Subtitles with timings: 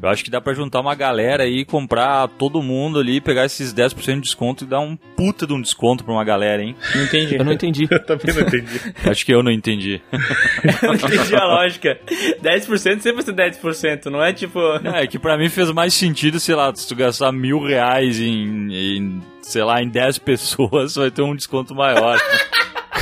[0.00, 3.74] Eu acho que dá pra juntar uma galera aí, comprar todo mundo ali, pegar esses
[3.74, 6.76] 10% de desconto e dar um puta de um desconto pra uma galera, hein?
[6.94, 7.34] Não entendi.
[7.34, 7.88] Eu não entendi.
[7.90, 8.80] Eu também não entendi.
[9.04, 10.00] acho que eu não entendi.
[10.82, 11.98] Eu não entendi a lógica.
[12.08, 14.60] 10% sempre vai ser 10%, não é tipo.
[14.84, 18.72] É, que pra mim fez mais sentido, sei lá, se tu gastar mil reais em,
[18.72, 22.18] em sei lá, em 10 pessoas, vai ter um desconto maior.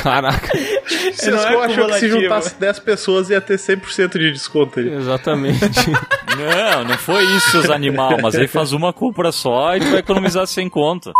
[0.01, 0.47] Caraca,
[1.13, 4.93] Vocês Não é achou que se juntasse 10 pessoas ia ter 100% de desconto ali.
[4.93, 5.59] exatamente.
[6.37, 9.99] não, não foi isso, seus animal, mas aí faz uma compra só e tu vai
[9.99, 11.11] economizar sem conta.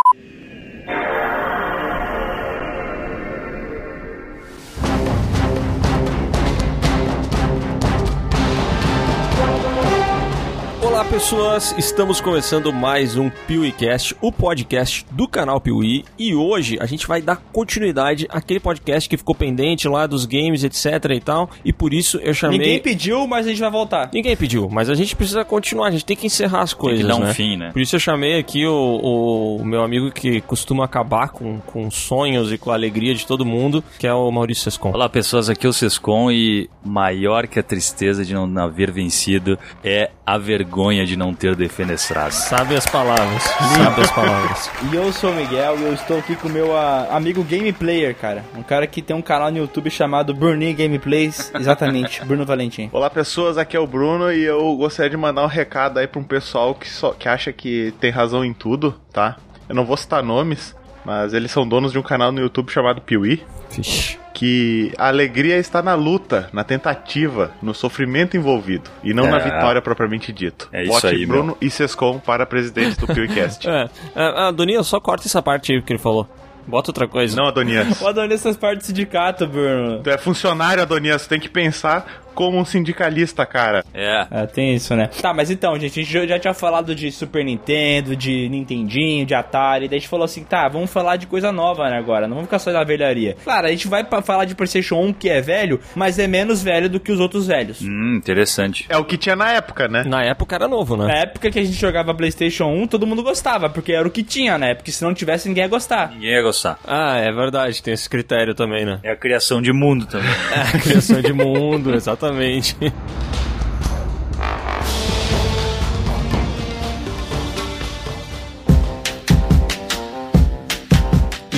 [11.17, 17.07] Pessoas, estamos começando mais um PeeWeeCast, o podcast do canal Piuí, e hoje a gente
[17.07, 20.83] vai dar continuidade àquele podcast que ficou pendente lá dos games, etc
[21.15, 22.59] e tal, e por isso eu chamei...
[22.59, 24.11] Ninguém pediu, mas a gente vai voltar.
[24.13, 27.15] Ninguém pediu, mas a gente precisa continuar, a gente tem que encerrar as coisas, dar
[27.15, 27.33] um né?
[27.33, 27.71] fim, né?
[27.71, 32.53] Por isso eu chamei aqui o, o meu amigo que costuma acabar com, com sonhos
[32.53, 34.91] e com a alegria de todo mundo, que é o Maurício Sescon.
[34.93, 39.57] Olá pessoas, aqui é o Sescon e maior que a tristeza de não haver vencido
[39.83, 42.33] é a vergonha de não ter defenestrado.
[42.33, 44.69] Sabe as palavras, sabe as palavras.
[44.91, 47.71] E eu sou o Miguel e eu estou aqui com o meu ah, amigo Game
[47.73, 48.43] Player, cara.
[48.55, 51.51] Um cara que tem um canal no YouTube chamado Bruninho Gameplays.
[51.55, 52.89] Exatamente, Bruno Valentim.
[52.93, 56.19] Olá pessoas, aqui é o Bruno e eu gostaria de mandar um recado aí pra
[56.19, 59.37] um pessoal que, só, que acha que tem razão em tudo, tá?
[59.67, 60.75] Eu não vou citar nomes,
[61.07, 63.41] mas eles são donos de um canal no YouTube chamado Piuí.
[63.71, 64.19] Vixe.
[64.33, 69.43] Que a alegria está na luta, na tentativa, no sofrimento envolvido e não na É.
[69.45, 70.67] vitória propriamente dito.
[70.73, 73.65] É isso Vote aí, Bruno e Sescom para presidente do PewCast.
[74.15, 76.27] É, é, Doninha, só corta essa parte aí que ele falou.
[76.67, 77.35] Bota outra coisa.
[77.37, 78.01] não, Adonias.
[78.01, 80.01] Eu adorei essas partes do sindicato, Bruno.
[80.03, 83.83] Tu é funcionário, Adonias, tu tem que pensar como um sindicalista, cara.
[83.95, 84.27] É.
[84.29, 85.09] É, tem isso, né?
[85.21, 89.33] Tá, mas então, gente, a gente já- tinha falado de Super Nintendo, de Nintendinho, de
[89.33, 92.35] Atari, daí a gente falou assim, tá, vamos falar de coisa nova, né, agora, não
[92.35, 93.35] vamos ficar só na velharia.
[93.43, 96.87] Claro, a gente vai falar de PlayStation 1, que é velho, mas é menos velho
[96.87, 97.81] do que os outros velhos.
[97.81, 98.85] Hum, interessante.
[98.87, 100.03] É o que tinha na época, né?
[100.05, 101.07] Na época era novo, né?
[101.07, 104.21] Na época que a gente jogava PlayStation 1, todo mundo gostava, porque era o que
[104.21, 104.75] tinha, né?
[104.75, 106.11] Porque se não tivesse, ninguém ia gostar.
[106.11, 106.77] Ninguém ia gostar.
[106.85, 108.99] Ah, é verdade, tem esse critério também, né?
[109.03, 110.27] É a criação de mundo também.
[110.75, 112.26] É, criação de mundo, exatamente.
[112.31, 112.91] E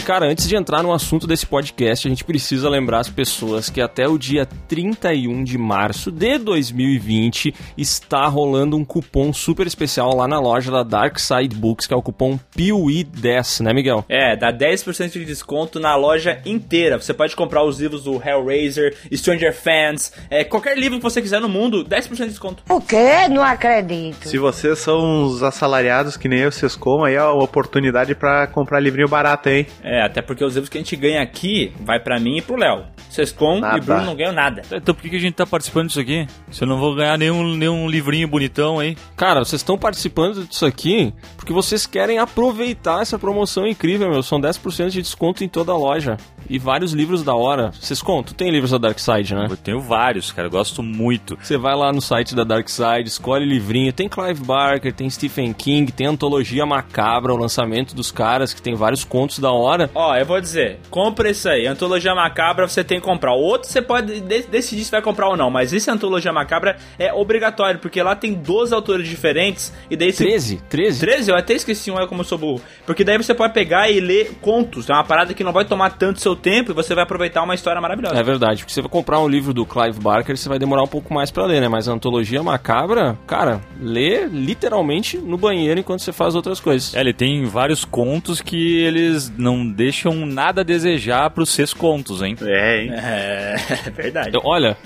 [0.09, 3.79] cara, antes de entrar no assunto desse podcast, a gente precisa lembrar as pessoas que
[3.79, 10.27] até o dia 31 de março de 2020 está rolando um cupom super especial lá
[10.27, 14.03] na loja da Dark Side Books, que é o cupom PIUI10, né, Miguel?
[14.09, 16.99] É, dá 10% de desconto na loja inteira.
[16.99, 21.39] Você pode comprar os livros do Hellraiser, Stranger Fans, é, qualquer livro que você quiser
[21.39, 22.63] no mundo, 10% de desconto.
[22.67, 23.27] O quê?
[23.29, 24.27] Não acredito.
[24.27, 28.79] Se vocês são uns assalariados que nem o Sescom, aí é uma oportunidade pra comprar
[28.79, 29.67] livrinho barato, hein?
[29.83, 32.55] É, até porque os livros que a gente ganha aqui vai pra mim e pro
[32.55, 32.85] Léo.
[33.09, 33.77] Sescom Nada.
[33.77, 34.61] e Bruno não ganham nada.
[34.71, 36.27] Então por que que a gente tá participando disso aqui?
[36.51, 38.95] Se eu não vou ganhar nenhum, nenhum livrinho bonitão aí.
[39.15, 44.21] Cara, vocês estão participando disso aqui porque vocês querem aproveitar essa promoção incrível, meu.
[44.21, 46.17] São 10% de desconto em toda a loja.
[46.49, 47.71] E vários livros da hora.
[47.79, 48.33] Vocês contam?
[48.33, 49.47] Tem livros da Dark Side, né?
[49.49, 50.47] Eu tenho vários, cara.
[50.47, 51.37] Eu gosto muito.
[51.41, 53.93] Você vai lá no site da Dark Side, escolhe livrinho.
[53.93, 58.73] Tem Clive Barker, tem Stephen King, tem Antologia Macabra, o lançamento dos caras, que tem
[58.73, 59.89] vários contos da hora.
[59.93, 61.67] Ó, eu vou dizer, compra isso aí.
[61.67, 63.33] Antologia Macabra você tem que comprar.
[63.33, 66.77] O outro você pode de- decidir se vai comprar ou não, mas esse Antologia Macabra
[66.97, 70.61] é obrigatório, porque lá tem 12 autores diferentes e daí você 13?
[70.67, 70.99] 13?
[70.99, 71.31] 13?
[71.31, 72.61] Eu até esqueci um, olha como eu sou burro.
[72.87, 74.89] Porque daí você pode pegar e ler contos.
[74.89, 77.53] É uma parada que não vai tomar tanto seu tempo e você vai aproveitar uma
[77.53, 78.15] história maravilhosa.
[78.19, 80.87] É verdade, porque você vai comprar um livro do Clive Barker, você vai demorar um
[80.87, 81.67] pouco mais pra ler, né?
[81.67, 86.95] Mas a antologia macabra, cara, lê literalmente no banheiro enquanto você faz outras coisas.
[86.95, 92.21] É, ele tem vários contos que eles não deixam nada a desejar pros seus contos,
[92.21, 92.35] hein?
[92.41, 92.91] É, hein?
[92.93, 93.55] É,
[93.87, 94.31] é verdade.
[94.33, 94.77] Eu- olha,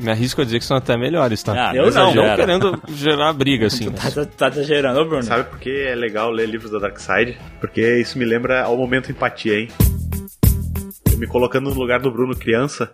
[0.00, 1.70] me arrisco a dizer que são até melhores, tá?
[1.70, 3.90] Ah, Eu não não, querendo gerar briga, assim.
[3.92, 5.22] Tá, tá, tá exagerando, ô Bruno.
[5.22, 7.38] Sabe por que é legal ler livros da Dark Side?
[7.60, 9.68] Porque isso me lembra ao momento empatia, hein?
[11.18, 12.90] Me colocando no lugar do Bruno criança,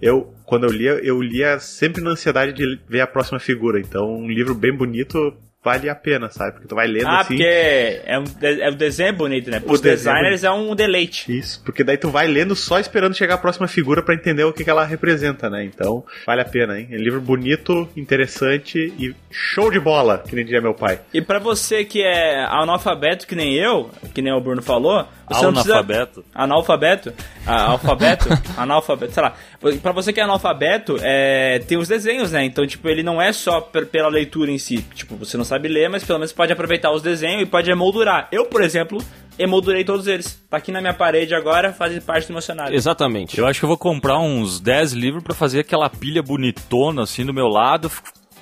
[0.00, 3.78] eu, quando eu lia, eu lia sempre na ansiedade de ver a próxima figura.
[3.80, 6.52] Então, um livro bem bonito vale a pena, sabe?
[6.52, 7.34] Porque tu vai lendo Ah, assim.
[7.34, 9.60] porque é um, é um desenho bonito, né?
[9.66, 11.36] Os designers é um deleite.
[11.36, 14.52] Isso, porque daí tu vai lendo só esperando chegar a próxima figura pra entender o
[14.52, 15.64] que, que ela representa, né?
[15.64, 16.88] Então, vale a pena, hein?
[16.92, 21.00] É um livro bonito, interessante e show de bola, que nem diria meu pai.
[21.12, 25.44] E pra você que é analfabeto que nem eu, que nem o Bruno falou, Você
[25.44, 26.24] não precisa- Analfabeto.
[26.34, 27.14] Analfabeto?
[27.46, 28.28] Ah, alfabeto?
[28.56, 29.34] analfabeto, sei lá.
[29.82, 32.44] Pra você que é analfabeto, é, tem os desenhos, né?
[32.44, 34.82] Então, tipo, ele não é só pela leitura em si.
[34.94, 38.28] Tipo, você não sabe ler, mas pelo menos pode aproveitar os desenhos e pode emoldurar.
[38.32, 38.98] Eu, por exemplo,
[39.38, 40.42] emoldurei todos eles.
[40.50, 42.74] Tá aqui na minha parede agora, faz parte do meu cenário.
[42.74, 43.38] Exatamente.
[43.38, 47.24] Eu acho que eu vou comprar uns 10 livros pra fazer aquela pilha bonitona assim
[47.24, 47.90] do meu lado,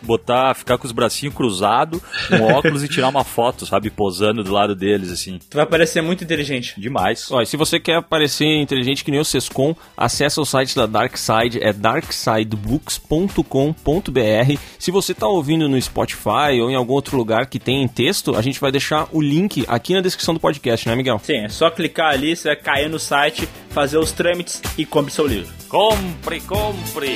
[0.03, 4.53] botar, ficar com os bracinhos cruzados, com óculos e tirar uma foto, sabe, posando do
[4.53, 5.39] lado deles assim.
[5.51, 6.75] Tu vai parecer muito inteligente.
[6.79, 7.31] Demais.
[7.31, 10.87] Ó, e se você quer parecer inteligente que nem o Sescom, acessa o site da
[10.87, 14.61] Darkside, é darksidebooks.com.br.
[14.79, 18.37] Se você tá ouvindo no Spotify ou em algum outro lugar que tem em texto,
[18.37, 21.21] a gente vai deixar o link aqui na descrição do podcast, né, Miguel?
[21.23, 25.13] Sim, é só clicar ali, você vai cair no site, fazer os trâmites e compre
[25.13, 25.53] seu livro.
[25.69, 27.15] Compre, compre.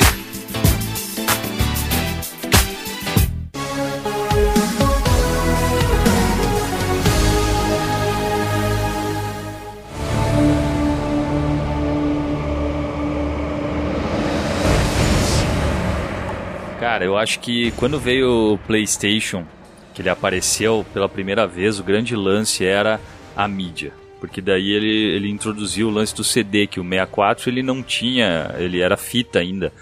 [16.81, 19.45] Cara, eu acho que quando veio o PlayStation,
[19.93, 22.99] que ele apareceu pela primeira vez, o grande lance era
[23.37, 23.93] a mídia.
[24.19, 28.55] Porque daí ele, ele introduziu o lance do CD, que o 64 ele não tinha,
[28.59, 29.75] ele era fita ainda.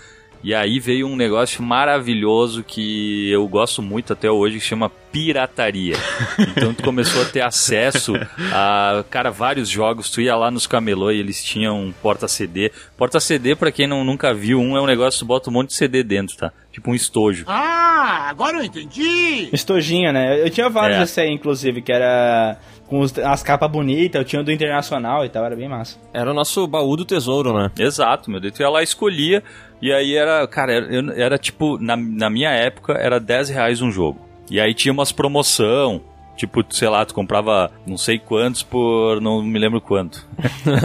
[0.42, 5.96] E aí veio um negócio maravilhoso que eu gosto muito até hoje, que chama pirataria.
[6.38, 8.14] Então tu começou a ter acesso
[8.52, 10.10] a, cara, vários jogos.
[10.10, 12.70] Tu ia lá nos camelô e eles tinham um porta-CD.
[12.96, 15.68] Porta-CD, pra quem não, nunca viu um, é um negócio que tu bota um monte
[15.68, 16.52] de CD dentro, tá?
[16.72, 17.44] Tipo um estojo.
[17.48, 19.48] Ah, agora eu entendi!
[19.52, 20.40] Estojinha, né?
[20.40, 21.00] Eu tinha vários É.
[21.00, 22.56] desse aí, inclusive, que era
[22.86, 25.98] com as capas bonitas, eu tinha o do Internacional e tal, era bem massa.
[26.12, 27.70] Era o nosso baú do tesouro, né?
[27.78, 28.54] Exato, meu Deus.
[28.54, 29.42] Tu ia lá e escolhia.
[29.80, 33.80] E aí era, cara, era, eu- era tipo, na, na minha época, era 10 reais
[33.80, 34.20] um jogo.
[34.50, 36.00] E aí tinha umas promoção.
[36.36, 39.20] Tipo, sei lá, tu comprava não sei quantos por.
[39.20, 40.24] não me lembro quanto.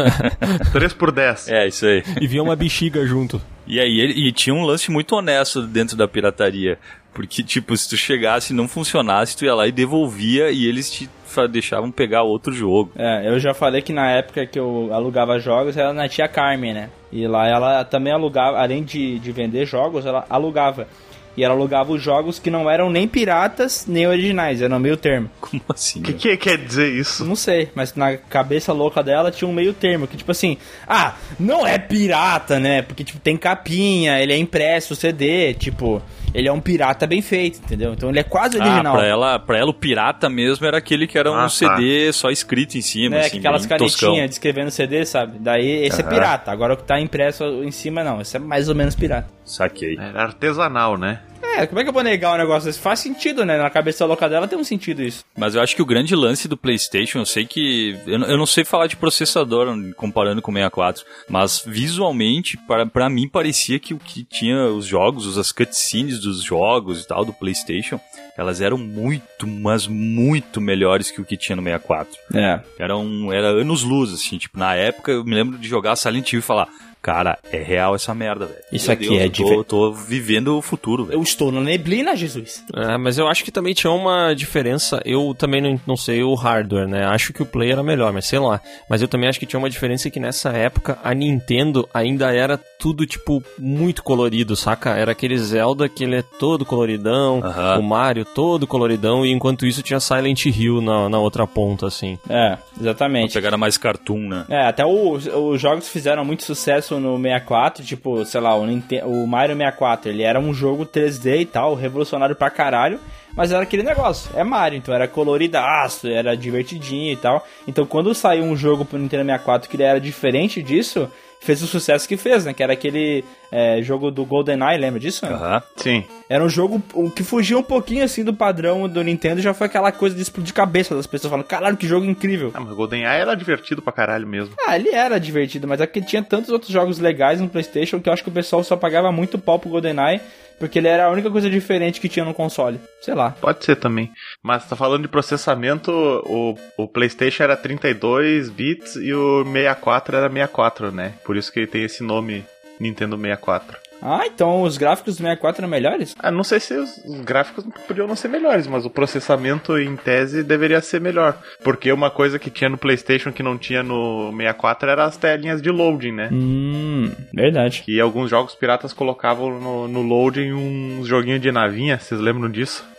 [0.74, 1.48] 3 por 10.
[1.48, 2.04] É, isso aí.
[2.20, 3.42] E vinha uma bexiga junto.
[3.68, 6.78] E aí ele, e tinha um lance muito honesto dentro da pirataria.
[7.14, 10.90] Porque, tipo, se tu chegasse e não funcionasse, tu ia lá e devolvia e eles
[10.92, 11.08] te
[11.50, 12.92] deixavam pegar outro jogo.
[12.96, 16.74] É, eu já falei que na época que eu alugava jogos era na tia Carmen,
[16.74, 16.90] né?
[17.12, 20.88] E lá ela também alugava, além de, de vender jogos, ela alugava.
[21.36, 25.30] E ela alugava os jogos que não eram nem piratas, nem originais, eram meio termo.
[25.42, 26.00] Como assim?
[26.00, 27.26] O que, que quer dizer isso?
[27.26, 30.58] Não sei, mas na cabeça louca dela tinha um meio termo, que tipo assim,
[30.88, 32.84] ah, não é pirata, né?
[32.84, 36.02] Porque tipo tem capinha, ele é impresso, CD, tipo,
[36.34, 37.94] ele é um pirata bem feito, entendeu?
[37.94, 38.96] Então ele é quase Ah, original.
[38.98, 41.50] pra ela, pra ela o pirata mesmo era aquele que era um Ah, tá.
[41.50, 45.38] CD só escrito em cima, né, assim, aquelas canetinhas descrevendo CD, sabe?
[45.40, 46.52] Daí esse é pirata.
[46.52, 49.28] Agora o que tá impresso em cima não, esse é mais ou menos pirata.
[49.46, 49.98] Saquei.
[50.00, 51.20] Era artesanal, né?
[51.56, 52.80] É, como é que eu vou negar um negócio desse?
[52.80, 53.58] Faz sentido, né?
[53.58, 55.24] Na cabeça louca dela tem um sentido isso.
[55.38, 57.96] Mas eu acho que o grande lance do PlayStation, eu sei que.
[58.08, 62.86] Eu, não- eu não sei falar de processador comparando com o 64, mas visualmente, para,
[62.86, 67.24] pra mim, parecia que o que tinha os jogos, as cutscenes dos jogos e tal
[67.24, 68.00] do PlayStation,
[68.38, 72.18] elas eram muito, mas muito melhores que o que tinha no 64.
[72.34, 72.60] É.
[72.80, 76.32] Era, um, era anos luz, assim, tipo, na época eu me lembro de jogar Silent
[76.34, 76.68] Hill e falar.
[77.04, 78.60] Cara, é real essa merda, velho.
[78.72, 81.18] Isso Meu aqui Deus, é eu de tô, ver- tô vivendo o futuro, velho.
[81.20, 82.64] Eu estou na neblina, Jesus.
[82.74, 85.02] É, mas eu acho que também tinha uma diferença.
[85.04, 87.06] Eu também não, não sei o hardware, né?
[87.06, 88.62] Acho que o Play era melhor, mas sei lá.
[88.90, 92.58] Mas eu também acho que tinha uma diferença que nessa época a Nintendo ainda era
[92.58, 94.92] tudo, tipo, muito colorido, saca?
[94.92, 97.42] Era aquele Zelda que ele é todo coloridão,
[97.78, 102.18] o Mario todo coloridão, e enquanto isso tinha Silent Hill na, na outra ponta, assim.
[102.30, 103.34] É, Uma exatamente.
[103.34, 104.46] pegada mais cartoon, né?
[104.50, 105.14] É, até o-
[105.50, 110.10] os jogos fizeram muito sucesso no 64, tipo, sei lá, o, Ninte- o Mario 64,
[110.12, 113.00] ele era um jogo 3D e tal, revolucionário pra caralho,
[113.36, 117.46] mas era aquele negócio, é Mario, então era coloridaço, era divertidinho e tal.
[117.68, 121.10] Então quando saiu um jogo pro Nintendo 64 que ele era diferente disso,
[121.44, 122.54] fez o sucesso que fez, né?
[122.54, 125.26] Que era aquele é, jogo do GoldenEye, lembra disso?
[125.26, 125.62] Aham.
[125.76, 126.04] Sim.
[126.30, 126.82] Era um jogo
[127.16, 130.54] que fugia um pouquinho assim do padrão do Nintendo, já foi aquela coisa de explodir
[130.54, 132.52] cabeça das pessoas falando, caralho, que jogo incrível.
[132.54, 134.56] Ah, mas o GoldenEye era divertido pra caralho mesmo.
[134.68, 138.10] Ah, ele era divertido, mas é porque tinha tantos outros jogos legais no PlayStation que
[138.10, 140.22] eu acho que o pessoal só pagava muito pau pro GoldenEye,
[140.60, 142.80] porque ele era a única coisa diferente que tinha no console.
[143.02, 143.32] Sei lá.
[143.32, 144.12] Pode ser também.
[144.42, 150.30] Mas tá falando de processamento, o, o PlayStation era 32 bits e o 64 era
[150.30, 151.14] 64, né?
[151.26, 152.46] Por isso que ele tem esse nome
[152.80, 153.83] Nintendo 64.
[154.04, 156.14] Ah, então os gráficos do 64 eram melhores?
[156.20, 159.96] Ah, não sei se os, os gráficos podiam não ser melhores, mas o processamento em
[159.96, 161.38] tese deveria ser melhor.
[161.64, 165.62] Porque uma coisa que tinha no PlayStation que não tinha no 64 era as telinhas
[165.62, 166.30] de loading, né?
[166.32, 167.82] Hum, verdade.
[167.86, 172.93] Que alguns jogos piratas colocavam no, no loading uns joguinhos de navinha, vocês lembram disso?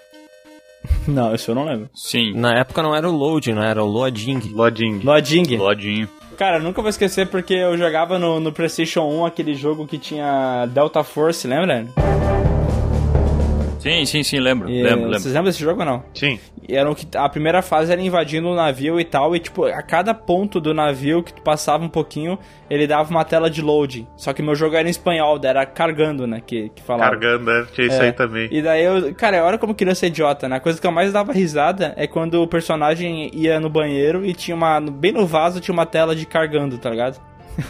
[1.06, 1.88] Não, isso eu não lembro.
[1.94, 2.32] Sim.
[2.34, 4.52] Na época não era o load, não era o loading.
[4.52, 5.00] Loading.
[5.02, 5.56] Loding.
[5.56, 6.08] Lodinho.
[6.36, 10.66] Cara, nunca vou esquecer porque eu jogava no, no PlayStation 1 aquele jogo que tinha
[10.66, 11.86] Delta Force, lembra?
[13.84, 14.70] Sim, sim, sim, lembro.
[14.70, 15.20] E, lembro, lembro.
[15.20, 16.02] Vocês lembram desse jogo ou não?
[16.14, 16.40] Sim.
[16.66, 19.66] E era o que a primeira fase era invadindo o navio e tal, e tipo,
[19.66, 22.38] a cada ponto do navio que tu passava um pouquinho,
[22.70, 24.06] ele dava uma tela de loading.
[24.16, 27.10] Só que meu jogo era em espanhol, era cargando, né, que, que falava.
[27.10, 28.06] Cargando, é, tinha isso É.
[28.06, 28.48] aí também.
[28.50, 30.56] E daí eu, cara, olha como criança é idiota, né?
[30.56, 34.32] A coisa que eu mais dava risada é quando o personagem ia no banheiro e
[34.32, 37.20] tinha uma, bem no vaso tinha uma tela de cargando, tá ligado?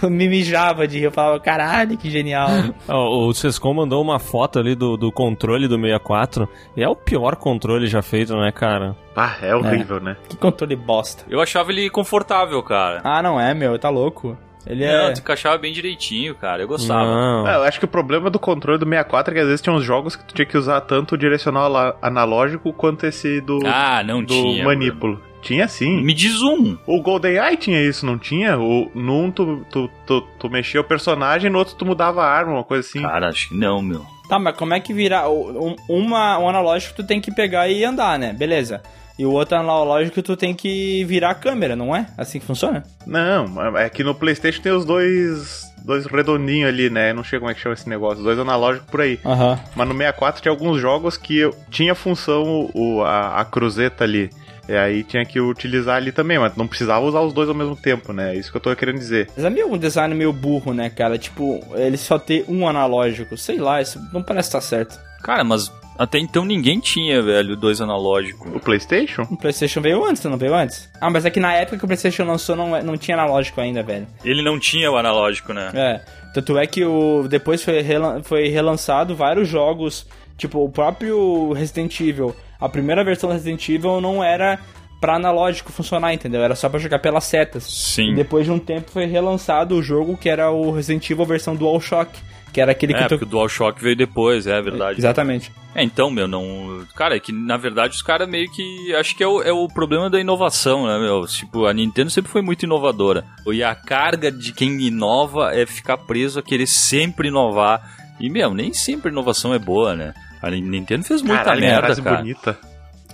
[0.03, 2.49] Eu me mijava de rir, eu falava, caralho, que genial.
[2.89, 6.49] Ó, o Sescom mandou uma foto ali do, do controle do 64.
[6.77, 8.97] E é o pior controle já feito, né, cara?
[9.17, 10.17] Ah, é horrível, né?
[10.29, 11.25] que controle bosta.
[11.29, 13.01] Eu achava ele confortável, cara.
[13.05, 14.37] Ah, não é, meu, tá louco.
[14.67, 15.13] Ele Não, é.
[15.13, 16.63] tu encaixava bem direitinho, cara.
[16.63, 17.05] Eu gostava.
[17.05, 17.47] Não.
[17.47, 19.75] É, eu acho que o problema do controle do 64 é que às vezes tinha
[19.77, 24.03] uns jogos que tu tinha que usar tanto o direcional analógico quanto esse do, Ah,
[24.03, 24.65] não do tinha.
[24.65, 25.21] manípulo.
[25.45, 26.01] Tinha sim.
[26.03, 26.77] Me diz um.
[26.87, 28.59] O GoldenEye tinha isso, não tinha?
[28.59, 32.53] O, num tu, tu, tu, tu mexia o personagem, no outro tu mudava a arma,
[32.55, 33.03] uma coisa assim.
[33.03, 34.05] Cara, acho que não, meu.
[34.29, 35.29] Tá, mas como é que vira.
[35.29, 38.33] Um, uma, um analógico tu tem que pegar e andar, né?
[38.33, 38.83] Beleza.
[39.19, 42.07] E o outro analógico tu tem que virar a câmera, não é?
[42.19, 42.83] Assim que funciona?
[43.07, 47.13] Não, é que no PlayStation tem os dois dois redondinhos ali, né?
[47.13, 49.21] Não sei como é que chama esse negócio, os dois analógicos por aí.
[49.25, 49.61] Aham.
[49.77, 54.31] Mas no 64 tinha alguns jogos que eu- tinha função o, a, a cruzeta ali.
[54.69, 57.77] E aí tinha que utilizar ali também, mas não precisava usar os dois ao mesmo
[57.77, 58.35] tempo, né?
[58.35, 59.29] É isso que eu tô querendo dizer.
[59.37, 61.19] Mas é meio um design meio burro, né, cara?
[61.19, 63.37] Tipo, ele só ter um analógico.
[63.37, 64.99] Sei lá, isso não parece estar certo.
[65.23, 68.51] Cara, mas até então ninguém tinha, velho, dois analógicos.
[68.55, 69.23] O PlayStation?
[69.31, 70.91] O PlayStation veio antes, não veio antes?
[71.01, 73.83] Ah, mas é que na época que o PlayStation lançou não, não tinha analógico ainda,
[73.83, 74.07] velho.
[74.25, 75.71] Ele não tinha o analógico, né?
[75.75, 76.01] É.
[76.35, 80.07] Tanto é que o depois foi, relan- foi relançado vários jogos,
[80.37, 82.35] tipo o próprio Resident Evil.
[82.65, 84.59] A primeira versão do Resident Evil não era
[85.01, 86.43] pra analógico funcionar, entendeu?
[86.43, 87.65] Era só pra jogar pelas setas.
[87.65, 88.13] Sim.
[88.13, 91.55] E depois de um tempo foi relançado o jogo que era o Resident Evil versão
[91.55, 92.19] DualShock,
[92.55, 93.09] que era aquele É, que tu...
[93.11, 94.99] porque o DualShock veio depois, é verdade.
[94.99, 95.53] Exatamente.
[95.75, 96.87] É, então, meu, não.
[96.97, 98.95] Cara, é que na verdade os caras meio que.
[98.95, 101.27] Acho que é o, é o problema da inovação, né, meu?
[101.27, 103.25] Tipo, a Nintendo sempre foi muito inovadora.
[103.53, 107.83] E a carga de quem inova é ficar preso a querer sempre inovar.
[108.21, 110.15] E, meu, nem sempre inovação é boa, né?
[110.47, 112.17] A Nintendo fez muita Caralho, que merda, frase cara.
[112.19, 112.59] bonita.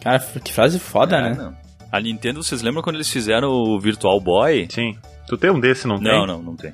[0.02, 1.34] Cara, que frase foda, É, né?
[1.36, 1.54] não.
[1.92, 4.66] A Nintendo, vocês lembram quando eles fizeram o Virtual Boy?
[4.70, 4.96] Sim.
[5.26, 6.06] Tu tem um desse, não, tem?
[6.06, 6.72] Não, não, não tem.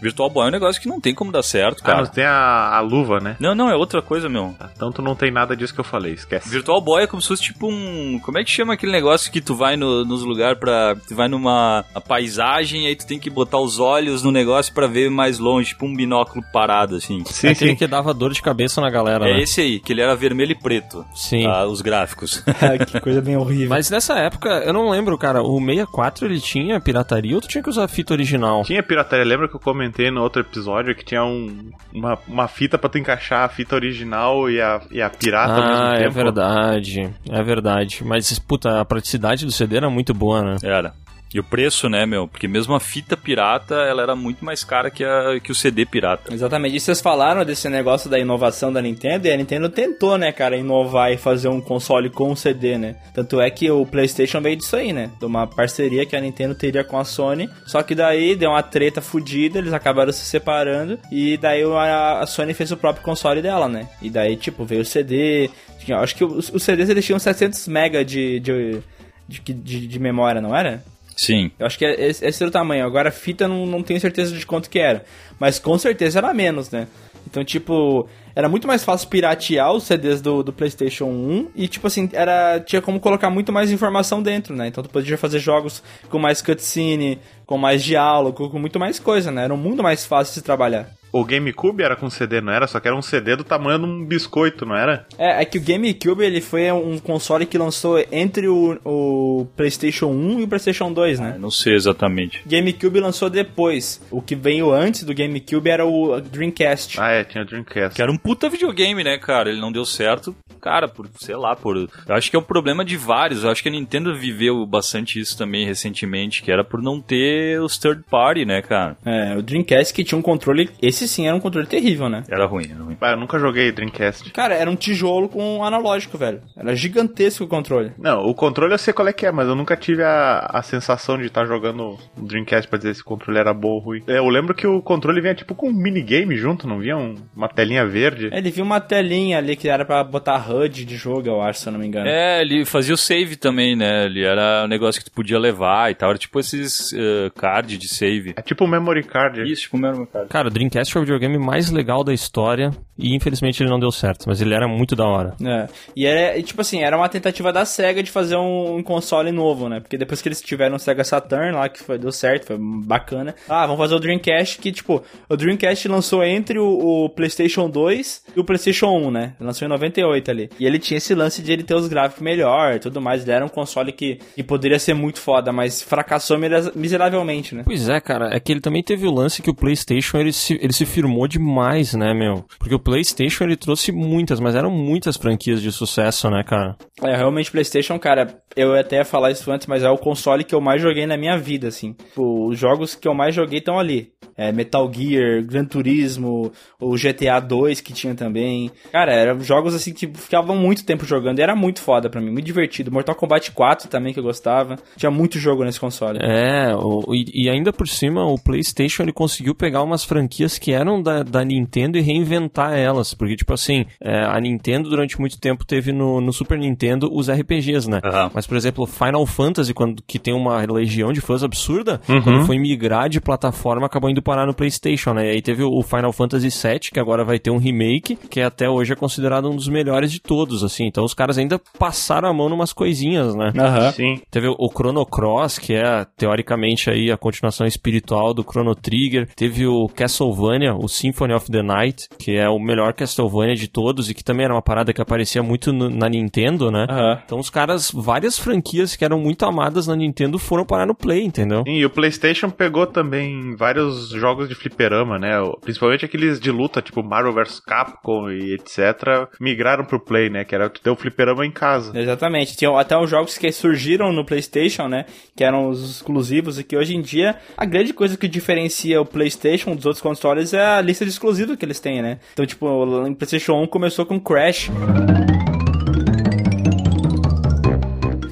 [0.00, 1.98] Virtual Boy é um negócio que não tem como dar certo, Ah, cara.
[2.00, 3.36] mas tem a, a luva, né?
[3.40, 4.54] Não, não, é outra coisa, meu.
[4.74, 6.48] Então tu não tem nada disso que eu falei, esquece.
[6.48, 8.18] Virtual Boy é como se fosse tipo um.
[8.22, 10.96] Como é que chama aquele negócio que tu vai no- nos lugares pra.
[11.08, 14.72] Tu vai numa a paisagem e aí tu tem que botar os olhos no negócio
[14.72, 17.22] pra ver mais longe, tipo um binóculo parado, assim.
[17.26, 17.76] Sim, é aquele sim.
[17.76, 19.42] que dava dor de cabeça na galera, É né?
[19.42, 21.04] esse aí, que ele era vermelho e preto.
[21.14, 21.44] Sim.
[21.44, 22.42] tá, os gráficos.
[22.90, 23.68] que coisa bem horrível.
[23.70, 27.62] Mas nessa época, eu não lembro, cara, o 64 ele tinha pirataria ou tu tinha
[27.62, 28.62] que usar a fita original?
[28.64, 32.78] Tinha pirataria, lembra que eu comentei no outro episódio que tinha um, uma, uma fita
[32.78, 35.98] pra tu encaixar a fita original e a, e a pirata ao mesmo Ah, é
[36.04, 36.14] tempo?
[36.14, 37.10] verdade.
[37.30, 38.04] É verdade.
[38.04, 40.56] Mas, puta, a praticidade do CD era muito boa, né?
[40.62, 40.92] Era.
[41.32, 42.26] E o preço, né, meu?
[42.26, 45.84] Porque mesmo a fita pirata, ela era muito mais cara que, a, que o CD
[45.84, 46.32] pirata.
[46.32, 46.76] Exatamente.
[46.76, 50.56] E vocês falaram desse negócio da inovação da Nintendo, e a Nintendo tentou, né, cara,
[50.56, 52.96] inovar e fazer um console com CD, né?
[53.12, 55.10] Tanto é que o PlayStation veio disso aí, né?
[55.18, 57.48] De uma parceria que a Nintendo teria com a Sony.
[57.66, 62.26] Só que daí deu uma treta fodida, eles acabaram se separando, e daí a, a
[62.26, 63.88] Sony fez o próprio console dela, né?
[64.00, 65.50] E daí, tipo, veio o CD.
[65.90, 68.80] Acho que os, os CDs eles tinham 700 MB de, de,
[69.28, 70.82] de, de, de memória, não era?
[71.18, 71.50] Sim.
[71.58, 72.86] Eu acho que é- esse, era o tamanho.
[72.86, 75.04] Agora fita não, não tenho certeza de quanto que era.
[75.38, 76.86] Mas com certeza era menos, né?
[77.26, 81.88] Então, tipo, era muito mais fácil piratear os CDs do, do PlayStation 1 e, tipo
[81.88, 84.68] assim, era, tinha como colocar muito mais informação dentro, né?
[84.68, 89.30] Então tu podia fazer jogos com mais cutscene, com mais diálogo, com muito mais coisa,
[89.32, 89.44] né?
[89.44, 90.88] Era um mundo mais fácil de se trabalhar.
[91.12, 92.66] O GameCube era com CD, não era?
[92.66, 95.06] Só que era um CD do tamanho de um biscoito, não era?
[95.18, 100.06] É, é que o GameCube ele foi um console que lançou entre o, o PlayStation
[100.06, 101.32] 1 e o PlayStation 2, né?
[101.36, 102.42] Eu não sei exatamente.
[102.46, 104.00] GameCube lançou depois.
[104.10, 107.00] O que veio antes do GameCube era o Dreamcast.
[107.00, 107.94] Ah, é, tinha Dreamcast.
[107.94, 109.50] Que era um puta videogame, né, cara?
[109.50, 111.76] Ele não deu certo, cara, por, sei lá, por.
[111.76, 113.44] Eu acho que é o problema de vários.
[113.44, 117.60] Eu acho que a Nintendo viveu bastante isso também recentemente, que era por não ter
[117.60, 118.96] os third party, né, cara?
[119.04, 120.70] É, o Dreamcast que tinha um controle.
[120.82, 122.24] Esse esse sim era um controle terrível, né?
[122.28, 122.96] Era ruim, era ruim.
[123.00, 124.30] Ah, eu nunca joguei Dreamcast.
[124.32, 126.40] Cara, era um tijolo com um analógico, velho.
[126.56, 127.92] Era gigantesco o controle.
[127.98, 130.62] Não, o controle eu sei qual é que é, mas eu nunca tive a, a
[130.62, 134.02] sensação de estar jogando um Dreamcast pra dizer se o controle era bom ou ruim.
[134.06, 137.14] É, Eu lembro que o controle vinha tipo com um minigame junto, não vinha um-
[137.36, 138.30] uma telinha verde?
[138.32, 141.68] Ele viu uma telinha ali que era pra botar HUD de jogo, eu acho, se
[141.68, 142.08] eu não me engano.
[142.08, 144.04] É, ele fazia o save também, né?
[144.06, 146.10] Ele era um negócio que tu podia levar e tal.
[146.10, 148.34] Era tipo esses eh, card de save.
[148.36, 149.42] É tipo um memory card.
[149.50, 150.26] Isso, tipo mesmo, cara.
[150.26, 153.92] Cara, o Dreamcast foi o videogame mais legal da história e infelizmente ele não deu
[153.92, 155.34] certo, mas ele era muito da hora.
[155.44, 155.68] É.
[155.94, 159.68] E era, tipo assim, era uma tentativa da SEGA de fazer um, um console novo,
[159.68, 159.80] né?
[159.80, 163.34] Porque depois que eles tiveram o Sega Saturn lá, que foi, deu certo, foi bacana.
[163.48, 168.24] Ah, vamos fazer o Dreamcast, que, tipo, o Dreamcast lançou entre o, o PlayStation 2
[168.36, 169.34] e o PlayStation 1, né?
[169.40, 170.50] Lançou em 98 ali.
[170.58, 173.22] E ele tinha esse lance de ele ter os gráficos melhor e tudo mais.
[173.22, 176.36] Ele era um console que, que poderia ser muito foda, mas fracassou
[176.74, 177.62] miseravelmente, né?
[177.64, 180.58] Pois é, cara, é que ele também teve o lance que o PlayStation ele se,
[180.60, 182.44] ele se firmou demais, né, meu?
[182.58, 186.76] Porque o PlayStation ele trouxe muitas, mas eram muitas franquias de sucesso, né, cara?
[187.02, 190.54] É, realmente PlayStation, cara, eu até ia falar isso antes, mas é o console que
[190.54, 191.92] eu mais joguei na minha vida, assim.
[191.92, 194.12] Tipo, os jogos que eu mais joguei estão ali.
[194.38, 198.70] É, Metal Gear, Gran Turismo, o GTA 2 que tinha também.
[198.92, 202.30] Cara, eram jogos assim que ficavam muito tempo jogando e era muito foda pra mim,
[202.30, 202.92] muito divertido.
[202.92, 204.76] Mortal Kombat 4 também que eu gostava.
[204.96, 206.20] Tinha muito jogo nesse console.
[206.22, 210.70] É, o- e, e ainda por cima o PlayStation ele conseguiu pegar umas franquias que
[210.72, 215.40] eram da, da Nintendo e reinventar elas, porque tipo assim, é, a Nintendo durante muito
[215.40, 218.00] tempo teve no, no Super Nintendo os RPGs, né?
[218.04, 218.30] Aham.
[218.32, 222.56] Mas por exemplo, Final Fantasy, quando que tem uma legião de fãs absurda, quando foi
[222.58, 225.26] migrar de plataforma acabou indo parar no PlayStation, né?
[225.26, 228.68] E aí teve o Final Fantasy VII, que agora vai ter um remake, que até
[228.68, 230.84] hoje é considerado um dos melhores de todos, assim.
[230.84, 233.52] Então os caras ainda passaram a mão numas coisinhas, né?
[233.58, 233.92] Aham.
[233.92, 234.20] Sim.
[234.30, 239.28] Teve o Chrono Cross, que é teoricamente aí a continuação espiritual do Chrono Trigger.
[239.34, 244.10] Teve o Castlevania, o Symphony of the Night, que é o melhor Castlevania de todos
[244.10, 246.86] e que também era uma parada que aparecia muito no- na Nintendo, né?
[246.90, 247.18] Aham.
[247.24, 251.24] Então os caras, várias franquias que eram muito amadas na Nintendo foram parar no Play,
[251.24, 251.62] entendeu?
[251.66, 255.32] Sim, E o PlayStation pegou também vários jogos de fliperama, né?
[255.60, 259.28] Principalmente aqueles de luta, tipo Marvel vs Capcom e etc.
[259.40, 260.44] Migraram pro Play, né?
[260.44, 261.98] Que era ter o fliperama em casa.
[261.98, 262.56] Exatamente.
[262.56, 265.04] Tinham até os jogos que surgiram no PlayStation, né?
[265.36, 269.06] Que eram os exclusivos e que hoje em dia a grande coisa que diferencia o
[269.06, 272.18] PlayStation dos outros consoles é a lista de exclusivos que eles têm, né?
[272.32, 274.70] Então, tipo, o PlayStation 1 começou com Crash.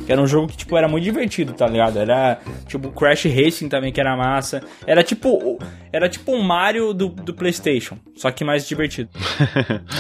[0.06, 1.98] Que era um jogo que, tipo, era muito divertido, tá ligado?
[1.98, 4.62] Era, tipo, Crash Racing também, que era massa.
[4.87, 5.59] Era tipo, o-
[5.92, 9.09] era tipo um Mario do, do PlayStation, só que mais divertido.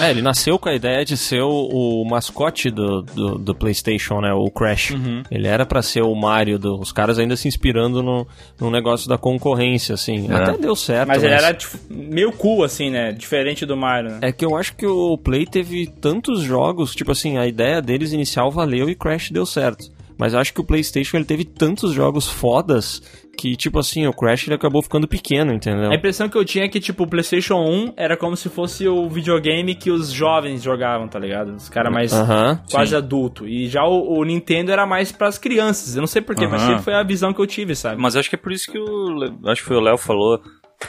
[0.00, 4.20] É, ele nasceu com a ideia de ser o, o mascote do, do, do PlayStation,
[4.20, 4.32] né?
[4.32, 4.92] O Crash.
[5.30, 8.26] Ele era pra ser o Mario, do- os caras ainda se inspirando no,
[8.60, 10.28] no negócio da concorrência, assim.
[10.30, 11.08] Até deu certo.
[11.08, 13.12] Mas ele era, tipo, meio cool, assim, né?
[13.12, 14.18] Diferente do Mario, né?
[14.22, 18.12] É que eu acho que o Play teve tantos jogos, tipo assim, a ideia deles
[18.12, 19.95] inicial valeu e Crash deu certo.
[20.18, 23.02] Mas eu acho que o PlayStation ele teve tantos jogos fodas
[23.36, 25.90] que, tipo assim, o Crash ele acabou ficando pequeno, entendeu?
[25.90, 28.88] A impressão que eu tinha é que, tipo, o PlayStation 1 era como se fosse
[28.88, 31.54] o videogame que os jovens jogavam, tá ligado?
[31.54, 32.96] Os caras mais Aham, quase sim.
[32.96, 33.46] adulto.
[33.46, 35.94] E já o, o Nintendo era mais pras crianças.
[35.94, 36.68] Eu não sei porquê, mas Aham.
[36.68, 38.00] sempre foi a visão que eu tive, sabe?
[38.00, 39.18] Mas acho que é por isso que o.
[39.44, 40.40] Acho que foi o Léo falou.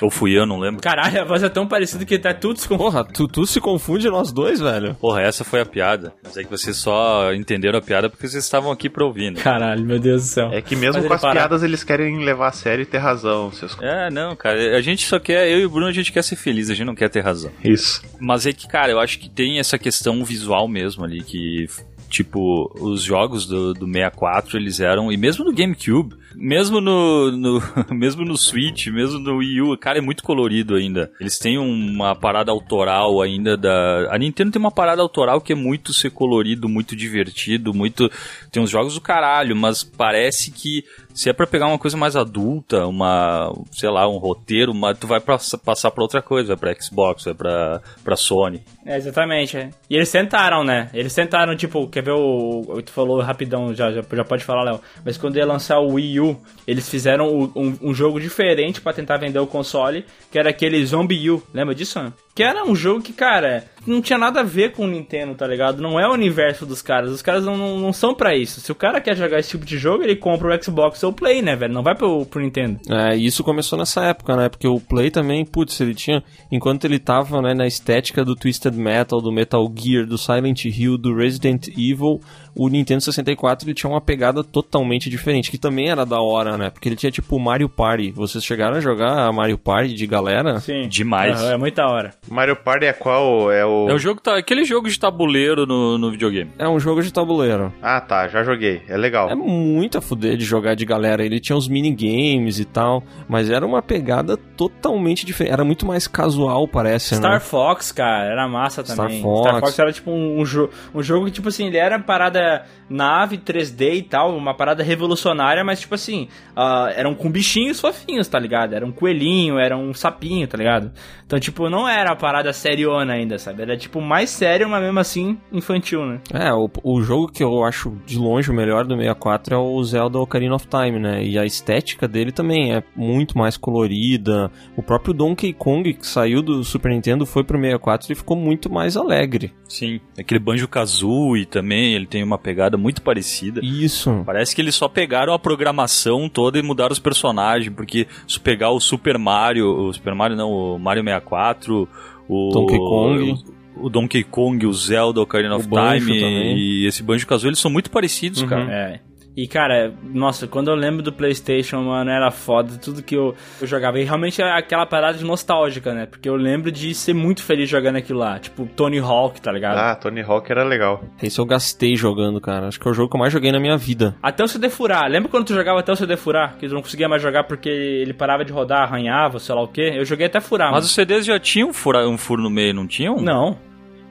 [0.01, 0.81] Ou fui eu, não lembro.
[0.81, 2.91] Caralho, a voz é tão parecida que tá tudo se confundindo.
[2.91, 4.93] Porra, tu, tu se confunde nós dois, velho.
[4.95, 6.13] Porra, essa foi a piada.
[6.23, 9.41] Mas é que vocês só entenderam a piada porque vocês estavam aqui pra ouvir, né?
[9.41, 10.49] Caralho, meu Deus do céu.
[10.51, 11.33] É que mesmo Faz com as parar.
[11.33, 13.75] piadas eles querem levar a sério e ter razão, seus.
[13.81, 14.77] É, não, cara.
[14.77, 15.49] A gente só quer.
[15.49, 17.49] Eu e o Bruno, a gente quer ser feliz, a gente não quer ter razão.
[17.63, 18.01] Isso.
[18.19, 21.65] Mas é que, cara, eu acho que tem essa questão visual mesmo ali, que,
[22.09, 27.61] tipo, os jogos do, do 64, eles eram, e mesmo no GameCube, mesmo no, no,
[27.91, 31.11] mesmo no Switch, mesmo no Wii U, cara, é muito colorido ainda.
[31.19, 34.07] Eles têm uma parada autoral ainda da...
[34.13, 38.09] A Nintendo tem uma parada autoral que é muito ser colorido, muito divertido, muito...
[38.51, 42.15] Tem uns jogos do caralho, mas parece que se é pra pegar uma coisa mais
[42.15, 46.57] adulta, uma, sei lá, um roteiro, uma, tu vai pra, passar pra outra coisa, vai
[46.73, 48.61] pra Xbox, vai pra, pra Sony.
[48.85, 49.57] É, exatamente.
[49.57, 49.69] é.
[49.89, 50.89] E eles tentaram, né?
[50.93, 52.61] Eles tentaram, tipo, quer ver o.
[52.67, 54.79] o- Tu falou rapidão, já, já, já pode falar, Léo.
[55.03, 56.26] Mas quando ia lançar o Wii U,
[56.67, 61.29] eles fizeram um, um jogo diferente pra tentar vender o console, que era aquele Zombie
[61.29, 61.43] U.
[61.53, 62.01] Lembra disso?
[62.01, 62.11] né?
[62.37, 65.47] Que era um jogo que, cara, não tinha nada a ver com o Nintendo, tá
[65.47, 65.81] ligado?
[65.81, 67.09] Não é o universo dos caras.
[67.09, 68.61] Os caras não, não, não são para isso.
[68.61, 71.13] Se o cara quer jogar esse tipo de jogo, ele compra o Xbox ou o
[71.13, 71.73] Play, né, velho?
[71.73, 72.79] Não vai pro, pro Nintendo.
[72.89, 74.49] É, e isso começou nessa época, né?
[74.49, 76.23] Porque o Play também, putz, ele tinha.
[76.51, 80.97] Enquanto ele tava né, na estética do Twisted Metal, do Metal Gear, do Silent Hill,
[80.97, 82.19] do Resident Evil,
[82.53, 86.69] o Nintendo 64 ele tinha uma pegada totalmente diferente, que também era da hora, né?
[86.69, 88.11] Porque ele tinha tipo Mario Party.
[88.11, 90.59] Vocês chegaram a jogar Mario Party de galera?
[90.59, 90.87] Sim.
[90.87, 91.39] Demais.
[91.39, 92.13] Aham, é muito da hora.
[92.29, 93.51] Mario Party é qual?
[93.51, 93.89] É o.
[93.89, 96.51] É o jogo, tá, aquele jogo de tabuleiro no, no videogame.
[96.57, 97.73] É um jogo de tabuleiro.
[97.81, 98.81] Ah, tá, já joguei.
[98.87, 99.29] É legal.
[99.29, 101.23] É muito a fuder de jogar de galera.
[101.23, 105.53] Ele tinha uns minigames e tal, mas era uma pegada totalmente diferente.
[105.53, 107.39] Era muito mais casual, parece, Star né?
[107.39, 109.21] Fox, cara, era massa Star também.
[109.21, 109.47] Fox.
[109.47, 112.65] Star Fox era tipo um, um, jo um jogo que, tipo assim, ele era parada
[112.89, 118.27] nave 3D e tal, uma parada revolucionária, mas tipo assim, ah, eram com bichinhos fofinhos,
[118.27, 118.73] tá ligado?
[118.73, 120.91] Era um coelhinho, era um sapinho, tá ligado?
[121.25, 123.61] Então, tipo, não era parada seriona ainda, sabe?
[123.61, 126.19] Era tipo mais sério, mas mesmo assim infantil, né?
[126.33, 129.83] É, o, o jogo que eu acho de longe o melhor do 64 é o
[129.83, 131.23] Zelda Ocarina of Time, né?
[131.23, 134.51] E a estética dele também é muito mais colorida.
[134.75, 138.71] O próprio Donkey Kong que saiu do Super Nintendo foi pro 64 e ficou muito
[138.71, 139.53] mais alegre.
[139.67, 139.99] Sim.
[140.17, 143.61] Aquele Banjo-Kazooie também, ele tem uma pegada muito parecida.
[143.63, 144.23] Isso.
[144.25, 148.71] Parece que eles só pegaram a programação toda e mudaram os personagens, porque se pegar
[148.71, 151.87] o Super Mario, o Super Mario não, o Mario 64,
[152.29, 153.35] o Donkey Kong.
[153.77, 156.57] o Donkey Kong, o Zelda, o Ocarina O of Banjo Time também.
[156.57, 158.47] e esse Banjo-Kazooie, eles são muito parecidos, Uhum.
[158.47, 158.71] cara.
[158.71, 158.99] É.
[159.37, 162.75] E, cara, nossa, quando eu lembro do PlayStation, mano, era foda.
[162.81, 163.99] Tudo que eu, eu jogava.
[163.99, 166.07] E realmente é aquela parada de nostálgica, né?
[166.07, 168.39] Porque eu lembro de ser muito feliz jogando aquilo lá.
[168.39, 169.77] Tipo, Tony Hawk, tá ligado?
[169.77, 171.03] Ah, Tony Hawk era legal.
[171.21, 172.67] Esse eu gastei jogando, cara.
[172.67, 174.15] Acho que é o jogo que eu mais joguei na minha vida.
[174.23, 175.07] Até o CD furar.
[175.07, 176.57] Lembra quando tu jogava até o CD furar?
[176.57, 179.67] Que tu não conseguia mais jogar porque ele parava de rodar, arranhava, sei lá o
[179.67, 179.91] quê?
[179.95, 180.85] Eu joguei até furar, Mas mano.
[180.85, 183.17] os CDs já tinham fura- um furo no meio, não tinham?
[183.21, 183.66] Não.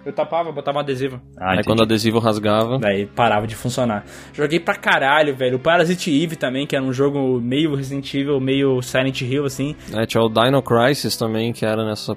[0.07, 1.21] Eu tapava, botava um adesivo.
[1.37, 1.67] Ah, Aí entendi.
[1.67, 2.79] quando o adesivo rasgava.
[2.79, 4.05] Daí parava de funcionar.
[4.33, 5.57] Joguei pra caralho, velho.
[5.57, 9.75] O Parasite Eve também, que era um jogo meio Resident Evil, meio Silent Hill, assim.
[9.93, 12.17] É, tinha o Dino Crisis também, que era nessa.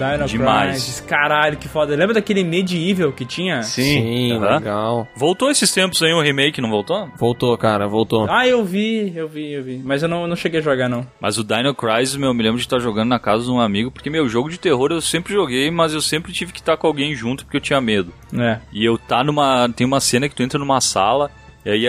[0.00, 0.70] Dino Demais.
[0.70, 1.00] Crisis.
[1.00, 1.94] Caralho, que foda.
[1.94, 3.62] Lembra daquele Medieval que tinha?
[3.62, 4.58] Sim, aham.
[4.58, 5.08] legal.
[5.14, 7.08] Voltou esses tempos aí um remake, não voltou?
[7.18, 8.26] Voltou, cara, voltou.
[8.30, 9.80] Ah, eu vi, eu vi, eu vi.
[9.84, 11.06] Mas eu não, não cheguei a jogar, não.
[11.20, 13.60] Mas o Dino Crisis, meu, eu me lembro de estar jogando na casa de um
[13.60, 16.76] amigo, porque, meu, jogo de terror eu sempre joguei, mas eu sempre tive que estar
[16.76, 18.12] com alguém junto porque eu tinha medo.
[18.36, 18.58] É.
[18.72, 19.68] E eu tá numa.
[19.68, 21.30] Tem uma cena que tu entra numa sala,
[21.64, 21.86] e aí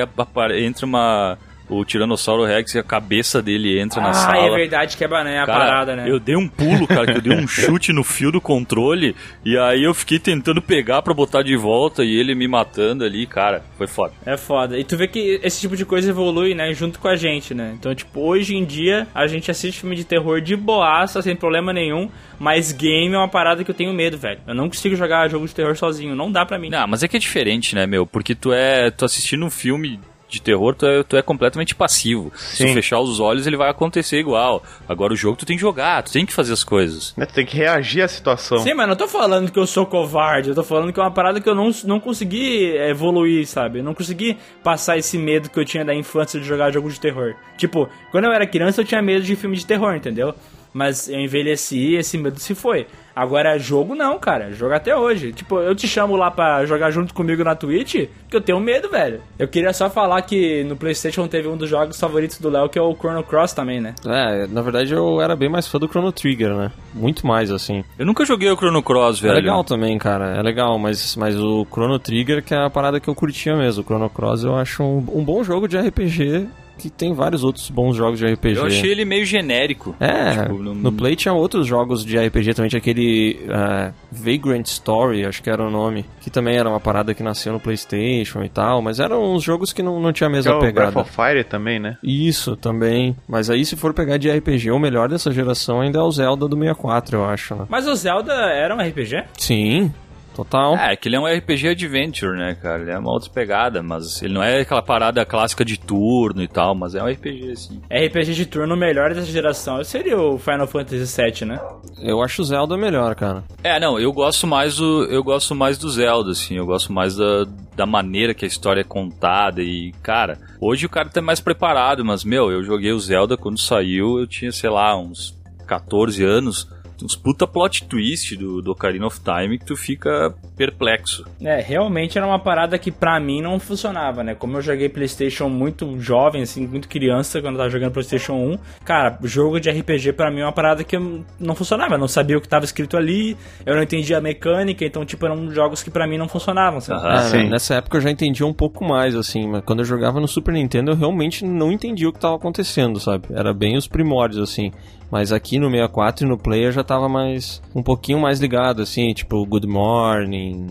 [0.66, 1.38] entra uma.
[1.72, 4.46] O Tiranossauro Rex e a cabeça dele entra na ah, sala.
[4.46, 6.04] é verdade, quebra né, a Cara, parada, né?
[6.06, 9.58] Eu dei um pulo, cara, que eu dei um chute no fio do controle e
[9.58, 13.64] aí eu fiquei tentando pegar pra botar de volta e ele me matando ali, cara,
[13.78, 14.14] foi foda.
[14.26, 14.78] É foda.
[14.78, 17.74] E tu vê que esse tipo de coisa evolui, né, junto com a gente, né?
[17.80, 21.72] Então, tipo, hoje em dia a gente assiste filme de terror de boaça, sem problema
[21.72, 24.42] nenhum, mas game é uma parada que eu tenho medo, velho.
[24.46, 26.70] Eu não consigo jogar jogo de terror sozinho, não dá pra mim.
[26.70, 28.06] Não, mas é que é diferente, né, meu?
[28.06, 28.92] Porque tu é.
[28.92, 30.00] Tu assistindo um filme
[30.32, 32.32] de terror, tu é, tu é completamente passivo.
[32.36, 32.74] Se tu Sim.
[32.74, 34.64] fechar os olhos, ele vai acontecer igual.
[34.88, 37.14] Agora o jogo tu tem que jogar, tu tem que fazer as coisas.
[37.18, 38.60] Né, Tu tem que reagir à situação.
[38.60, 41.12] Sim, mas não tô falando que eu sou covarde, eu tô falando que é uma
[41.12, 43.80] parada que eu não, não consegui evoluir, sabe?
[43.80, 47.00] Eu não consegui passar esse medo que eu tinha da infância de jogar jogo de
[47.00, 47.36] terror.
[47.58, 50.34] Tipo, quando eu era criança eu tinha medo de filme de terror, entendeu?
[50.74, 52.88] Mas eu envelheci e esse medo se foi.
[53.16, 54.52] Agora, jogo não, cara.
[54.52, 55.34] Jogo até hoje.
[55.34, 58.90] Tipo, eu te chamo lá pra jogar junto comigo na Twitch, porque eu tenho medo,
[58.90, 59.22] velho.
[59.38, 62.80] Eu queria só falar que no PlayStation teve um dos jogos favoritos do Léo, que
[62.80, 63.96] é o Chrono Cross também, né?
[64.06, 66.72] É, na verdade eu era bem mais fã do Chrono Trigger, né?
[66.94, 67.84] Muito mais, assim.
[67.98, 69.34] Eu nunca joguei o Chrono Cross, velho.
[69.34, 70.38] É legal também, cara.
[70.38, 73.82] É legal, mas, mas o Chrono Trigger que é a parada que eu curtia mesmo.
[73.82, 76.48] O Chrono Cross eu acho um, um bom jogo de RPG
[76.82, 78.58] que tem vários outros bons jogos de RPG.
[78.58, 79.96] Eu achei ele meio genérico.
[80.00, 84.66] É, Tipo, não- no Play tinha outros jogos de RPG também, tinha aquele ah, Vagrant
[84.68, 88.44] Story, acho que era o nome, que também era uma parada que nasceu no Playstation
[88.44, 90.60] e tal, mas eram uns jogos que não, não tinha a Que é mesma o
[90.60, 91.00] Breath pegada.
[91.00, 91.98] of Fire também, né?
[92.04, 93.16] Isso, também.
[93.28, 96.48] Mas aí se for pegar de RPG, o melhor dessa geração ainda é o Zelda
[96.48, 97.66] do 64, eu acho, né?
[97.70, 99.24] Mas o Zelda era um RPG?
[99.38, 99.92] Sim,
[100.36, 100.76] total.
[100.76, 102.82] É, que ele é um RPG Adventure, né, cara?
[102.82, 106.48] Ele é uma outra pegada, mas ele não é aquela parada clássica de turno e
[106.48, 107.82] tal, mas é um RPG, assim.
[107.90, 111.60] RPG de turno melhor dessa geração seria o Final Fantasy VII, né?
[112.02, 113.44] Eu acho o Zelda melhor, cara.
[113.64, 115.06] É, não, eu gosto mais do.
[115.06, 118.82] Eu gosto mais do Zelda, assim, eu gosto mais da, da maneira que a história
[118.82, 119.62] é contada.
[119.62, 123.60] E, cara, hoje o cara tá mais preparado, mas, meu, eu joguei o Zelda quando
[123.60, 126.68] saiu, eu tinha, sei lá, uns 14 anos.
[127.04, 131.26] Uns puta plot twist do, do Ocarina of Time que tu fica perplexo.
[131.42, 134.36] É, realmente era uma parada que pra mim não funcionava, né?
[134.36, 138.58] Como eu joguei PlayStation muito jovem, assim, muito criança, quando eu tava jogando PlayStation 1,
[138.84, 140.98] cara, jogo de RPG pra mim é uma parada que
[141.40, 141.96] não funcionava.
[141.96, 145.26] Eu não sabia o que tava escrito ali, eu não entendia a mecânica, então, tipo,
[145.26, 147.02] eram jogos que pra mim não funcionavam, sabe?
[147.04, 147.50] Ah, né?
[147.50, 150.54] nessa época eu já entendia um pouco mais, assim, mas quando eu jogava no Super
[150.54, 153.26] Nintendo eu realmente não entendia o que tava acontecendo, sabe?
[153.32, 154.72] Era bem os primórdios, assim.
[155.12, 157.62] Mas aqui no 64 e no Play eu já tava mais.
[157.76, 160.68] um pouquinho mais ligado, assim, tipo, Good Morning,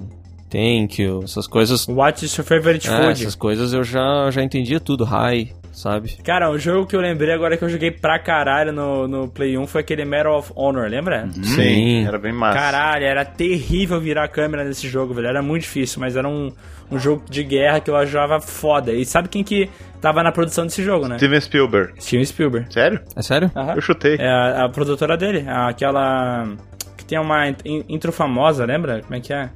[0.48, 1.86] Thank you, essas coisas.
[1.86, 3.22] What is your favorite É, food?
[3.22, 5.04] essas coisas eu já, já entendia tudo.
[5.04, 6.16] Hi, sabe?
[6.24, 9.56] Cara, um jogo que eu lembrei agora que eu joguei pra caralho no, no Play
[9.56, 11.28] 1 foi aquele Medal of Honor, lembra?
[11.42, 12.06] Sim.
[12.06, 12.58] Era bem massa.
[12.58, 15.28] Caralho, era terrível virar a câmera nesse jogo, velho.
[15.28, 16.52] Era muito difícil, mas era um,
[16.90, 18.92] um jogo de guerra que eu achava foda.
[18.92, 19.68] E sabe quem que
[20.00, 21.16] tava na produção desse jogo, né?
[21.18, 21.92] Steven Spielberg.
[22.02, 22.72] Steven Spielberg.
[22.72, 23.00] Sério?
[23.16, 23.50] É sério?
[23.54, 23.74] Aham.
[23.74, 24.16] Eu chutei.
[24.18, 26.46] É a, a produtora dele, aquela
[26.96, 29.00] que tem uma in- intro famosa, lembra?
[29.02, 29.50] Como é que é?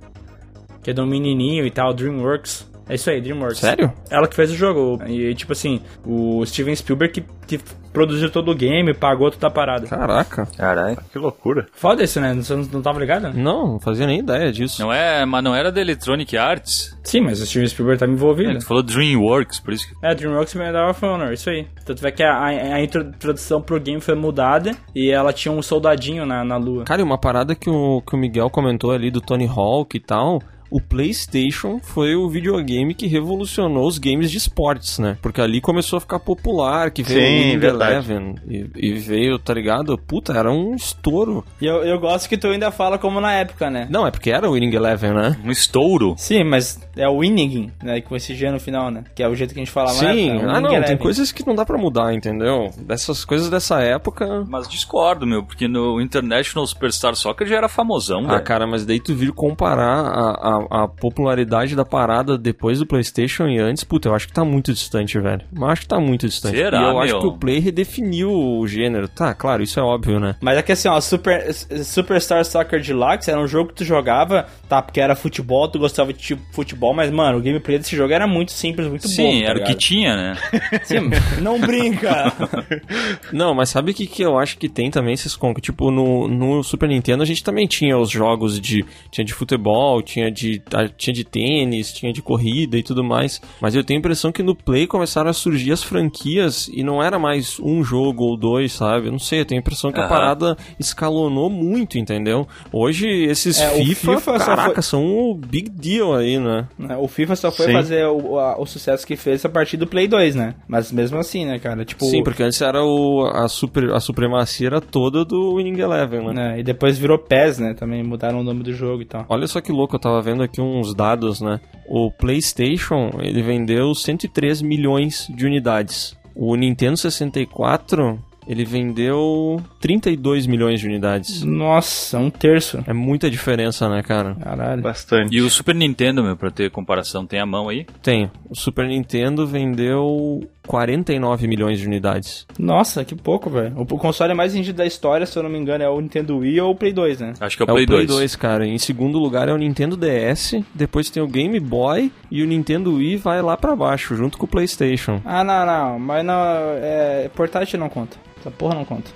[0.82, 2.70] Que é do menininho e tal, DreamWorks.
[2.88, 3.58] É isso aí, DreamWorks.
[3.58, 3.92] Sério?
[4.10, 5.02] Ela que fez o jogo.
[5.06, 9.50] E, tipo assim, o Steven Spielberg que, que produziu todo o game, pagou toda a
[9.50, 9.86] parada.
[9.86, 10.46] Caraca.
[10.56, 10.98] Caralho.
[11.12, 11.66] Que loucura.
[11.72, 12.34] Foda isso, né?
[12.34, 13.32] Você não, não tava ligado?
[13.32, 14.82] Não, não fazia nem ideia disso.
[14.82, 16.98] Não é, mas não era da Electronic Arts?
[17.04, 18.58] Sim, mas o Steven Spielberg tá envolvido.
[18.58, 19.94] Tu falou DreamWorks, por isso que.
[20.04, 21.68] É, DreamWorks Medal of Honor, isso aí.
[21.84, 25.62] Tanto é que a, a, a introdução pro game foi mudada e ela tinha um
[25.62, 26.84] soldadinho na, na lua.
[26.84, 30.00] Cara, e uma parada que o, que o Miguel comentou ali do Tony Hawk e
[30.00, 30.42] tal.
[30.74, 35.16] O PlayStation foi o videogame que revolucionou os games de esportes, né?
[35.22, 37.66] Porque ali começou a ficar popular, que veio Sim, o Winning.
[37.66, 39.96] Eleven e, e veio, tá ligado?
[39.96, 41.44] Puta, era um estouro.
[41.60, 43.86] E eu, eu gosto que tu ainda fala como na época, né?
[43.88, 45.38] Não, é porque era o Winning Eleven, né?
[45.44, 46.14] Um estouro.
[46.18, 48.00] Sim, mas é o winning, né?
[48.00, 49.04] Com esse G no final, né?
[49.14, 50.44] Que é o jeito que a gente fala na Sim, época.
[50.44, 50.98] ah não, Winning tem Eleven.
[50.98, 52.70] coisas que não dá pra mudar, entendeu?
[52.78, 54.44] Dessas coisas dessa época.
[54.48, 58.98] Mas discordo, meu, porque no International Superstar Soccer já era famosão, Ah, cara, mas daí
[58.98, 64.08] tu vir comparar a, a, a popularidade da parada depois do PlayStation e antes, puta,
[64.08, 65.42] eu acho que tá muito distante, velho.
[65.54, 66.56] Eu acho que tá muito distante.
[66.56, 67.20] Será, e eu acho meu?
[67.20, 69.08] que o Play redefiniu o gênero.
[69.08, 70.36] Tá, claro, isso é óbvio, né?
[70.40, 74.46] Mas é que assim, ó, Super, Superstar Soccer Deluxe era um jogo que tu jogava,
[74.68, 74.82] tá?
[74.82, 78.26] Porque era futebol, tu gostava de tipo futebol, mas, mano, o gameplay desse jogo era
[78.26, 79.14] muito simples, muito bom.
[79.14, 80.34] Sim, tá era o que tinha, né?
[80.84, 82.32] Sim, não brinca!
[83.32, 85.54] Não, mas sabe o que, que eu acho que tem também, Ciscon?
[85.54, 88.84] Que, tipo, no, no Super Nintendo a gente também tinha os jogos de.
[89.10, 90.53] Tinha de futebol, tinha de,
[90.96, 93.40] tinha de tênis, tinha de corrida e tudo mais.
[93.60, 97.02] Mas eu tenho a impressão que no Play começaram a surgir as franquias e não
[97.02, 99.08] era mais um jogo ou dois, sabe?
[99.08, 100.08] Eu não sei, eu tenho a impressão que a Aham.
[100.08, 102.46] parada escalonou muito, entendeu?
[102.72, 106.66] Hoje esses É, o FIFA, FIFA caraca, foi- são um big deal aí, né?
[106.78, 107.72] Né, o FIFA só foi Sim.
[107.72, 110.54] fazer o, a- o sucesso que fez a partir do Play 2, né?
[110.68, 111.84] Mas mesmo assim, né, cara?
[111.84, 116.26] Tipo, Sim, porque antes era o, a, super, a supremacia era toda do Winning Eleven,
[116.28, 116.32] né?
[116.34, 117.74] né, E depois virou PES, né?
[117.74, 119.24] Também mudaram o nome do jogo e tal.
[119.28, 121.60] Olha só que louco, eu tava vendo aqui uns dados, né?
[121.86, 126.16] O PlayStation, ele vendeu 103 milhões de unidades.
[126.34, 131.42] O Nintendo 64, ele vendeu 32 milhões de unidades.
[131.42, 132.82] Nossa, um terço.
[132.86, 134.34] É muita diferença, né, cara?
[134.34, 134.82] Caralho.
[134.82, 135.34] Bastante.
[135.34, 137.86] E o Super Nintendo, meu, pra ter comparação, tem a mão aí?
[138.02, 138.30] Tem.
[138.48, 142.46] O Super Nintendo vendeu 49 milhões de unidades.
[142.58, 143.74] Nossa, que pouco, velho.
[143.78, 146.60] O, console mais vendido da história, se eu não me engano, é o Nintendo Wii
[146.60, 147.34] ou o Play 2, né?
[147.40, 148.18] Acho que é o É Play, o Play 2.
[148.18, 148.66] 2, cara.
[148.66, 152.94] Em segundo lugar é o Nintendo DS, depois tem o Game Boy e o Nintendo
[152.94, 155.20] Wii vai lá pra baixo, junto com o PlayStation.
[155.24, 155.98] Ah, não, não.
[155.98, 156.34] Mas não,
[156.80, 158.16] é, portátil não conta.
[158.40, 159.10] Essa porra não conta.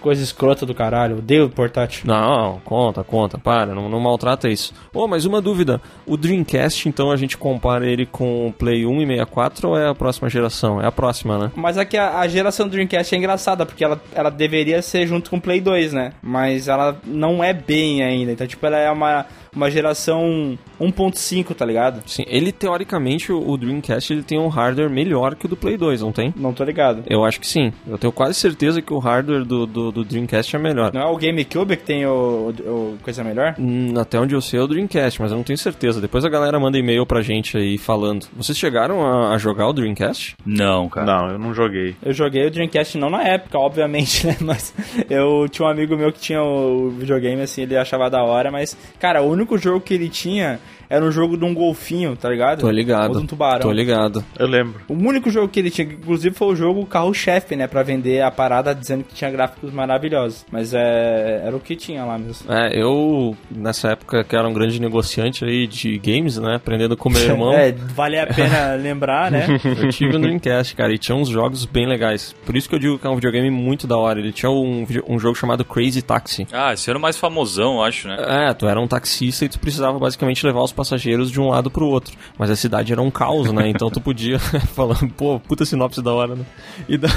[0.00, 1.18] Coisa escrota do caralho.
[1.18, 2.04] Odeio portátil.
[2.06, 4.74] Não, conta, conta, para, não, não maltrata isso.
[4.92, 9.02] Oh, mas uma dúvida, o Dreamcast, então a gente compara ele com o Play 1
[9.02, 10.80] e 64 ou é a próxima geração?
[10.80, 11.52] É a próxima, né?
[11.54, 15.30] Mas aqui a, a geração do Dreamcast é engraçada, porque ela, ela deveria ser junto
[15.30, 16.12] com o Play 2, né?
[16.22, 18.32] Mas ela não é bem ainda.
[18.32, 22.02] Então, tipo, ela é uma, uma geração 1.5, tá ligado?
[22.06, 26.00] Sim, ele teoricamente, o Dreamcast, ele tem um hardware melhor que o do Play 2,
[26.02, 26.32] não tem?
[26.36, 27.02] Não tô ligado.
[27.06, 27.72] Eu acho que sim.
[27.86, 30.92] Eu tenho quase certeza que o hardware do, do, do Dreamcast é melhor.
[30.92, 33.54] Não é o GameCube que tem o, o- o coisa melhor?
[33.58, 36.00] Hum, Até onde eu sei é o Dreamcast, mas eu não tenho certeza.
[36.00, 38.26] Depois a galera manda e-mail pra gente aí falando.
[38.36, 40.34] Vocês chegaram a, a jogar o Dreamcast?
[40.44, 41.06] Não, cara.
[41.06, 41.94] Não, eu não joguei.
[42.02, 44.36] Eu joguei o Dreamcast não na época, obviamente, né?
[44.40, 44.74] Mas
[45.10, 48.76] eu tinha um amigo meu que tinha o videogame, assim, ele achava da hora, mas,
[48.98, 50.60] cara, o único único jogo que ele tinha
[50.92, 52.60] era um jogo de um golfinho, tá ligado?
[52.60, 53.12] Tô ligado.
[53.12, 53.62] Ou de um tubarão.
[53.62, 54.22] Tô ligado.
[54.38, 54.82] Eu lembro.
[54.86, 57.66] O único jogo que ele tinha, inclusive foi o jogo carro-chefe, né?
[57.66, 60.44] Pra vender a parada dizendo que tinha gráficos maravilhosos.
[60.52, 62.52] Mas é, era o que tinha lá mesmo.
[62.52, 66.56] É, eu, nessa época que era um grande negociante aí de games, né?
[66.56, 67.54] Aprendendo com meu irmão.
[67.54, 69.46] É, vale a pena lembrar, né?
[69.64, 72.34] Eu tive no Dreamcast, cara, e tinha uns jogos bem legais.
[72.44, 74.18] Por isso que eu digo que é um videogame muito da hora.
[74.18, 76.46] Ele tinha um, um jogo chamado Crazy Taxi.
[76.52, 78.48] Ah, esse era o mais famosão, eu acho, né?
[78.50, 81.70] É, tu era um taxista e tu precisava basicamente levar os passageiros de um lado
[81.70, 82.16] pro outro.
[82.36, 83.68] Mas a cidade era um caos, né?
[83.68, 84.38] Então tu podia
[84.74, 86.44] falando, pô, puta sinopse da hora, né?
[86.88, 87.10] E daí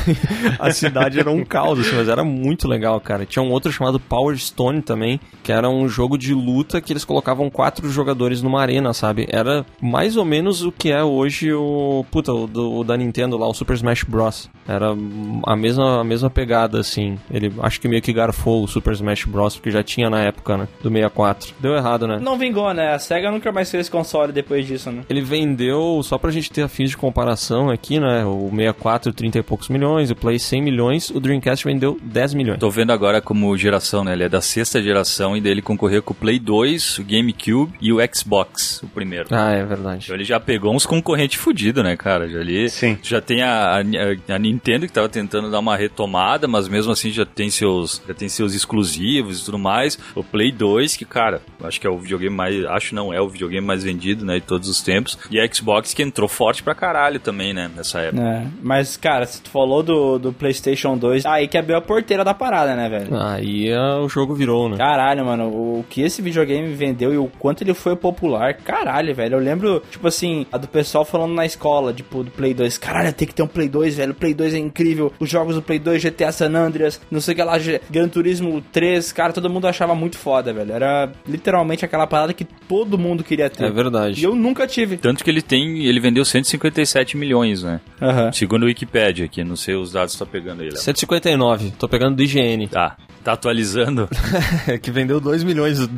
[0.60, 3.26] a cidade era um caos, assim, mas era muito legal, cara.
[3.26, 7.04] Tinha um outro chamado Power Stone também, que era um jogo de luta que eles
[7.04, 9.28] colocavam quatro jogadores numa arena, sabe?
[9.30, 12.06] Era mais ou menos o que é hoje o.
[12.12, 14.50] Puta, o, do, o da Nintendo lá, o Super Smash Bros.
[14.68, 14.96] Era
[15.46, 17.18] a mesma, a mesma pegada, assim.
[17.32, 19.56] Ele acho que meio que garfou o Super Smash Bros.
[19.56, 20.68] porque já tinha na época, né?
[20.82, 21.54] Do 64.
[21.60, 22.20] Deu errado, né?
[22.22, 22.94] Não vingou, né?
[22.94, 25.04] A SEGA nunca mais fez console depois disso, né?
[25.10, 28.26] Ele vendeu, só pra gente ter a fins de comparação aqui, né?
[28.26, 32.60] O 64, 30 e poucos milhões, o Play 100 milhões, o Dreamcast vendeu 10 milhões.
[32.60, 34.14] Tô vendo agora como geração, né?
[34.14, 37.92] Ele é da sexta geração e dele concorreu com o Play 2, o GameCube e
[37.92, 39.28] o Xbox, o primeiro.
[39.32, 40.06] Ah, é verdade.
[40.06, 42.28] Então ele já pegou uns concorrentes fudidos, né, cara?
[42.30, 42.98] Já ali, Sim.
[43.02, 47.12] Já tem a, a, a Nintendo que tava tentando dar uma retomada, mas mesmo assim
[47.12, 49.98] já tem seus, já tem seus exclusivos e tudo mais.
[50.14, 53.28] O Play 2, que, cara, acho que é o videogame mais, acho não é o
[53.36, 55.18] videogame mais vendido, né, de todos os tempos.
[55.30, 58.24] E a Xbox que entrou forte pra caralho também, né, nessa época.
[58.24, 62.24] É, mas, cara, se tu falou do, do PlayStation 2, aí que abriu a porteira
[62.24, 63.16] da parada, né, velho?
[63.18, 64.78] Aí ah, o jogo virou, né?
[64.78, 69.36] Caralho, mano, o que esse videogame vendeu e o quanto ele foi popular, caralho, velho.
[69.36, 72.78] Eu lembro, tipo assim, a do pessoal falando na escola, tipo, do Play 2.
[72.78, 74.12] Caralho, tem que ter um Play 2, velho.
[74.12, 75.12] O Play 2 é incrível.
[75.20, 77.56] Os jogos do Play 2, GTA San Andreas, não sei o que lá,
[77.90, 80.72] Gran Turismo 3, cara, todo mundo achava muito foda, velho.
[80.72, 83.66] Era literalmente aquela parada que todo mundo queria ter.
[83.66, 84.22] É verdade.
[84.22, 84.98] E eu nunca tive.
[84.98, 87.80] Tanto que ele tem, ele vendeu 157 milhões, né?
[88.02, 88.32] Aham.
[88.32, 90.78] Segundo o Wikipedia aqui, não sei os dados que tá pegando aí, Léo.
[90.78, 92.68] 159, tô pegando do IGN.
[92.68, 94.08] Tá, tá atualizando.
[94.82, 95.90] que vendeu 2 milhões do,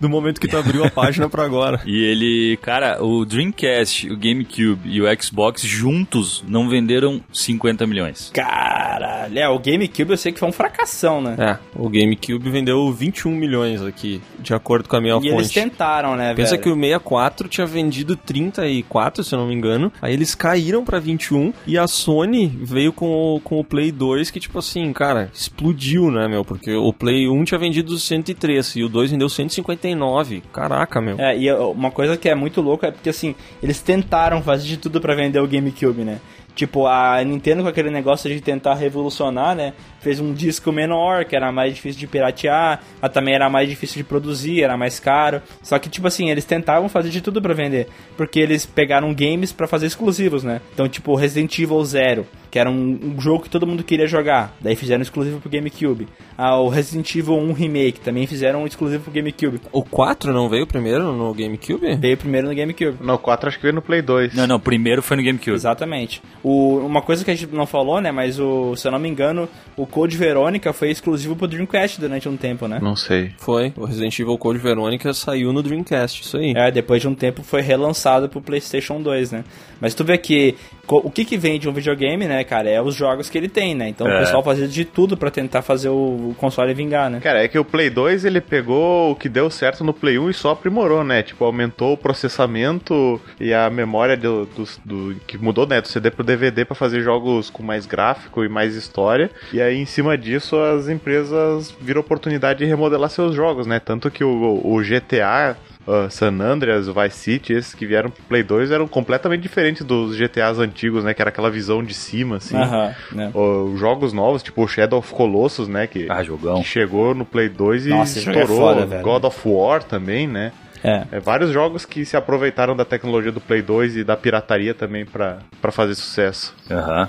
[0.00, 1.80] do momento que tu abriu a página pra agora.
[1.84, 8.30] E ele, cara, o Dreamcast, o GameCube e o Xbox juntos não venderam 50 milhões.
[8.32, 9.38] Caralho.
[9.38, 11.36] É, o GameCube eu sei que foi um fracassão, né?
[11.38, 15.54] É, o GameCube vendeu 21 milhões aqui, de acordo com a minha e eles fonte.
[15.54, 16.62] tentaram, né, Pensa velho?
[16.62, 19.92] que o 64 tinha vendido 34, se eu não me engano.
[20.00, 24.30] Aí eles caíram pra 21 e a Sony veio com o, com o Play 2
[24.30, 26.44] que, tipo assim, cara, explodiu, né, meu?
[26.44, 30.42] Porque o Play 1 tinha vendido 103 e o 2 vendeu 159.
[30.52, 31.18] Caraca, meu.
[31.18, 34.76] É, e uma coisa que é muito louca é porque assim, eles tentaram fazer de
[34.76, 36.20] tudo pra vender o GameCube, né?
[36.54, 39.72] Tipo, a Nintendo com aquele negócio de tentar revolucionar, né?
[40.02, 43.98] Fez um disco menor, que era mais difícil de piratear, mas também era mais difícil
[43.98, 45.40] de produzir, era mais caro.
[45.62, 47.88] Só que, tipo assim, eles tentavam fazer de tudo pra vender.
[48.16, 50.60] Porque eles pegaram games pra fazer exclusivos, né?
[50.74, 54.54] Então, tipo, Resident Evil Zero, que era um, um jogo que todo mundo queria jogar.
[54.60, 56.06] Daí fizeram exclusivo pro GameCube.
[56.36, 59.60] Ah, o Resident Evil 1 Remake, também fizeram um exclusivo pro GameCube.
[59.72, 61.96] O 4 não veio primeiro no GameCube?
[61.96, 62.96] Veio primeiro no GameCube.
[63.00, 64.34] No 4 acho que veio no Play 2.
[64.34, 65.54] Não, não, primeiro foi no GameCube.
[65.54, 66.22] Exatamente.
[66.42, 68.12] O, uma coisa que a gente não falou, né?
[68.12, 72.26] Mas o, se eu não me engano, o Code Verônica foi exclusivo pro Dreamcast durante
[72.26, 72.78] um tempo, né?
[72.80, 73.32] Não sei.
[73.36, 73.74] Foi.
[73.76, 76.54] O Resident Evil Code Verônica saiu no Dreamcast, isso aí.
[76.56, 79.44] É, depois de um tempo foi relançado pro PlayStation 2, né?
[79.78, 80.56] Mas tu vê que
[80.98, 83.74] o que que vem de um videogame, né, cara, é os jogos que ele tem,
[83.74, 83.88] né?
[83.88, 84.16] Então É.
[84.16, 87.20] o pessoal fazia de tudo pra tentar fazer o, console vingar, né?
[87.20, 90.30] Cara, é que o Play 2 ele pegou o que deu certo no Play 1
[90.30, 91.22] e só aprimorou, né?
[91.22, 95.80] Tipo, aumentou o processamento e a memória do, do, do- que mudou, né?
[95.80, 99.30] Do CD pro DVD pra fazer jogos com mais gráfico e mais história.
[99.52, 103.80] E aí, em cima disso, as empresas viram oportunidade de remodelar seus jogos, né?
[103.80, 105.56] Tanto que o, o GTA.
[105.86, 109.84] Uh, San Andreas, o Vice City, esses que vieram pro Play 2 eram completamente diferentes
[109.84, 111.14] dos GTAs antigos, né?
[111.14, 112.56] Que era aquela visão de cima, assim.
[112.56, 113.30] Aham, né?
[113.34, 115.86] Os jogos novos, tipo o Shadow of Colossus, né?
[115.86, 116.60] Que, Ah, jogão.
[116.62, 118.68] que chegou no Play 2 e Nossa, jogo é estourou.
[118.74, 119.02] foda, velho.
[119.02, 120.52] God of War também, né?
[120.84, 121.04] É.
[121.12, 125.04] É, vários jogos que se aproveitaram da tecnologia do Play 2 e da pirataria também
[125.06, 126.52] pra pra fazer sucesso.
[126.68, 127.08] Aham.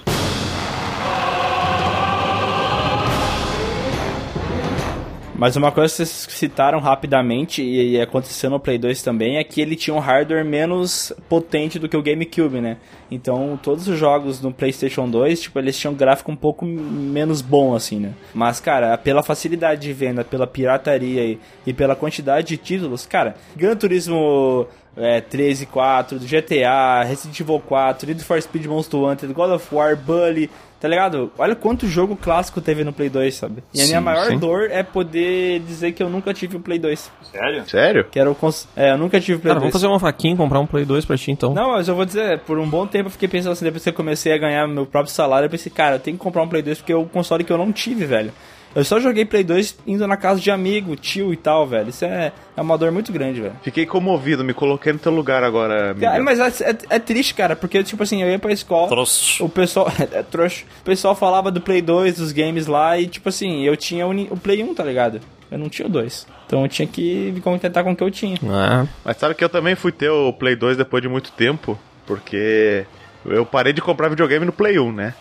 [5.36, 9.60] Mas uma coisa que vocês citaram rapidamente e, aconteceu no Play 2 também é que
[9.60, 12.78] ele tinha um hardware menos potente do que o GameCube, né?
[13.10, 17.42] Então todos os jogos no PlayStation 2, tipo, eles tinham um gráfico um pouco menos
[17.42, 18.14] bom, assim, né?
[18.34, 23.36] Mas, cara, pela facilidade de venda, pela pirataria e, e pela quantidade de títulos, cara,
[23.56, 29.34] Gran Turismo é, 3 e 4, GTA, Resident Evil 4, Need for Speed Most Wanted,
[29.34, 30.50] God of War, Bully,
[30.84, 31.32] Tá ligado?
[31.38, 33.64] Olha quanto jogo clássico teve no Play 2, sabe?
[33.74, 34.38] E a minha maior sim.
[34.38, 37.10] dor é poder dizer que eu nunca tive o Play 2.
[37.32, 37.70] Sério?
[37.70, 38.04] Sério?
[38.12, 38.68] Que era o cons...
[38.76, 39.72] É, eu nunca tive o Play Cara, 2.
[39.72, 41.54] vamos fazer uma vaquinha e comprar um Play 2 pra ti então.
[41.54, 43.88] Não, mas eu vou dizer, por um bom tempo eu fiquei pensando assim, depois que
[43.88, 46.50] eu comecei a ganhar meu próprio salário, eu pensei, cara, eu tenho que comprar um
[46.50, 48.34] Play 2 porque é o console que eu não tive, velho.
[48.76, 51.90] Eu só joguei Play 2 indo na casa de amigo, tio e tal, velho.
[51.90, 53.54] Isso é, é uma dor muito grande, velho.
[53.62, 56.10] Fiquei comovido, me coloquei no teu lugar agora, Miguel.
[56.12, 59.42] Cara, mas é, é- é triste, cara, porque, tipo assim, eu ia pra escola, Trouxe.
[59.44, 59.92] o pessoal.
[60.12, 60.64] É, trouxa.
[60.82, 64.38] O pessoal falava do Play 2, dos games lá, e, tipo assim, eu tinha o
[64.38, 65.20] Play 1, tá ligado?
[65.52, 66.26] Eu não tinha o 2.
[66.48, 68.36] Então eu tinha que me contentar com o que eu tinha.
[68.36, 68.88] É.
[69.06, 72.86] Mas sabe que eu também fui ter o Play 2 depois de muito tempo, porque
[73.26, 75.14] eu parei de comprar videogame no Play 1, né?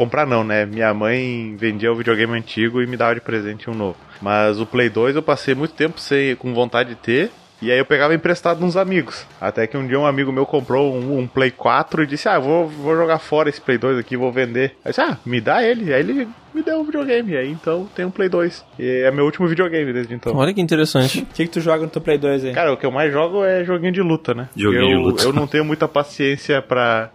[0.00, 0.64] Comprar não, né?
[0.64, 3.98] Minha mãe vendia o videogame antigo e me dava de presente um novo.
[4.22, 7.30] Mas o Play 2 eu passei muito tempo sem, com vontade de ter.
[7.60, 9.26] E aí eu pegava emprestado nos amigos.
[9.38, 12.38] Até que um dia um amigo meu comprou um, um Play 4 e disse, ah,
[12.38, 14.74] vou, vou jogar fora esse Play 2 aqui, vou vender.
[14.82, 15.92] Aí eu disse, ah, me dá ele.
[15.92, 17.32] Aí ele me deu um videogame.
[17.32, 18.64] E aí então tem um Play 2.
[18.78, 20.34] E é meu último videogame desde então.
[20.34, 21.20] Olha que interessante.
[21.20, 22.54] O que, que tu joga no teu Play 2 aí?
[22.54, 24.48] Cara, o que eu mais jogo é joguinho de luta, né?
[24.56, 25.22] Joguinho eu, de luta.
[25.24, 27.10] Eu não tenho muita paciência pra,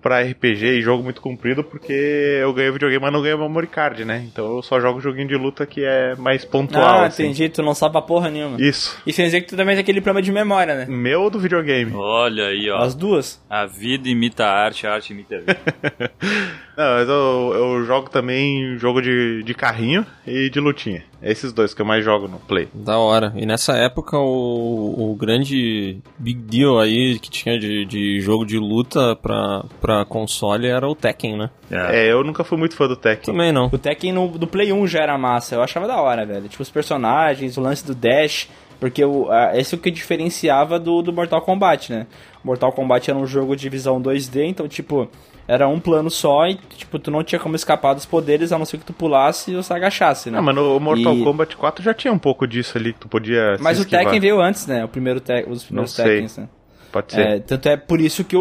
[0.00, 1.92] pra RPG e jogo muito comprido, porque
[2.40, 4.24] eu ganho videogame, mas não ganho memory card, né?
[4.30, 6.84] Então eu só jogo joguinho de luta que é mais pontual.
[6.84, 7.24] ah, assim.
[7.24, 8.60] entendi, tu não sabe pra porra nenhuma.
[8.60, 9.00] Isso.
[9.06, 10.86] Isso quer dizer que tu também tem aquele problema de memória, né?
[10.88, 11.92] Meu ou do videogame?
[11.94, 12.78] Olha aí, ó.
[12.78, 13.40] As duas.
[13.48, 15.58] A vida imita a arte, a arte imita a vida.
[16.78, 21.02] Não, mas eu, eu jogo também jogo de, de carrinho e de lutinha.
[21.20, 22.68] Esses dois que eu mais jogo no Play.
[22.72, 23.32] Da hora.
[23.34, 28.56] E nessa época o, o grande big deal aí que tinha de, de jogo de
[28.56, 31.50] luta pra, pra console era o Tekken, né?
[31.70, 32.06] É.
[32.06, 33.34] É, eu nunca fui muito fã do Tekken.
[33.34, 33.66] Também não.
[33.66, 36.48] O Tekken no, do Play 1 já era massa, eu achava da hora, velho.
[36.48, 38.48] Tipo, os personagens, o lance do dash,
[38.80, 42.06] porque o, a, esse é o que diferenciava do, do Mortal Kombat, né?
[42.44, 45.08] Mortal Kombat era um jogo de visão 2D, então, tipo,
[45.46, 48.64] era um plano só e, tipo, tu não tinha como escapar dos poderes, a não
[48.66, 50.36] ser que tu pulasse ou se agachasse, né?
[50.36, 53.08] Não, mas no Mortal E- Kombat 4 já tinha um pouco disso ali, que tu
[53.08, 53.84] podia se Mas o.
[53.84, 54.84] Tekken veio antes, né?
[54.84, 55.94] O primeiro te os primeiros.
[55.94, 56.48] Tekkens, né?
[56.92, 57.20] Pode ser.
[57.26, 58.40] É, tanto é por isso que o,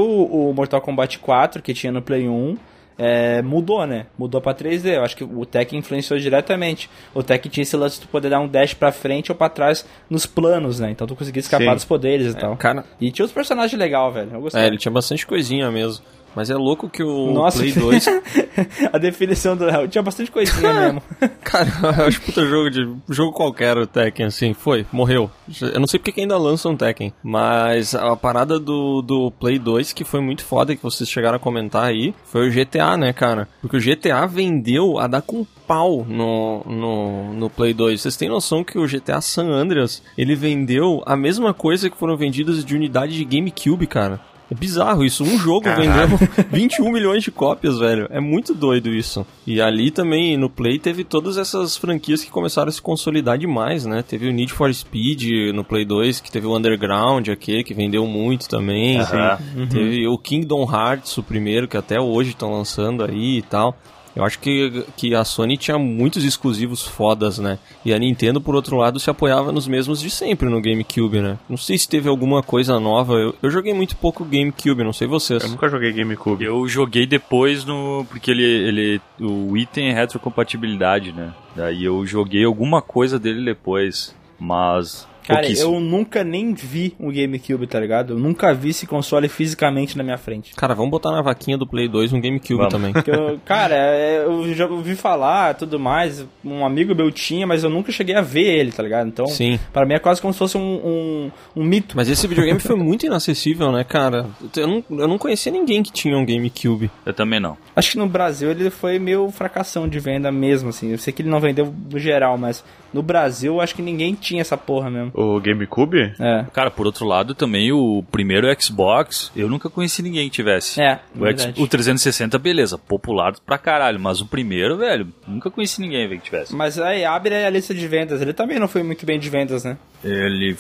[0.49, 2.57] o Mortal Kombat 4, que tinha no Play 1,
[2.99, 4.07] é, mudou, né?
[4.17, 4.95] Mudou pra 3D.
[4.95, 6.89] Eu acho que o Tekken influenciou diretamente.
[7.13, 9.49] O Tekken tinha esse lance de tu poder dar um dash pra frente ou pra
[9.49, 10.89] trás nos planos, né?
[10.89, 11.73] Então tu conseguia escapar Sim.
[11.75, 12.55] dos poderes e tal.
[12.57, 14.31] Cara, E tinha os personagens legais, velho.
[14.33, 14.61] Eu gostei.
[14.63, 16.03] é, ele tinha bastante coisinha mesmo.
[16.38, 18.05] Mas é louco que o Nossa, Play 2.
[18.93, 21.01] a definição do Léo tinha bastante coisinha mesmo.
[21.43, 21.67] Cara,
[21.97, 22.88] eu acho puta jogo de.
[23.09, 25.31] jogo qualquer o Tekken, assim, foi, morreu.
[25.59, 27.11] Eu não sei porque que ainda lançam Tekken.
[27.23, 31.39] Mas a parada do, do Play 2, que foi muito foda, que vocês chegaram a
[31.39, 33.49] comentar aí, foi o GTA, né, cara?
[33.59, 37.99] Porque o GTA vendeu a dar com pau no, no, no Play 2.
[37.99, 42.15] Vocês têm noção que o GTA San Andreas, ele vendeu a mesma coisa que foram
[42.15, 44.21] vendidas de unidade de GameCube, cara.
[44.49, 45.23] É bizarro isso.
[45.23, 46.17] Um jogo Caralho.
[46.17, 48.07] vendeu 21 milhões de cópias, velho.
[48.09, 49.25] É muito doido isso.
[49.45, 53.85] E ali também, no Play, teve todas essas franquias que começaram a se consolidar demais,
[53.85, 54.01] né?
[54.01, 58.05] Teve o Need for Speed no Play 2, que teve o Underground aquele, que vendeu
[58.07, 58.99] muito também.
[58.99, 59.37] Aham.
[59.69, 63.77] Teve o Kingdom Hearts, o primeiro, que até hoje estão lançando aí e tal.
[64.18, 67.59] Eu acho que, que a Sony tinha muitos exclusivos fodas, né?
[67.86, 71.38] E a Nintendo, por outro lado, se apoiava nos mesmos de sempre no GameCube, né?
[71.47, 73.13] Não sei se teve alguma coisa nova.
[73.13, 75.43] Eu, eu joguei muito pouco GameCube, não sei vocês.
[75.43, 76.43] Eu nunca joguei GameCube.
[76.43, 78.07] Eu joguei depois no.
[78.09, 78.43] Porque ele.
[78.43, 81.32] ele o item é retrocompatibilidade, né?
[81.55, 84.15] Daí eu joguei alguma coisa dele depois.
[84.39, 85.07] Mas.
[85.28, 88.13] Cara, eu nunca nem vi um GameCube, tá ligado?
[88.13, 90.55] Eu nunca vi esse console fisicamente na minha frente.
[90.55, 92.73] Cara, vamos botar na vaquinha do Play 2 um GameCube Vamos.
[92.73, 92.93] também.
[93.05, 96.25] Eu- cara, é, eu já ouvi falar tudo mais.
[96.45, 99.07] Um amigo meu tinha, mas eu nunca cheguei a ver ele, tá ligado?
[99.07, 99.59] Então, Sim.
[99.73, 101.95] pra mim é quase como se fosse um, um, um mito.
[101.95, 104.28] Mas esse videogame foi muito inacessível, né, cara?
[104.55, 106.89] Eu não, eu não conhecia ninguém que tinha um GameCube.
[107.05, 107.57] Eu também não.
[107.75, 110.91] Acho que no Brasil ele foi meio fracassão de venda mesmo, assim.
[110.91, 112.63] Eu sei que ele não vendeu no geral, mas
[112.93, 115.11] no Brasil acho que ninguém tinha essa porra mesmo.
[115.20, 116.13] O GameCube?
[116.20, 116.45] É.
[116.53, 120.80] Cara, por outro lado, também o primeiro Xbox, eu nunca conheci ninguém que tivesse.
[120.80, 125.82] É, O, X- o 360, beleza, popular pra caralho, mas o primeiro, velho, nunca conheci
[125.82, 126.55] ninguém velho, que tivesse.
[126.55, 128.22] Mas aí abre aí a lista de vendas.
[128.22, 129.76] Ele também não foi muito bem de vendas, né?
[130.03, 130.55] Ele.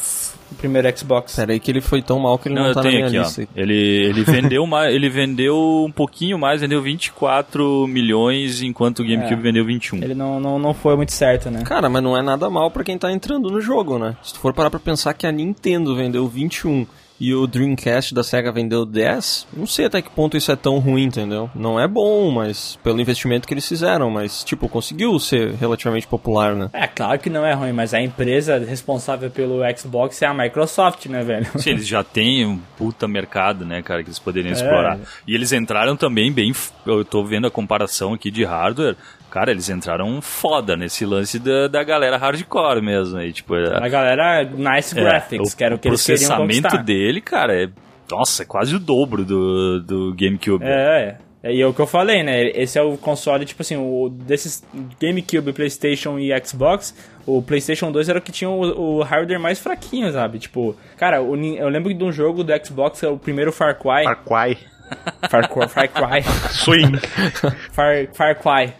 [0.51, 1.35] O primeiro Xbox.
[1.35, 3.05] Pera aí que ele foi tão mal que ele não, Não, eu tá na tenho
[3.09, 3.47] minha aqui, lista.
[3.55, 3.59] ó.
[3.59, 9.33] Ele, ele vendeu mais, ele vendeu um pouquinho mais, vendeu 24 milhões, enquanto o GameCube
[9.33, 9.43] É.
[9.43, 10.01] vendeu 21.
[10.03, 11.63] Ele não, não, não foi muito certo, né?
[11.63, 14.15] Cara, mas não é nada mal pra quem tá entrando no jogo, né?
[14.23, 16.85] Se tu for parar pra pensar que a Nintendo vendeu 21
[17.19, 20.77] e o Dreamcast da Sega vendeu 10, não sei até que ponto isso é tão
[20.79, 21.49] ruim, entendeu?
[21.55, 26.55] Não é bom, mas pelo investimento que eles fizeram, mas tipo, conseguiu ser relativamente popular,
[26.55, 26.69] né?
[26.73, 31.05] É, claro que não é ruim, mas a empresa responsável pelo Xbox é a Microsoft,
[31.07, 31.47] né, velho?
[31.57, 34.23] Sim, eles já têm um puta mercado, né, cara, que eles É.
[34.23, 34.99] poderiam explorar.
[35.27, 36.53] E eles entraram também bem.
[36.85, 38.95] Eu tô vendo a comparação aqui de hardware.
[39.37, 43.19] Cara, eles entraram foda nesse lance da, da galera hardcore mesmo.
[43.19, 46.61] Aí, tipo, é- A galera, nice é, graphics, que era o que eles queriam processamento
[46.63, 46.83] conquistar.
[46.83, 47.69] dele, cara, é.
[48.09, 50.65] Nossa, é quase o dobro do, do GameCube.
[50.65, 51.53] É, é.
[51.53, 52.47] E é o que eu falei, né?
[52.47, 54.63] Esse é o console, tipo assim, o desses
[54.99, 59.59] GameCube, PlayStation e Xbox, o PlayStation 2 era o que tinha o, o hardware mais
[59.59, 60.39] fraquinho, sabe?
[60.39, 64.03] Tipo, cara, o eu lembro de um jogo do Xbox, é o primeiro Far Cry.
[64.03, 64.57] Far Cry.
[65.29, 66.23] Far, Far Cry.
[66.51, 66.97] Swing.
[67.71, 68.73] Far, Far Cry.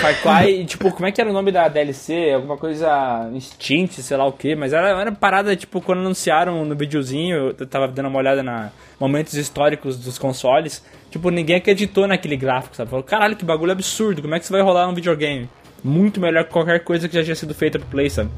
[0.00, 2.32] Far Cry, e, tipo, como é que era o nome da DLC?
[2.32, 6.74] Alguma coisa Instinct, sei lá o que, mas era, era parada, tipo, quando anunciaram no
[6.74, 12.36] videozinho, eu tava dando uma olhada na momentos históricos dos consoles, tipo, ninguém acreditou naquele
[12.36, 12.90] gráfico, sabe?
[12.90, 15.48] Falou, caralho, que bagulho absurdo, como é que isso vai rolar num videogame?
[15.82, 18.30] Muito melhor que qualquer coisa que já tinha sido feita pro Play, sabe?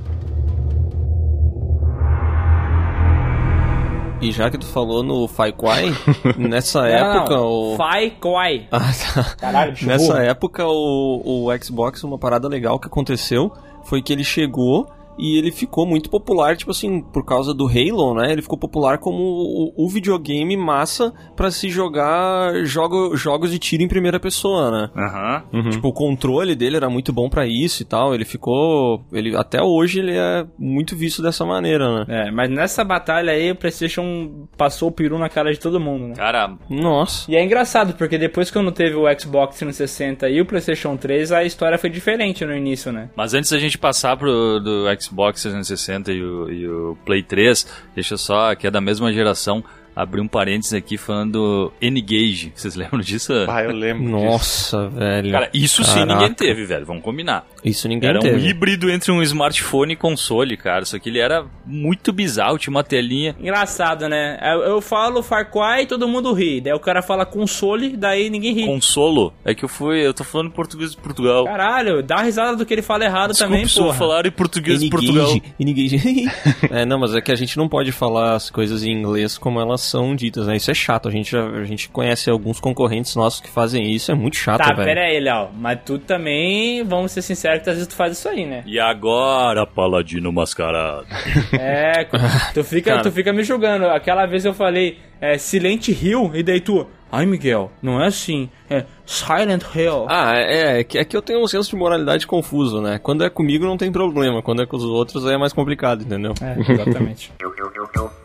[4.21, 5.95] E já que tu falou no Fai Quai,
[6.39, 7.77] nessa Não, época não, o.
[7.77, 8.67] Far Cry.
[8.73, 9.37] Ah, tá.
[9.37, 13.53] Caralho, bicho Nessa época, o, o Xbox, uma parada legal que aconteceu
[13.85, 14.89] foi que ele chegou
[15.19, 18.33] e ele ficou muito popular, tipo assim, por causa do Halo, né?
[18.33, 23.83] Ele ficou popular como o, o videogame massa pra se jogar jogo, jogos de tiro
[23.83, 24.91] em primeira pessoa, né?
[24.97, 25.71] Aham.
[25.71, 28.15] Tipo, o controle dele era muito bom pra isso e tal.
[28.15, 29.05] Ele ficou.
[29.13, 32.27] Ele, até hoje ele é muito visto dessa maneira, né?
[32.27, 36.09] É, mas nessa batalha aí, o PlayStation passou o peru na cara de todo mundo,
[36.09, 36.15] né?
[36.15, 37.31] Cara, Nossa.
[37.31, 40.97] E é engraçado, porque depois que eu não teve o Xbox 360 e o PlayStation
[40.97, 43.11] 3, a história foi diferente no início, né?
[43.17, 47.67] Mas antes da gente passar pro do Xbox 360 e o, e o Play 3,
[47.95, 49.63] deixa eu só, que é da mesma geração,
[49.95, 52.53] abrir um parênteses aqui falando N-Gage.
[52.55, 53.33] Vocês lembram disso?
[53.49, 54.05] Ah, eu lembro.
[54.05, 54.17] disso.
[54.27, 55.33] Nossa, velho.
[55.33, 56.15] Cara, isso sim Caraca.
[56.15, 56.85] ninguém teve, velho.
[56.85, 57.47] Vamos combinar.
[57.67, 58.49] Isso ninguém Era um teve.
[58.49, 60.85] híbrido entre um smartphone e console, cara.
[60.85, 63.35] Só que ele era muito bizarro, tinha uma telinha.
[63.41, 64.39] Engraçado, né?
[64.41, 66.61] Eu, eu falo Far Cry e todo mundo ri.
[66.61, 68.67] Daí o cara fala console, daí ninguém ri.
[68.67, 69.33] Consolo.
[69.45, 69.99] É que eu fui.
[70.07, 71.45] Eu tô falando português de Portugal.
[71.45, 73.95] Caralho, dá risada do que ele fala errado Desculpe também, porra.
[73.95, 75.29] falar em português de Portugal.
[75.59, 76.25] N-Gage.
[76.71, 79.61] é, não, mas é que a gente não pode falar as coisas em inglês como
[79.61, 80.57] elas são ditas, né?
[80.57, 81.09] Isso é chato.
[81.09, 84.59] A gente, já, a gente conhece alguns concorrentes nossos que fazem isso, é muito chato,
[84.59, 84.85] Tá, velho.
[84.87, 85.49] pera aí, Léo.
[85.59, 88.63] Mas tu também, vamos ser sinceros, que às vezes tu faz isso aí, né?
[88.67, 91.07] E agora, Paladino Mascarado.
[91.53, 92.05] É,
[92.55, 93.03] tu fica, Cara.
[93.03, 93.87] tu fica me julgando.
[93.87, 96.87] Aquela vez eu falei é, Silent Hill, e daí tu.
[97.11, 98.51] Ai, Miguel, não é assim.
[98.69, 100.07] É Silent Hill.
[100.09, 102.99] Ah, é, é que, é que eu tenho um senso de moralidade confuso, né?
[102.99, 106.03] Quando é comigo não tem problema, quando é com os outros aí é mais complicado,
[106.03, 106.35] entendeu?
[106.43, 107.33] É, exatamente.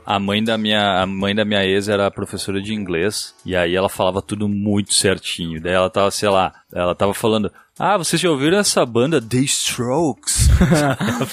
[0.06, 3.76] A mãe da minha, a mãe da minha ex era professora de inglês e aí
[3.76, 5.62] ela falava tudo muito certinho.
[5.62, 7.52] Daí ela tava, sei lá, ela tava falando:
[7.84, 10.50] "Ah, vocês já ouviram essa banda The Strokes?"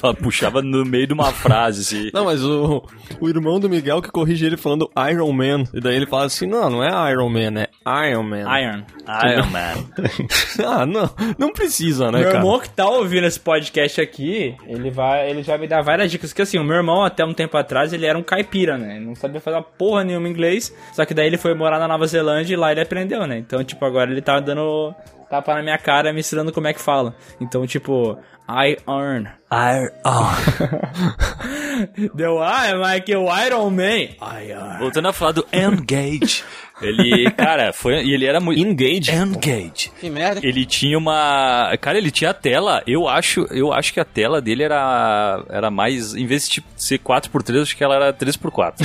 [0.02, 2.10] ela puxava no meio de uma frase assim.
[2.12, 2.82] Não, mas o,
[3.20, 5.64] o irmão do Miguel que corrige ele falando Iron Man.
[5.74, 8.60] E daí ele fala assim: não, não é Iron Man, é Iron Man.
[8.60, 8.84] Iron.
[9.30, 9.74] Iron Man.
[10.66, 12.38] ah, não, não precisa, né, Meu cara?
[12.38, 16.32] irmão que tá ouvindo esse podcast aqui, ele vai, ele já me dá várias dicas.
[16.32, 18.96] Que assim, o meu irmão, até um tempo atrás, ele era um caipira, né?
[18.96, 20.74] Ele não sabia fazer uma porra nenhuma em inglês.
[20.92, 23.38] Só que daí ele foi morar na Nova Zelândia e lá ele aprendeu, né?
[23.38, 24.94] Então, tipo, agora ele tá dando
[25.28, 27.14] tapa na minha cara, ensinando como é que fala.
[27.40, 28.18] Então, tipo,
[28.48, 29.28] I earn.
[29.52, 29.90] Iron.
[30.04, 30.36] Ah.
[32.14, 34.16] Deu, ah, é que o Iron Man.
[34.22, 34.78] I earn.
[34.78, 36.42] Voltando a falar do Engage.
[36.80, 39.10] Ele, cara, foi e ele era muito Engage.
[39.10, 39.92] Engage.
[40.00, 40.40] Que merda.
[40.42, 41.76] Ele tinha uma.
[41.78, 42.82] Cara, ele tinha a tela.
[42.86, 46.14] Eu acho, eu acho que a tela dele era, era mais.
[46.14, 48.76] Em vez de tipo, ser 4x3, acho que ela era 3x4.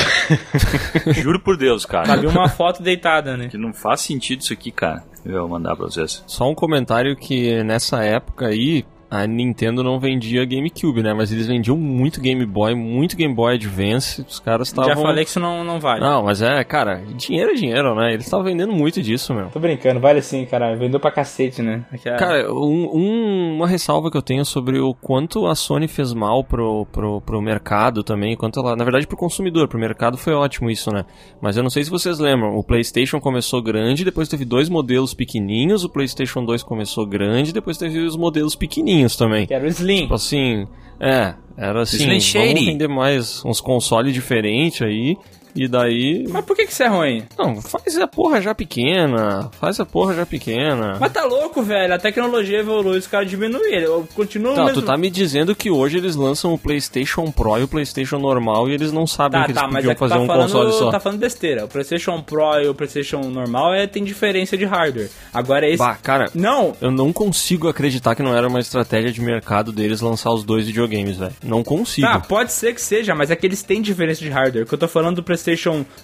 [1.22, 2.06] Juro por Deus, cara.
[2.06, 3.48] Cabia uma foto deitada, né?
[3.48, 5.04] Que não faz sentido isso aqui, cara.
[5.26, 6.22] Eu vou mandar pra vocês.
[6.28, 8.84] Só um comentário que nessa época aí
[9.16, 11.14] a Nintendo não vendia GameCube, né?
[11.14, 14.26] Mas eles vendiam muito Game Boy, muito Game Boy Advance.
[14.28, 14.90] Os caras estavam.
[14.90, 16.02] Já falei que isso não, não vale.
[16.02, 18.14] Não, mas é, cara, dinheiro é dinheiro, né?
[18.14, 19.48] Eles estavam vendendo muito disso, meu.
[19.50, 20.76] Tô brincando, vale sim, cara.
[20.76, 21.86] Vendeu pra cacete, né?
[21.92, 25.88] Aqui é- Cara, um- um- uma ressalva que eu tenho sobre o quanto a Sony
[25.88, 30.18] fez mal pro, pro, pro mercado também, quanto ela, na verdade pro consumidor, pro mercado
[30.18, 31.06] foi ótimo isso, né?
[31.42, 35.14] Mas eu não sei se vocês lembram, o PlayStation começou grande, depois teve dois modelos
[35.14, 39.46] pequenininhos, o PlayStation 2 começou grande, depois teve os modelos pequenininhos também.
[39.46, 40.02] Que era o Slim.
[40.04, 40.68] Tipo assim,
[41.00, 42.66] é, era assim, Slim vamos Shady.
[42.66, 45.18] vender mais uns consoles diferentes aí,
[45.56, 46.26] e daí...
[46.30, 47.24] Mas por que que isso é ruim?
[47.38, 50.98] Não, faz a porra já pequena, faz a porra já pequena.
[51.00, 51.94] Mas tá louco, velho.
[51.94, 53.74] A tecnologia evolui, os caras diminuem.
[53.82, 54.82] Eu continuo Tá, mesmo...
[54.82, 58.70] tu tá me dizendo que hoje eles lançam o PlayStation Pro e o PlayStation normal
[58.70, 60.44] e eles não sabem Tá, que eles tá, mas podiam é fazer tá um falando,
[60.52, 60.92] console só.
[60.92, 61.66] tá falando besteira.
[61.66, 65.10] O PlayStation Pro e o PlayStation normal é, tem diferença de hardware.
[65.34, 65.78] Agora esse.
[65.78, 66.74] Bah, cara, Não!
[66.82, 70.44] eu não consigo acreditar que não era uma estratégia estratégia de mercado deles lançar os
[70.44, 71.34] dois videogames, velho.
[71.44, 72.08] Não consigo.
[72.08, 74.64] Tá, pode ser que seja, mas é que eles têm diferença de hardware.
[74.64, 75.43] O que eu tô falando do PlayStation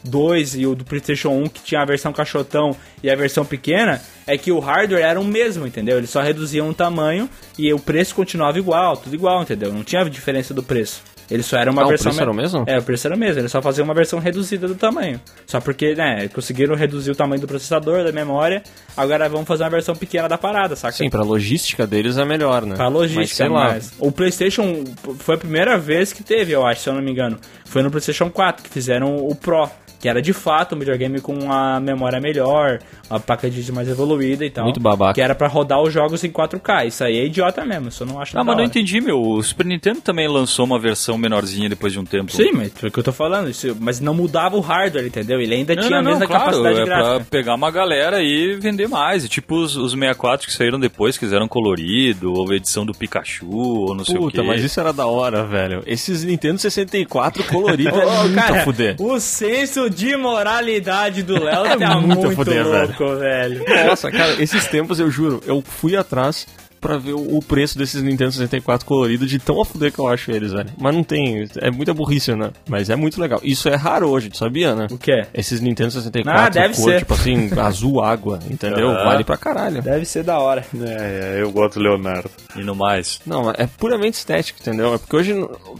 [0.03, 4.01] 2 e o do PlayStation 1, que tinha a versão caixotão e a versão pequena,
[4.27, 5.97] é que o hardware era o mesmo, entendeu?
[5.97, 9.73] Eles só reduziam o tamanho e o preço continuava igual, tudo igual, entendeu?
[9.73, 11.03] Não tinha diferença do preço.
[11.29, 12.05] Ele só era uma Ah, o versão.
[12.11, 12.63] preço era o mesmo?
[12.67, 13.39] É, o preço era o mesmo.
[13.41, 15.19] Eles só faziam uma versão reduzida do tamanho.
[15.45, 18.63] Só porque, né, conseguiram reduzir o tamanho do processador, da memória.
[18.97, 20.95] Agora vamos fazer uma versão pequena da parada, saca?
[20.97, 22.75] Sim, pra logística deles é melhor, né?
[22.75, 24.07] Pra logística, Mas, sei lá.
[24.07, 24.83] o PlayStation
[25.19, 27.37] foi a primeira vez que teve, eu acho, se eu não me engano.
[27.65, 29.69] Foi no PlayStation 4 que fizeram o Pro,
[29.99, 32.79] que era de fato um videogame com uma memória melhor,
[33.09, 34.63] uma placa de vídeo mais evoluída e tal.
[34.65, 35.13] Muito babaca.
[35.13, 36.87] Que era pra rodar os jogos em 4K.
[36.87, 39.21] Isso aí é idiota mesmo, isso eu não acho Ah, mas não entendi, meu.
[39.21, 42.31] O Super Nintendo também lançou uma versão menorzinha depois de um tempo.
[42.31, 45.39] Sim, mas é o que eu tô falando, isso, mas não mudava o hardware, entendeu?
[45.41, 47.15] Ele ainda Não, tinha não, a não, mesma claro, capacidade é gráfica.
[47.15, 49.25] pra pegar uma galera e vender mais.
[49.25, 53.49] E tipo os, os 64 que saíram depois, que fizeram colorido, ou edição do Pikachu,
[53.49, 54.47] ou não sei o Puta, quê.
[54.47, 55.83] mas isso era da hora, velho.
[55.85, 58.95] Esses Nintendo 64 coloridos é muito cara, a fuder.
[58.99, 63.63] o senso de moralidade do Léo É tá muito muito, fuder, louco, velho.
[63.87, 66.45] Nossa, cara, esses tempos eu juro, eu fui atrás
[66.79, 70.31] pra ver o preço desses Nintendo 64 coloridos de tão a fuder que eu acho
[70.31, 70.69] eles, velho.
[70.77, 72.51] Mas não tem, é muita burrice, né?
[72.67, 73.39] Mas é muito legal.
[73.43, 74.87] Isso é raro hoje, tu sabia, né?
[74.91, 75.25] O que?
[75.33, 76.99] Esses Nintendo 64 Ah, deve cor, ser.
[76.99, 78.91] tipo assim, azul água, entendeu?
[78.91, 79.03] Ah.
[79.05, 79.81] Vale pra caralho.
[79.81, 80.65] Deve ser da hora.
[80.81, 82.29] É, é, eu gosto do Leonardo.
[82.55, 83.19] E no mais.
[83.25, 84.93] Não, mas é puramente estético, entendeu?
[84.93, 85.33] É porque hoje,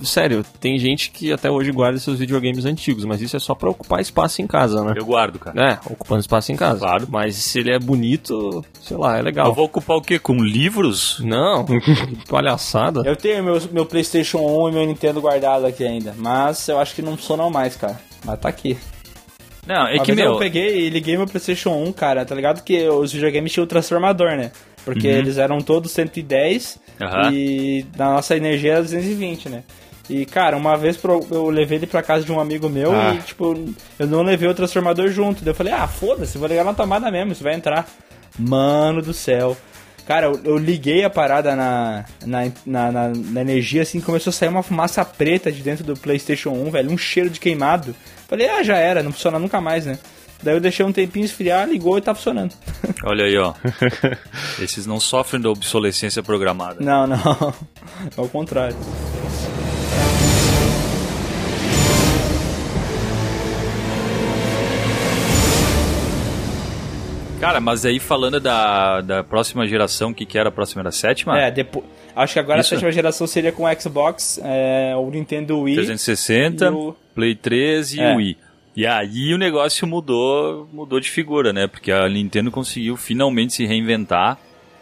[0.04, 3.70] sério, tem gente que até hoje guarda seus videogames antigos, mas isso é só pra
[3.70, 4.94] ocupar espaço em casa, né?
[4.98, 5.72] Eu guardo, cara.
[5.74, 6.80] É, ocupando espaço em casa.
[6.80, 7.08] Claro.
[7.10, 9.48] Mas se ele é bonito, sei lá, é legal.
[9.48, 10.20] Eu vou ocupar o quê?
[10.20, 10.42] Com
[11.20, 11.66] Não,
[12.30, 13.02] palhaçada.
[13.06, 16.96] Eu tenho meu, meu PlayStation 1 e meu Nintendo guardado aqui ainda, mas eu acho
[16.96, 18.00] que não funcionam mais, cara.
[18.26, 18.78] Mas tá aqui.
[19.68, 20.34] Não, é Uma que, meu...
[20.34, 23.68] eu peguei e liguei meu PlayStation 1, cara, tá ligado que os videogames tinham o
[23.68, 24.52] transformador, né?
[24.84, 27.32] Porque eles eram todos 110 Uhum.
[27.32, 29.64] E na nossa energia era 220, né?
[30.10, 31.00] E, cara, uma vez
[31.32, 33.14] eu levei ele pra casa de um amigo meu Ah.
[33.16, 33.56] e, tipo,
[33.98, 35.44] eu não levei o transformador junto.
[35.44, 37.88] Daí eu falei, ah, foda-se, vou ligar na tomada mesmo, isso vai entrar.
[38.38, 39.56] Mano do céu.
[40.10, 44.34] Cara, eu, eu liguei a parada na, na, na, na- na energia, assim, começou a
[44.34, 47.96] sair uma fumaça preta de dentro do PlayStation 1, velho, um cheiro de queimado.
[48.28, 50.00] Falei, ah, já era, não funciona nunca mais, né?
[50.42, 52.56] Daí eu deixei um tempinho esfriar, ligou e tá funcionando.
[53.06, 53.54] Olha aí, ó.
[54.60, 56.78] Esses não sofrem da obsolescência programada.
[56.84, 57.18] Não, não.
[58.18, 58.76] É o contrário.
[67.40, 70.82] Cara, mas aí falando da, da próxima geração, o que, que era a próxima?
[70.82, 71.40] Era a sétima?
[71.40, 71.86] É, depois.
[72.16, 72.74] Acho que agora Isso.
[72.74, 75.76] a sétima geração seria com o Xbox, é, o Nintendo Wii.
[75.76, 78.14] 360, E o- Play 3 e É.
[78.16, 78.38] Wii.
[78.76, 81.66] E aí o negócio mudou, mudou de figura, né?
[81.68, 84.38] Porque a Nintendo conseguiu finalmente se reinventar.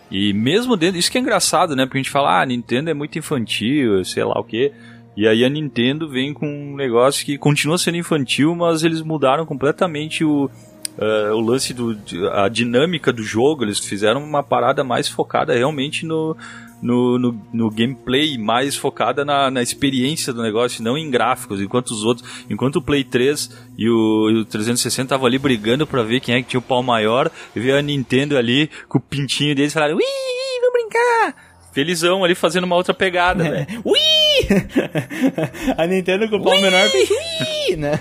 [0.09, 0.97] E mesmo dentro.
[0.97, 1.85] Isso que é engraçado, né?
[1.85, 4.71] Porque a gente fala, ah, a Nintendo é muito infantil, sei lá o quê.
[5.15, 9.45] E aí a Nintendo vem com um negócio que continua sendo infantil, mas eles mudaram
[9.45, 10.49] completamente o,
[10.97, 11.97] eh, o lance do.
[12.33, 13.63] a dinâmica do jogo.
[13.63, 16.35] Eles fizeram uma parada mais focada realmente no.
[16.79, 21.89] No, no, no gameplay mais focada na, na experiência do negócio, não em gráficos, enquanto
[21.89, 26.03] os outros, enquanto o Play 3 e o, e o 360 estavam ali brigando pra
[26.03, 29.55] ver quem é que tinha o pau maior, veio a Nintendo ali com o pintinho
[29.55, 30.03] deles e falaram, ui,
[30.61, 31.46] vamos brincar!
[31.77, 33.67] Felizão ali fazendo uma outra pegada, velho.
[33.85, 33.99] Ui!
[35.77, 37.75] a Nintendo com o pau menor Ui!
[37.77, 37.99] né?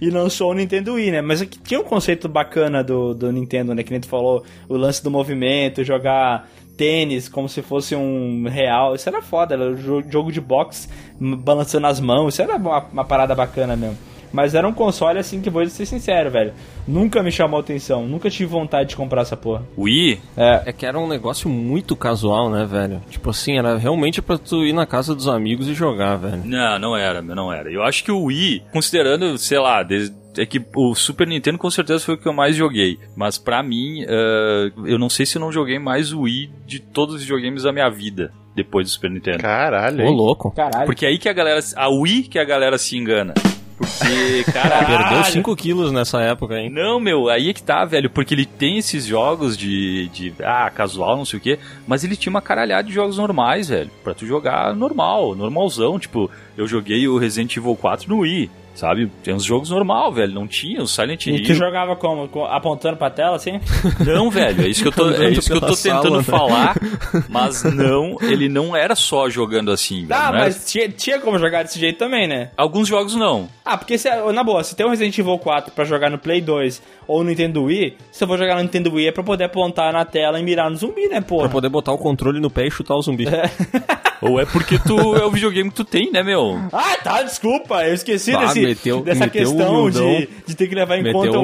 [0.00, 1.20] e lançou o Nintendo Wii, né?
[1.20, 3.82] Mas aqui tinha um conceito bacana do, do Nintendo, né?
[3.82, 8.94] Que nem tu falou, o lance do movimento, jogar tênis como se fosse um real.
[8.94, 12.34] Isso era foda, era jo- jogo de boxe balançando as mãos.
[12.34, 13.98] Isso era uma, uma parada bacana mesmo.
[14.32, 16.52] Mas era um console assim que vou ser sincero, velho.
[16.86, 19.62] Nunca me chamou atenção, nunca tive vontade de comprar essa porra.
[19.78, 20.20] Wii?
[20.36, 20.62] É.
[20.66, 23.02] É que era um negócio muito casual, né, velho?
[23.10, 26.42] Tipo assim, era realmente pra tu ir na casa dos amigos e jogar, velho.
[26.44, 27.70] Não, não era, não era.
[27.70, 31.70] Eu acho que o Wii, considerando, sei lá, desde, é que o Super Nintendo com
[31.70, 32.98] certeza foi o que eu mais joguei.
[33.14, 36.80] Mas pra mim, eh, eu não sei se eu não joguei mais o Wii de
[36.80, 39.38] todos os videogames da minha vida depois do Super Nintendo.
[39.38, 40.50] Caralho, Ô, louco.
[40.52, 40.86] Caralho.
[40.86, 41.60] Porque é aí que a galera.
[41.76, 43.34] A Wii que a galera se engana.
[43.82, 44.84] Porque, cara.
[44.84, 46.70] Perdeu 5 quilos nessa época, hein?
[46.70, 50.70] Não, meu, aí é que tá, velho, porque ele tem esses jogos de, de ah,
[50.70, 54.14] casual, não sei o quê, mas ele tinha uma caralhada de jogos normais, velho, pra
[54.14, 59.10] tu jogar normal, normalzão, tipo, eu joguei o Resident Evil 4 no Wii, Sabe?
[59.22, 60.32] Tem uns jogos normal, velho.
[60.32, 61.36] Não tinha, o Silent Hill.
[61.36, 62.26] E tu jogava como?
[62.28, 63.60] Com- Apontando pra tela, assim?
[64.04, 66.22] Não, velho, é isso que eu tô, é isso que eu tô tentando sala, né?
[66.22, 66.74] falar.
[67.28, 70.20] Mas não, ele não era só jogando assim, velho.
[70.20, 72.50] Ah, mas tinha, tinha como jogar desse jeito também, né?
[72.56, 73.48] Alguns jogos não.
[73.64, 76.40] Ah, porque se, na boa, se tem um Resident Evil 4 pra jogar no Play
[76.40, 79.44] 2 ou no Nintendo Wii, se eu vou jogar no Nintendo Wii é pra poder
[79.44, 81.42] apontar na tela e mirar no zumbi, né, porra?
[81.44, 83.26] Pra poder botar o controle no pé e chutar o zumbi.
[84.22, 86.58] Ou é porque tu é o videogame que tu tem, né, meu?
[86.72, 90.06] Ah, tá, desculpa, eu esqueci Ah, desse, meteu- dessa meteu questão humildão.
[90.20, 91.42] de, de ter que levar em Meteu conta o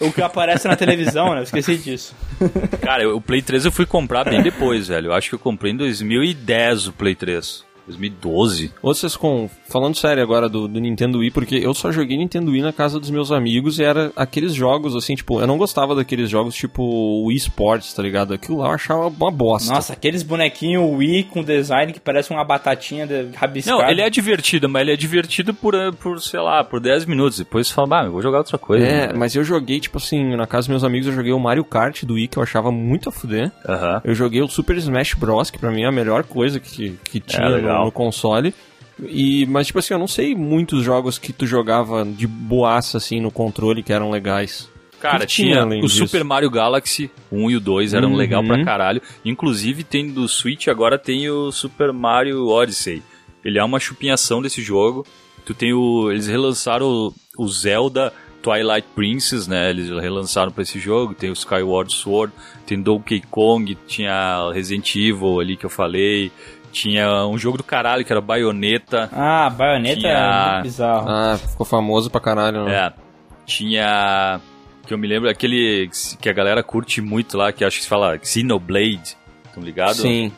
[0.00, 1.38] o, que aparece na televisão, né?
[1.38, 2.14] Eu esqueci disso.
[2.82, 5.06] Cara, o Play 3 eu fui comprar bem depois, velho.
[5.06, 7.64] Eu acho que eu comprei em 2010 o Play 3.
[7.86, 8.72] 2012.
[8.82, 9.48] Ou vocês com.
[9.68, 13.00] Falando sério agora do, do Nintendo Wii, porque eu só joguei Nintendo Wii na casa
[13.00, 17.24] dos meus amigos e era aqueles jogos assim, tipo, eu não gostava daqueles jogos tipo
[17.26, 18.34] Wii Sports, tá ligado?
[18.34, 19.72] Aquilo lá eu achava uma bosta.
[19.72, 23.82] Nossa, aqueles bonequinhos Wii com design que parece uma batatinha de rabiscada.
[23.82, 27.06] Não, ele é divertido, mas ele é divertido por, eh, por sei lá, por 10
[27.06, 27.38] minutos.
[27.38, 28.86] Depois você fala, ah, eu vou jogar outra coisa.
[28.86, 29.12] É, né?
[29.14, 32.04] mas eu joguei, tipo assim, na casa dos meus amigos, eu joguei o Mario Kart
[32.04, 33.50] do Wii, que eu achava muito a fuder.
[33.68, 34.00] Aham.
[34.04, 37.20] Eu joguei o Super Smash Bros, que pra mim é a melhor coisa que, que
[37.20, 37.75] tinha no, legal.
[37.84, 38.54] No console.
[39.02, 43.20] E, mas, tipo assim, eu não sei muitos jogos que tu jogava de boaça, assim,
[43.20, 44.70] no controle, que eram legais.
[44.98, 46.06] Cara, tinha tinha o disso?
[46.06, 48.16] Super Mario Galaxy 1 e o 2 eram Uhum.
[48.16, 49.02] legal pra caralho.
[49.22, 53.02] Inclusive tem do Switch agora tem o Super Mario Odyssey.
[53.44, 55.06] Ele é uma chupinhação desse jogo.
[55.44, 58.10] Tu tem o eles relançaram o, o Zelda
[58.42, 59.68] Twilight Princess, né?
[59.68, 61.14] Eles relançaram pra esse jogo.
[61.14, 62.32] Tem o Skyward Sword,
[62.64, 66.32] tem Donkey Kong, tinha Resident Evil ali que eu falei.
[66.78, 69.08] Tinha um jogo do caralho que era Bayonetta.
[69.10, 71.08] Ah, baioneta Tinha- é muito bizarro.
[71.08, 72.74] Ah, ficou famoso pra caralho, né?
[72.74, 72.92] É.
[73.46, 74.38] Tinha.
[74.86, 75.88] Que eu me lembro, aquele
[76.20, 79.16] que a galera curte muito lá, que acho que se fala Xenoblade.
[79.46, 79.96] Estão ligados?
[80.02, 80.30] Sim,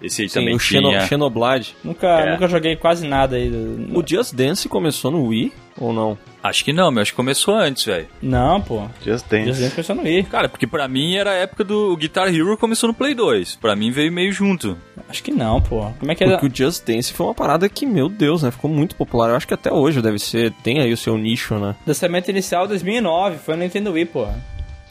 [0.00, 1.00] Esse aí sim, também o Xeno, tinha.
[1.06, 1.74] Xenoblade.
[1.82, 2.30] Nunca, É.
[2.32, 3.50] nunca joguei quase nada aí.
[3.50, 6.16] do- O Just Dance começou no Wii ou não?
[6.42, 7.02] Acho que não, meu.
[7.02, 8.06] Acho que começou antes, velho.
[8.22, 8.82] Não, pô.
[9.04, 9.46] Just Dance.
[9.46, 10.22] Just Dance começou no Wii.
[10.24, 13.56] Cara, porque pra mim era a época do Guitar Hero começou no Play 2.
[13.56, 14.76] Pra mim veio meio junto.
[15.08, 15.90] Acho que não, pô.
[15.98, 16.28] Como é que é?
[16.28, 18.50] Porque o Just Dance foi uma parada que, meu Deus, né?
[18.50, 19.28] Ficou muito popular.
[19.30, 20.52] Eu acho que até hoje deve ser.
[20.62, 21.74] Tem aí o seu nicho, né?
[21.86, 24.26] Lançamento inicial 2009, foi no Nintendo Wii, pô.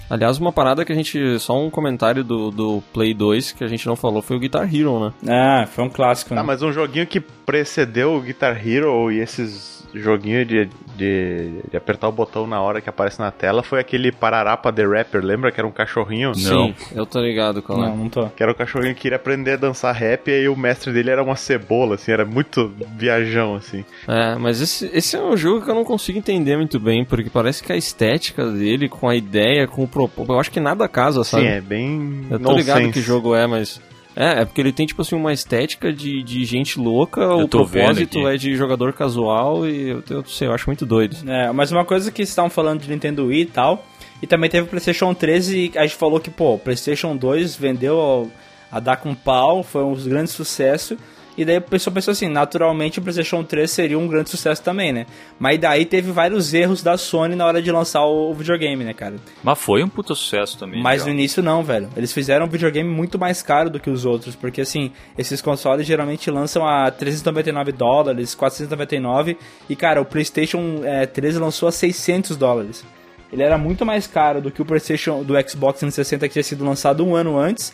[0.10, 1.40] Aliás, uma parada que a gente.
[1.40, 4.64] Só um comentário do, do Play 2 que a gente não falou foi o Guitar
[4.64, 5.14] Hero, né?
[5.28, 6.42] Ah, foi um clássico, né?
[6.42, 11.78] Ah, mas um joguinho que precedeu o Guitar Hero e esses joguinhos de, de, de
[11.78, 15.52] apertar o botão na hora que aparece na tela foi aquele Pararapa The Rapper, lembra
[15.52, 16.30] que era um cachorrinho?
[16.30, 16.34] Não.
[16.68, 17.90] Sim, eu tô ligado, Não, é.
[17.90, 18.28] não tô.
[18.28, 21.10] Que era um cachorrinho que queria aprender a dançar rap e aí o mestre dele
[21.10, 23.84] era uma cebola, assim, era muito viajão, assim.
[24.08, 27.30] É, mas esse, esse é um jogo que eu não consigo entender muito bem, porque
[27.30, 30.34] parece que a estética dele, com a ideia, com o propósito.
[30.34, 31.44] Eu acho que nada casa, sabe?
[31.44, 32.94] Sim, é bem Eu tô ligado nonsense.
[32.94, 33.82] que jogo é, mas.
[34.20, 37.64] É, é porque ele tem, tipo assim, uma estética de, de gente louca, o tô
[37.64, 41.16] vendo propósito é de jogador casual e eu, eu não sei, eu acho muito doido.
[41.26, 43.86] É, mas uma coisa que vocês estavam falando de Nintendo Wii e tal,
[44.22, 47.56] e também teve o PlayStation 13, e a gente falou que, pô, o PlayStation 2
[47.56, 48.30] vendeu
[48.70, 50.98] a, a dar com pau, foi um grande sucesso,
[51.40, 54.92] e daí o pessoal pensou assim, naturalmente o PlayStation 3 seria um grande sucesso também,
[54.92, 55.06] né?
[55.40, 59.16] Mas daí teve vários erros da Sony na hora de lançar o, videogame, né, cara?
[59.42, 60.84] Mas foi um puta sucesso também.
[60.84, 61.18] Mas no cara.
[61.18, 61.88] início não, velho.
[61.96, 65.88] Eles fizeram um videogame muito mais caro do que os outros, porque assim, esses consoles
[65.88, 69.38] geralmente lançam a 399 dólares, 499,
[69.70, 72.84] e cara, o PlayStation é, 13 lançou a 600 dólares.
[73.32, 76.66] Ele era muito mais caro do que o PlayStation do Xbox 360 que tinha sido
[76.66, 77.74] lançado um ano antes.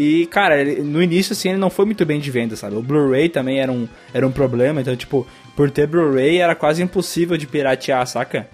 [0.00, 2.76] E, cara, ele- no início, assim, ele não foi muito bem de venda, sabe?
[2.76, 5.26] O Blu-ray também era um, era um problema, então, tipo,
[5.56, 8.46] por ter Blu-ray era quase impossível de piratear, saca?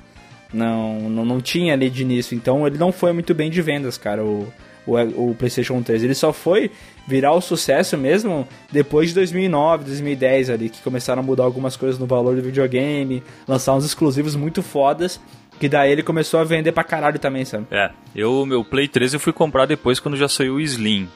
[0.53, 2.35] Não, não, não tinha ali de início.
[2.35, 4.47] Então ele não foi muito bem de vendas, cara, o,
[4.87, 4.95] o,
[5.31, 6.03] o PlayStation 3.
[6.05, 6.71] Ele só foi
[7.07, 11.99] virar o sucesso mesmo depois de 2009, 2010 ali, que começaram a mudar algumas coisas
[11.99, 15.21] no valor do videogame, lançar uns exclusivos muito fodas,
[15.61, 17.67] que daí ele começou a vender pra caralho também, sabe?
[17.71, 21.07] É, eu, meu Play 3 eu fui comprar depois quando já saiu o Slim.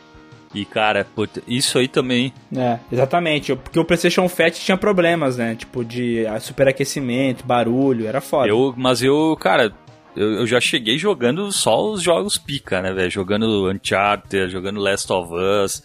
[0.54, 2.32] E cara, puta, isso aí também.
[2.56, 3.54] É, exatamente.
[3.54, 5.54] Porque o PlayStation Fat tinha problemas, né?
[5.54, 8.48] Tipo, de superaquecimento, barulho, era foda.
[8.48, 9.72] Eu, mas eu, cara,
[10.16, 13.10] eu, já cheguei jogando só os jogos pica, né, velho?
[13.10, 15.82] Jogando Uncharted, jogando Last of Us.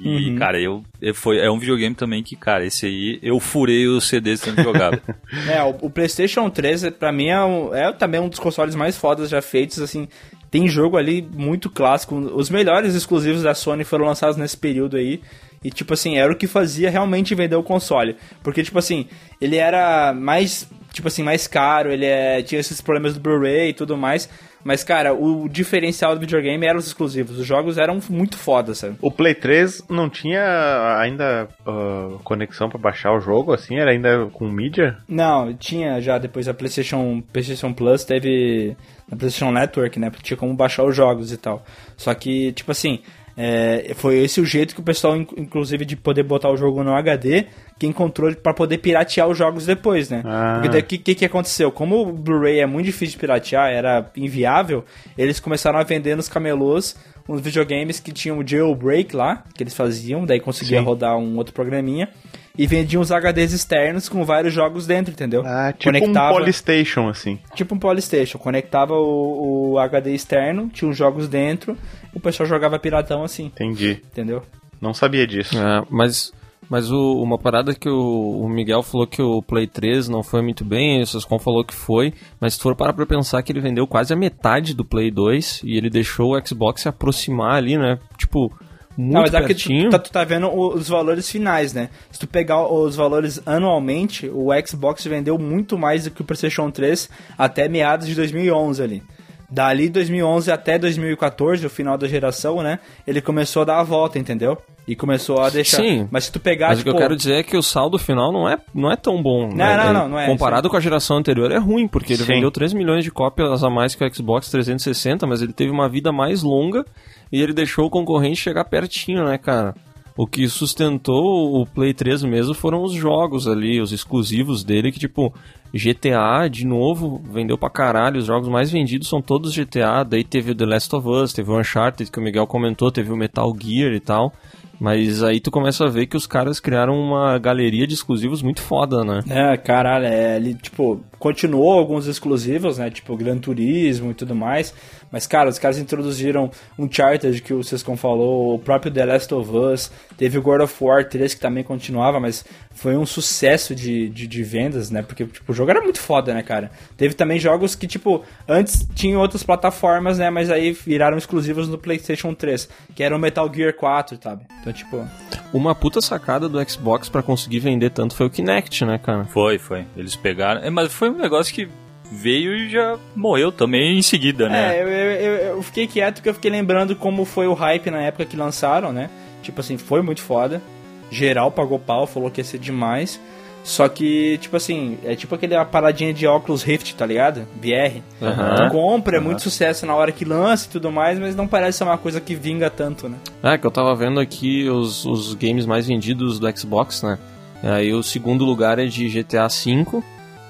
[0.00, 3.86] E, cara, eu, eu foi, é um videogame também que, cara, esse aí eu furei
[3.88, 5.00] os CDs sendo jogado.
[5.48, 8.96] É, o, o PlayStation 3 pra mim é, um- é também um dos consoles mais
[8.96, 10.06] fodas já feitos, assim.
[10.50, 12.14] Tem jogo ali muito clássico.
[12.16, 15.20] Os melhores exclusivos da Sony foram lançados nesse período aí.
[15.62, 18.16] E, tipo assim, era o que fazia realmente vender o console.
[18.42, 19.06] Porque, tipo assim,
[19.40, 23.74] ele era mais, tipo assim, mais caro, ele é- tinha esses problemas do Blu-ray e
[23.74, 24.28] tudo mais.
[24.64, 27.38] Mas, cara, o diferencial do videogame eram os exclusivos.
[27.38, 28.96] Os jogos eram muito foda, sabe?
[29.00, 33.76] O Play 3 não tinha ainda uh, conexão pra baixar o jogo, assim?
[33.76, 34.98] Era ainda com mídia?
[35.08, 38.76] Não, tinha já depois a PlayStation, PlayStation Plus teve
[39.08, 40.10] na PlayStation Network, né?
[40.22, 41.64] Tinha como baixar os jogos e tal.
[41.96, 43.00] Só que, tipo assim,
[43.40, 46.92] é, foi esse o jeito que o pessoal, inclusive, de poder botar o jogo no
[46.92, 47.46] HD,
[47.78, 50.22] que encontrou para poder piratear os jogos depois, né?
[50.24, 50.54] Ah.
[50.54, 51.70] Porque daí o que, que, que aconteceu?
[51.70, 54.84] Como o Blu-ray é muito difícil de piratear, era inviável,
[55.16, 56.96] eles começaram a vender nos camelôs
[57.28, 60.84] uns videogames que tinham o jailbreak lá, que eles faziam, daí conseguia Sim.
[60.84, 62.08] rodar um outro programinha.
[62.56, 65.44] E vendiam uns HDs externos com vários jogos dentro, entendeu?
[65.46, 67.38] Ah, tipo Conectava- um Polystation, assim.
[67.54, 71.76] Tipo um Polystation, conectava o, o HD externo, tinha os jogos dentro,
[72.18, 74.02] o pessoal jogava piratão assim, Entendi.
[74.12, 74.42] entendeu?
[74.80, 75.56] Não sabia disso.
[75.58, 76.32] É, mas
[76.70, 80.42] mas o- uma parada que o, o Miguel falou que o Play 3 não foi
[80.42, 83.60] muito bem, o Sescon falou que foi, mas se for parar pra pensar que ele
[83.60, 87.78] vendeu quase a metade do Play 2 e ele deixou o Xbox se aproximar ali,
[87.78, 87.98] né?
[88.18, 88.52] Tipo,
[88.98, 89.84] muito Não, mas é pertinho.
[89.88, 91.88] tu, tá, tu tá vendo o- os valores finais, né?
[92.10, 96.70] Se tu pegar os valores anualmente, o Xbox vendeu muito mais do que o PlayStation
[96.70, 97.08] 3
[97.38, 99.02] até meados de 2011 ali.
[99.50, 102.78] Dali 2011 até 2014, o final da geração, né?
[103.06, 104.58] Ele começou a dar a volta, entendeu?
[104.86, 105.78] E começou a deixar.
[105.78, 106.06] Sim.
[106.10, 107.98] Mas se tu pegar, Mas tipo, o que eu quero dizer é que o saldo
[107.98, 109.48] final não é, não é tão bom.
[109.48, 109.76] Não, né?
[109.76, 112.34] não, não, não é, Comparado com a geração anterior, é ruim, porque ele Sim.
[112.34, 115.88] vendeu 3 milhões de cópias a mais que o Xbox 360, mas ele teve uma
[115.88, 116.84] vida mais longa
[117.32, 119.74] e ele deixou o concorrente chegar pertinho, né, cara?
[120.18, 124.98] O que sustentou o Play 3 mesmo foram os jogos ali, os exclusivos dele, que
[124.98, 125.32] tipo,
[125.72, 128.18] GTA, de novo, vendeu pra caralho.
[128.18, 130.02] Os jogos mais vendidos são todos GTA.
[130.02, 133.12] Daí teve o The Last of Us, teve o Uncharted, que o Miguel comentou, teve
[133.12, 134.32] o Metal Gear e tal.
[134.80, 138.60] Mas aí tu começa a ver que os caras criaram uma galeria de exclusivos muito
[138.60, 139.20] foda, né?
[139.28, 144.72] É, caralho, é, ele, tipo, continuou alguns exclusivos, né, tipo Gran Turismo e tudo mais,
[145.10, 149.34] mas, cara, os caras introduziram um Charter que o Sescon falou, o próprio The Last
[149.34, 152.44] of Us, teve o God of War 3 que também continuava, mas
[152.74, 156.32] foi um sucesso de, de, de vendas, né, porque, tipo, o jogo era muito foda,
[156.32, 156.70] né, cara.
[156.96, 161.78] Teve também jogos que, tipo, antes tinham outras plataformas, né, mas aí viraram exclusivos no
[161.78, 164.44] PlayStation 3, que era o Metal Gear 4, sabe?
[164.60, 165.06] Então, tipo...
[165.52, 169.24] Uma puta sacada do Xbox pra conseguir vender tanto foi o Kinect, né, cara?
[169.24, 169.86] Foi, foi.
[169.96, 170.60] Eles pegaram.
[170.62, 171.68] é, Mas foi um negócio que
[172.10, 174.76] veio e já morreu também em seguida, né?
[174.78, 178.00] É, eu, eu, eu- fiquei quieto porque eu fiquei lembrando como foi o hype na
[178.02, 179.10] época que lançaram, né?
[179.42, 180.62] Tipo assim, foi muito foda.
[181.10, 183.20] Geral pagou pau, falou que ia ser demais.
[183.64, 187.46] Só que, tipo assim, é tipo aquela paradinha de óculos Rift, tá ligado?
[187.60, 188.00] VR.
[188.22, 188.54] Aham.
[188.54, 191.78] Tu compra, é muito sucesso na hora que lança e tudo mais, mas não parece
[191.78, 193.16] ser uma coisa que vinga tanto, né?
[193.42, 197.18] É, que eu tava vendo aqui os, os games mais vendidos do Xbox, né?
[197.62, 200.02] Aí o segundo lugar é de GTA V,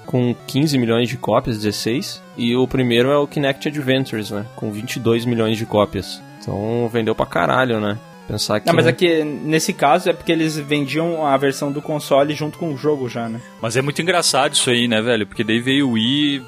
[0.09, 2.19] com 15 milhões de cópias, 16.
[2.35, 4.43] E o primeiro é o Kinect Adventures, né?
[4.55, 6.19] Com 22 milhões de cópias.
[6.41, 7.95] Então vendeu pra caralho, né?
[8.27, 8.65] Pensar que.
[8.65, 12.57] Não, mas é que nesse caso é porque eles vendiam a versão do console junto
[12.57, 13.39] com o jogo já, né?
[13.61, 15.27] Mas é muito engraçado isso aí, né, velho?
[15.27, 16.41] Porque daí veio o Wii.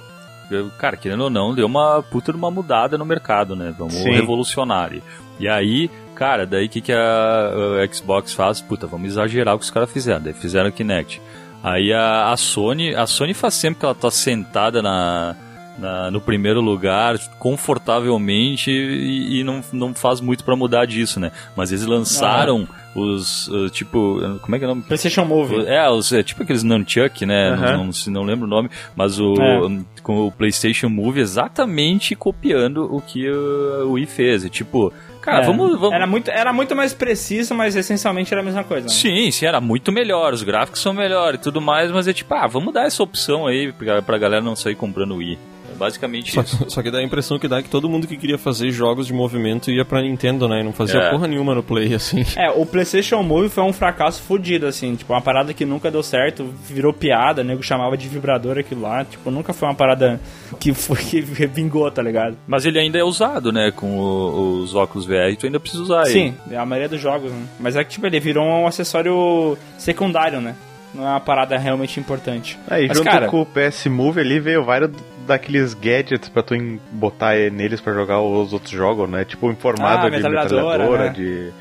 [0.80, 3.74] Cara, querendo ou não, deu uma puta de uma mudada no mercado, né?
[3.78, 4.10] Vamos Sim.
[4.12, 4.92] revolucionar.
[4.92, 5.04] E-
[5.40, 7.52] E aí, cara, daí o que, que a,
[7.84, 8.60] a Xbox faz?
[8.60, 10.22] Puta, vamos exagerar o que os caras fizeram.
[10.22, 11.22] Daí fizeram o Kinect.
[11.64, 15.36] Aí a, a Sony, a Sony faz sempre que ela tá sentada na,
[15.78, 21.32] na- no primeiro lugar, confortavelmente, e, e não, não faz muito pra mudar disso, né?
[21.56, 24.82] Mas eles lançaram os, uh, tipo, como é que é o nome?
[24.84, 25.66] PlayStation Move.
[25.66, 27.50] É, os, é tipo aqueles Nunchuck, né?
[27.52, 27.72] Aham.
[27.78, 30.02] Não, não, se- não lembro o nome, mas o É.
[30.04, 34.44] com o PlayStation Move exatamente copiando o que o, Wii fez.
[34.44, 34.92] E tipo,
[35.22, 35.94] cara, É, vamos, vamos.
[35.94, 38.88] Era, muito, era muito mais preciso, mas essencialmente era a mesma coisa.
[38.88, 38.94] né?
[38.94, 42.34] Sim, sim, era muito melhor, os gráficos são melhores e tudo mais, mas é tipo,
[42.34, 45.38] ah, vamos dar essa opção aí pra, pra galera não sair comprando o Wii.
[45.82, 46.66] É basicamente Só, isso.
[46.70, 49.14] só que dá a impressão que dá que todo mundo que queria fazer jogos de
[49.14, 50.60] movimento ia pra Nintendo, né?
[50.62, 51.10] E não fazia É.
[51.10, 52.24] porra nenhuma no Play, assim.
[52.38, 54.96] É, o PlayStation Move foi um fracasso fodido, assim.
[54.96, 58.82] Tipo, uma parada que nunca deu certo, virou piada, o nego chamava de vibrador aquilo
[58.82, 59.04] lá.
[59.04, 60.20] Tipo, nunca foi uma parada
[60.60, 62.38] que, foi, que vingou, tá ligado?
[62.48, 63.72] Mas ele ainda é usado, né?
[63.76, 66.12] Com o- os óculos VR, tu ainda precisa usar ele.
[66.12, 67.44] Sim, a maioria dos jogos, né?
[67.60, 70.56] Mas é que, tipo, ele virou um acessório secundário, né?
[70.94, 72.60] Não é uma parada realmente importante.
[72.68, 74.92] Aí, Mas, junto cara, com o PS Move ali, veio vários
[75.32, 76.54] daqueles gadgets pra tu
[76.92, 79.26] botar neles pra jogar os outros jogos, né?
[79.26, 81.10] Tipo, em formato Ah, de metralhadora, metralhadora, né?
[81.14, 81.52] de,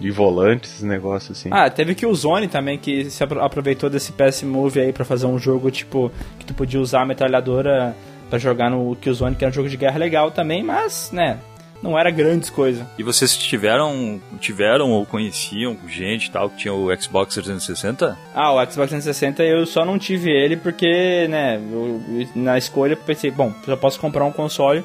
[0.00, 1.48] de volantes, esse negócio assim.
[1.52, 5.04] Ah, teve que o Zone também, que se apro- aproveitou desse PS Move aí pra
[5.04, 7.94] fazer um jogo, tipo, que tu podia usar a metralhadora
[8.30, 11.38] pra jogar no Killzone, que era um jogo de guerra legal também, mas, né,
[11.84, 12.84] não era grandes coisas.
[12.98, 18.16] E vocês tiveram, tiveram ou conheciam gente tal que tinha o Xbox 360?
[18.34, 22.00] Ah, o Xbox 360 eu só não tive ele porque, né, eu-
[22.34, 24.82] na escolha pensei, bom, já posso comprar um console,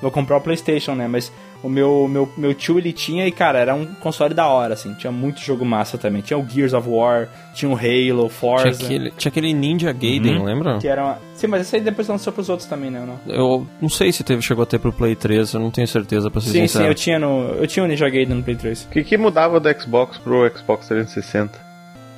[0.00, 1.08] vou comprar o PlayStation, né?
[1.08, 1.32] Mas
[1.62, 4.92] o meu, meu, meu tio ele tinha e, cara, era um console da hora, assim.
[4.94, 6.20] Tinha muito jogo massa também.
[6.22, 8.70] Tinha o Gears of War, tinha o Halo, Forza.
[8.78, 10.44] Tinha aquele, tinha aquele Ninja Gaiden, Uhum.
[10.44, 10.78] lembra?
[10.78, 11.18] Que era uma...
[11.34, 13.00] Sim, mas esse aí depois lançou pros outros também, né?
[13.00, 13.20] ou Não?
[13.26, 16.30] Eu não sei se teve, chegou a ter pro Play 3, eu não tenho certeza
[16.30, 17.50] pra ser Sim, sim, eu tinha no.
[17.58, 18.84] Eu tinha o Ninja Gaiden no Play 3.
[18.84, 21.58] O que, que mudava do Xbox pro Xbox 360?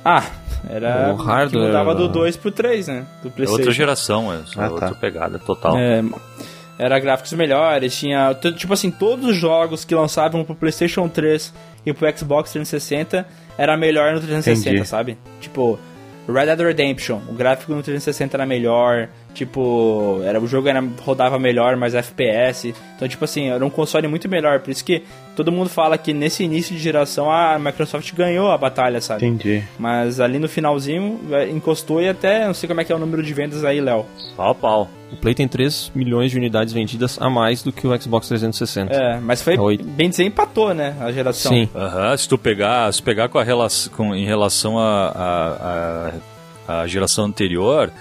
[0.03, 0.23] Ah,
[0.69, 1.11] era.
[1.11, 3.05] O hardware que mudava era- do 2 pro 3, né?
[3.23, 4.95] Do É outra geração, é Ah, outra tá.
[4.95, 5.75] pegada total.
[5.77, 6.03] É,
[6.77, 8.33] era gráficos melhores, tinha.
[8.55, 11.53] Tipo assim, todos os jogos que lançavam pro PlayStation 3
[11.85, 13.25] e pro Xbox 360
[13.57, 14.87] era melhor no 360, Entendi.
[14.87, 15.17] sabe?
[15.39, 15.79] Tipo,
[16.27, 19.09] Red Dead Redemption, o gráfico no 360 era melhor.
[19.33, 22.73] Tipo, era, o jogo era, rodava melhor, mais FPS.
[22.95, 24.61] Então, tipo assim, era um console muito melhor.
[24.61, 25.03] Por isso que
[25.35, 29.25] todo mundo fala que nesse início de geração a Microsoft ganhou a batalha, sabe?
[29.25, 29.63] Entendi.
[29.77, 32.99] Mas ali no finalzinho é, encostou e até não sei como é que é o
[32.99, 34.05] número de vendas aí, Léo.
[34.35, 34.89] Pau a pau.
[35.15, 38.93] O Play tem 3 milhões de unidades vendidas a mais do que o Xbox 360.
[38.93, 39.77] É, mas foi Oi.
[39.77, 40.95] bem dizer, empatou, né?
[40.99, 41.51] A geração.
[41.53, 41.69] Sim.
[41.73, 46.11] Aham, se tu pegar, se pegar com a relação, com, em relação à
[46.67, 47.91] a, a, a geração anterior,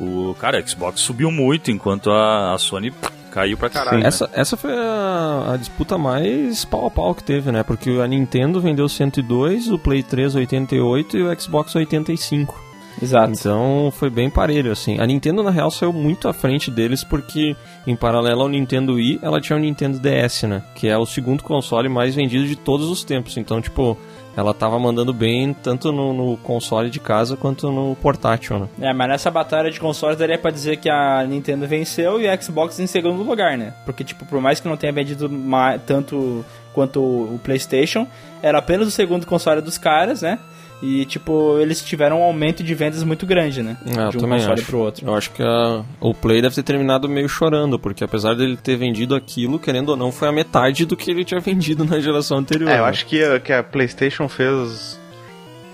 [0.00, 2.92] o cara, a Xbox subiu muito, enquanto a, a Sony
[3.30, 3.98] caiu pra caralho.
[3.98, 4.06] né?
[4.06, 7.62] Essa, essa foi a, a disputa mais pau a pau que teve, né?
[7.62, 12.63] Porque a Nintendo vendeu 102, o Play 3 88 e o Xbox 85.
[13.02, 13.32] Exato.
[13.32, 14.98] Então foi bem parelho, assim.
[15.00, 19.20] A Nintendo, na real, saiu muito à frente deles porque, em paralelo ao Nintendo Wii,
[19.22, 20.62] ela tinha o Nintendo DS, né?
[20.74, 23.36] Que é o segundo console mais vendido de todos os tempos.
[23.36, 23.96] Então, tipo,
[24.36, 28.68] ela tava mandando bem tanto no, no console de casa quanto no portátil, né?
[28.80, 32.40] É, mas nessa batalha de consoles daria pra dizer que a Nintendo venceu e a
[32.40, 33.74] Xbox em segundo lugar, né?
[33.84, 38.06] Porque, tipo, por mais que não tenha vendido ma- tanto quanto o PlayStation,
[38.42, 40.38] era apenas o segundo console dos caras, né?
[40.82, 43.76] E, tipo, eles tiveram um aumento de vendas muito grande, né?
[43.86, 44.66] Eu de um também console acho.
[44.66, 45.06] pro outro.
[45.06, 48.76] Eu acho que a- o Play deve ter terminado meio chorando, porque apesar dele ter
[48.76, 52.38] vendido aquilo, querendo ou não, foi a metade do que ele tinha vendido na geração
[52.38, 52.68] anterior.
[52.68, 52.88] É, eu né?
[52.90, 55.00] acho que a, que a PlayStation fez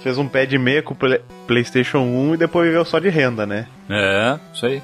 [0.02, 3.08] fez um pé de meia com o Play- PlayStation 1 e depois viveu só de
[3.08, 3.66] renda, né?
[3.88, 4.80] É, isso aí.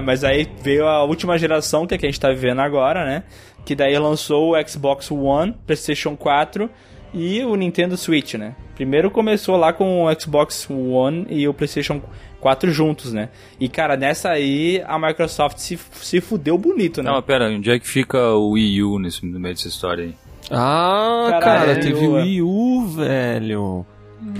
[0.00, 2.60] É, mas aí veio a última geração, que é a que a gente tá vivendo
[2.60, 3.22] agora, né?
[3.64, 6.68] Que daí lançou o Xbox One, PlayStation 4
[7.12, 8.56] e o Nintendo Switch, né?
[8.74, 12.00] Primeiro começou lá com o Xbox One e o PlayStation
[12.40, 13.28] 4 juntos, né?
[13.60, 17.10] E cara, nessa aí a Microsoft se, se fudeu bonito, né?
[17.10, 20.04] Não, mas pera, onde é que fica o Wii U nesse, no meio dessa história
[20.04, 20.14] aí?
[20.50, 22.22] Ah, Caralho, cara, teve o ué.
[22.22, 23.86] Wii U, velho.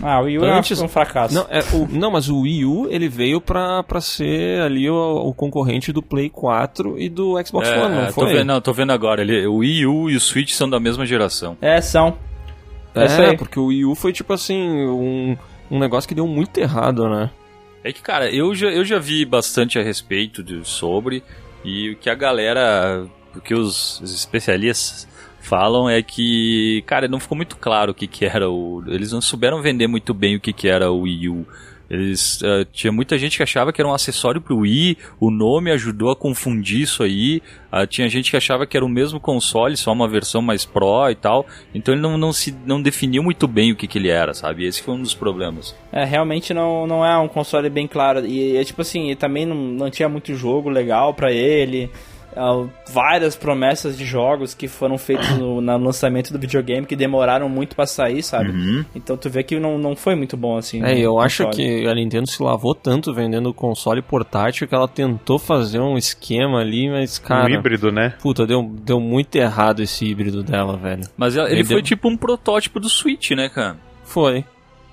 [0.02, 1.34] Ah, o Wii U Antes- é um fracasso.
[1.34, 4.94] Não, é, o- não, mas o Wii U, ele veio pra, pra ser ali o,
[5.26, 8.32] o concorrente do Play 4 e do Xbox é, One, não tô foi?
[8.34, 9.22] vendo, não, tô vendo agora.
[9.22, 11.56] Ele, o Wii U e o Switch são da mesma geração.
[11.60, 12.16] É, são.
[12.94, 15.36] É É, porque o Wii U foi tipo assim, um,
[15.70, 17.30] um negócio que deu muito errado, né?
[17.82, 21.22] É que, cara, eu já, eu já vi bastante a respeito de, sobre,
[21.64, 25.08] e o que a galera, o que os, os especialistas
[25.40, 28.82] falam é que, cara, não ficou muito claro o que, que era o.
[28.86, 31.46] Eles não souberam vender muito bem o que, que era o Wii U.
[31.90, 35.72] Eles, eh, tinha muita gente que achava que era um acessório pro Wii, o nome
[35.72, 37.42] ajudou a confundir isso aí.
[37.70, 41.10] Ah, tinha gente que achava que era o mesmo console, só uma versão mais Pro
[41.10, 41.44] e tal.
[41.74, 44.64] Então ele não, não se não definiu muito bem o que, que ele era, sabe?
[44.64, 45.74] Esse foi um dos problemas.
[45.90, 48.24] É, realmente não, não é um console bem claro.
[48.24, 51.90] E é tipo assim, também não, não tinha muito jogo legal pra ele.
[52.36, 57.48] Ah, várias promessas de jogos que foram feitos no, no lançamento do videogame que demoraram
[57.48, 58.50] muito pra sair, sabe?
[58.50, 58.84] Uhum.
[58.94, 60.82] Então tu vê que não, não foi muito bom assim.
[60.84, 65.38] É, eu acho que a Nintendo se lavou tanto vendendo console portátil que ela tentou
[65.38, 67.46] fazer um esquema ali, mas, cara.
[67.46, 68.14] um híbrido, né?
[68.22, 71.02] Puta, deu, deu muito errado esse híbrido dela, velho.
[71.16, 73.76] Mas ela- ele Ele foi deu- tipo um protótipo do Switch, né, cara?
[74.04, 74.44] Foi.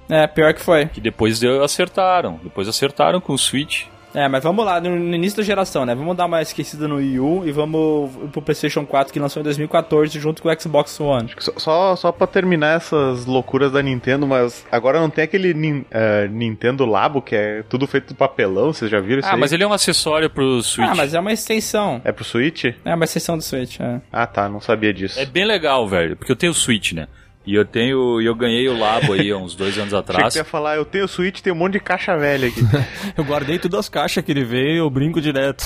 [0.09, 0.85] É, pior que foi.
[0.87, 2.39] Que depois deu, acertaram.
[2.43, 3.83] Depois acertaram com o Switch.
[4.17, 5.93] É, mas vamos lá, no, início da geração, né?
[5.93, 9.43] Vamos dar uma esquecida no Wii U e vamos pro PlayStation 4 que lançou em
[9.43, 11.29] 2014 junto com o Xbox One.
[11.37, 15.85] Só, só, só pra terminar essas loucuras da Nintendo, mas agora não tem aquele nin-
[15.91, 19.39] eh, Nintendo Labo que é tudo feito de papelão, vocês já viram isso Ah, aí?
[19.39, 20.89] mas ele é um acessório pro Switch.
[20.89, 22.01] Ah, mas é uma extensão.
[22.03, 22.65] É pro Switch?
[22.83, 24.01] É uma extensão do Switch, é.
[24.11, 25.19] Ah tá, não sabia disso.
[25.19, 26.15] É bem legal, velho.
[26.15, 27.07] Porque eu tenho o Switch, né?
[27.47, 28.21] E eu tenho.
[28.21, 30.33] e eu ganhei o Labo aí há uns dois anos atrás.
[30.33, 32.59] você ia falar, eu tenho Switch, tem um monte de caixa velha aqui.
[33.15, 35.63] Eu guardei todas as caixas que ele veio eu brinco direto.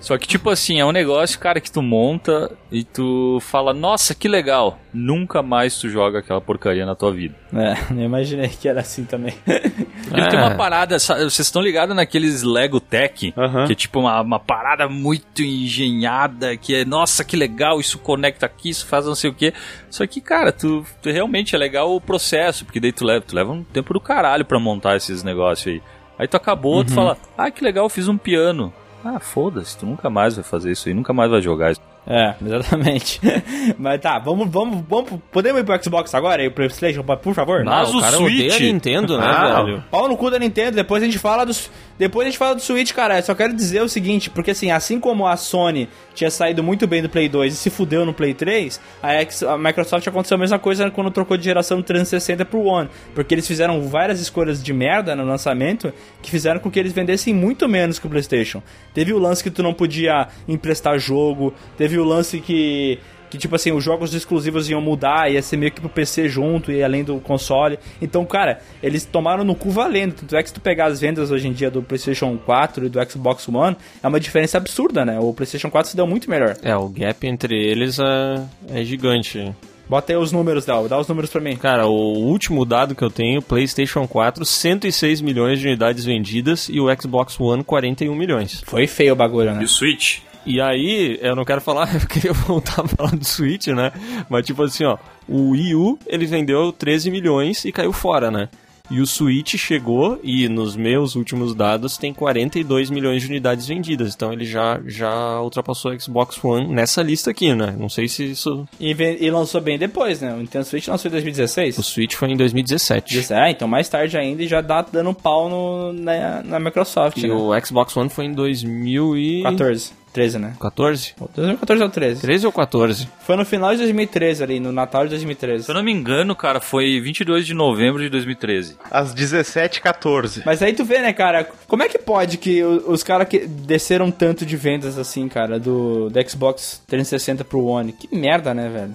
[0.00, 4.14] Só que, tipo assim, é um negócio, cara, que tu monta e tu fala, nossa,
[4.14, 4.78] que legal.
[4.94, 7.34] Nunca mais tu joga aquela porcaria na tua vida.
[7.54, 9.34] É, eu imaginei que era assim também.
[9.46, 10.42] Ele tem É.
[10.42, 13.32] uma parada, vocês estão ligados naqueles Lego Tech?
[13.36, 13.66] Aham.
[13.66, 18.44] Que é tipo uma, uma parada muito engenhada, que é, nossa, que legal, isso conecta
[18.46, 19.54] aqui, isso faz não sei o que.
[19.90, 23.34] Só que, cara, tu, tu realmente é legal o processo, porque daí tu leva, tu
[23.34, 25.82] leva um tempo do caralho pra montar esses negócios aí.
[26.18, 28.72] Aí tu acabou, tu fala, ah, que legal, eu fiz um piano.
[29.04, 31.80] Ah, foda-se, tu nunca mais vai fazer isso aí, nunca mais vai jogar isso.
[32.06, 33.20] É, exatamente.
[33.78, 35.20] Mas tá, vamos, vamos, vamos.
[35.30, 37.64] Podemos ir pro Xbox agora e pro PlayStation, por favor?
[37.64, 39.84] Mas Ah, o o cara Switch- odeia a Nintendo, né, Ah, velho?
[39.90, 41.70] Pau no cu da Nintendo, depois a gente fala dos.
[41.98, 43.18] Depois a gente fala do Switch, cara.
[43.18, 46.86] Eu só quero dizer o seguinte, porque assim, assim como a Sony tinha saído muito
[46.88, 50.34] bem do Play 2 e se fudeu no Play 3, a, X- a Microsoft aconteceu
[50.36, 52.88] a mesma coisa quando trocou de geração do 360 pro One.
[53.14, 57.32] Porque eles fizeram várias escolhas de merda no lançamento que fizeram com que eles vendessem
[57.32, 58.60] muito menos que o PlayStation.
[58.92, 62.98] Teve o lance que tu não podia emprestar jogo, teve o lance que
[63.32, 66.70] que tipo assim, os jogos exclusivos iam mudar, ia ser meio que pro PC junto
[66.70, 67.78] e além do console.
[67.98, 70.12] Então, cara, eles tomaram no cu valendo.
[70.12, 72.88] Tanto é que se tu pegar as vendas hoje em dia do PlayStation 4 e
[72.90, 75.18] do Xbox One, é uma diferença absurda, né?
[75.18, 76.58] O PlayStation 4 se deu muito melhor.
[76.62, 79.50] É, o gap entre eles é, é gigante.
[79.88, 81.56] Bota aí os números, Dal, dá os números pra mim.
[81.56, 86.78] Cara, o último dado que eu tenho, PlayStation 4, 106 milhões de unidades vendidas e
[86.80, 88.62] o Xbox One, 41 milhões.
[88.66, 89.62] Foi feio o bagulho, né?
[89.62, 90.18] E o Switch?
[90.44, 93.92] E aí, eu não quero falar, eu queria voltar a falar do Switch, né?
[94.28, 98.48] Mas tipo assim, ó, o Wii U, ele vendeu 13 milhões e caiu fora, né?
[98.90, 104.14] E o Switch chegou e nos meus últimos dados tem 42 milhões de unidades vendidas.
[104.14, 107.74] Então ele já, já ultrapassou o Xbox One nessa lista aqui, né?
[107.78, 108.68] Não sei se isso.
[108.78, 110.34] E, e lançou bem depois, né?
[110.34, 111.78] O Nintendo Switch lançou em 2016.
[111.78, 113.14] O Switch foi em 2017.
[113.14, 117.16] Disse, Ah, então mais tarde ainda e já dá dando pau no, na, na Microsoft,
[117.16, 117.32] E né?
[117.32, 119.92] o Xbox One foi em 2014.
[120.12, 120.22] 14.
[120.22, 120.54] 13, né?
[120.60, 121.14] 14?
[121.34, 122.20] 2014 ou 13?
[122.20, 123.08] 13 ou 14?
[123.20, 125.64] Foi no final de 2013 ali, no Natal de 2013.
[125.64, 128.76] Se eu não me engano, cara, foi 22 de novembro de 2013.
[128.90, 130.42] Às 17h14.
[130.44, 134.10] Mas aí tu vê, né, cara, como é que pode que os caras que desceram
[134.10, 137.92] tanto de vendas assim, cara, do, do Xbox 360 pro One?
[137.92, 138.94] Que merda, né, velho?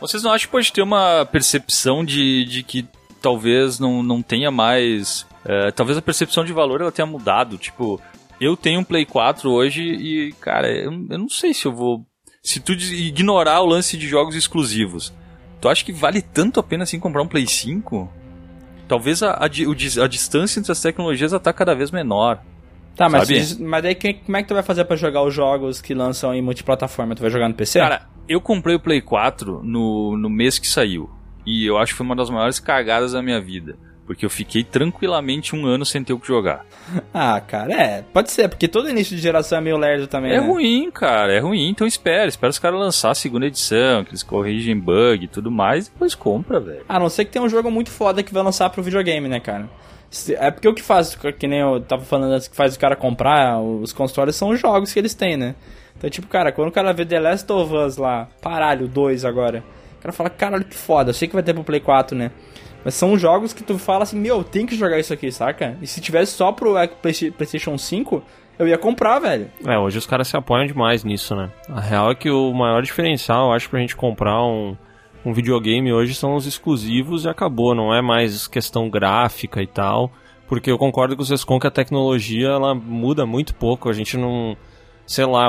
[0.00, 2.86] Vocês não acham que pode ter uma percepção de, de que
[3.22, 5.26] talvez não, não tenha mais.
[5.44, 7.56] é, talvez a percepção de valor ela tenha mudado.
[7.56, 8.00] Tipo,
[8.40, 12.04] eu tenho um Play 4 hoje e, cara, eu, eu não sei se eu vou.
[12.42, 15.12] Se tu ignorar o lance de jogos exclusivos,
[15.60, 18.08] tu acha que vale tanto a pena assim comprar um Play 5?
[18.88, 22.40] Talvez a, a, a distância entre as tecnologias está cada vez menor.
[22.94, 25.34] Tá, mas, diz- mas daí que- como é que tu vai fazer pra jogar os
[25.34, 27.14] jogos que lançam em multiplataforma?
[27.14, 27.78] Tu vai jogar no PC?
[27.80, 31.10] Cara, eu comprei o Play 4 no, no mês que saiu.
[31.44, 33.76] E eu acho que foi uma das maiores cagadas da minha vida.
[34.06, 36.64] Porque eu fiquei tranquilamente um ano sem ter o que jogar.
[37.12, 40.40] Ah, cara, é, pode ser, porque todo início de geração é meio lerdo também, É
[40.40, 40.46] né?
[40.46, 41.68] ruim, cara, é ruim.
[41.70, 45.50] Então espera, espera os caras lançar a segunda edição, que eles corrigem bug e tudo
[45.50, 46.82] mais, e depois compra, velho.
[46.88, 49.40] A não ser que tenha um jogo muito foda que vai lançar pro videogame, né,
[49.40, 49.68] cara?
[50.38, 52.94] É porque o que faz, que nem eu tava falando antes, que faz o cara
[52.94, 55.54] comprar os consoles são os jogos que eles têm, né?
[55.98, 59.64] Então, tipo, cara, quando o cara vê The Last of Us lá, paralho, 2 agora,
[59.98, 62.30] o cara fala, caralho, que foda, eu sei que vai ter pro Play 4, né?
[62.86, 65.76] Mas são jogos que tu fala assim, meu, tem que jogar isso aqui, saca?
[65.82, 68.22] E se tivesse só pro Play- PlayStation 5,
[68.56, 69.50] eu ia comprar, velho.
[69.66, 71.50] É, hoje os caras se apoiam demais nisso, né?
[71.68, 74.76] A real é que o maior diferencial, eu acho, pra gente comprar um,
[75.24, 80.12] um videogame hoje são os exclusivos e acabou, não é mais questão gráfica e tal.
[80.46, 84.16] Porque eu concordo com vocês com que a tecnologia ela muda muito pouco, a gente
[84.16, 84.56] não.
[85.06, 85.46] Sei lá,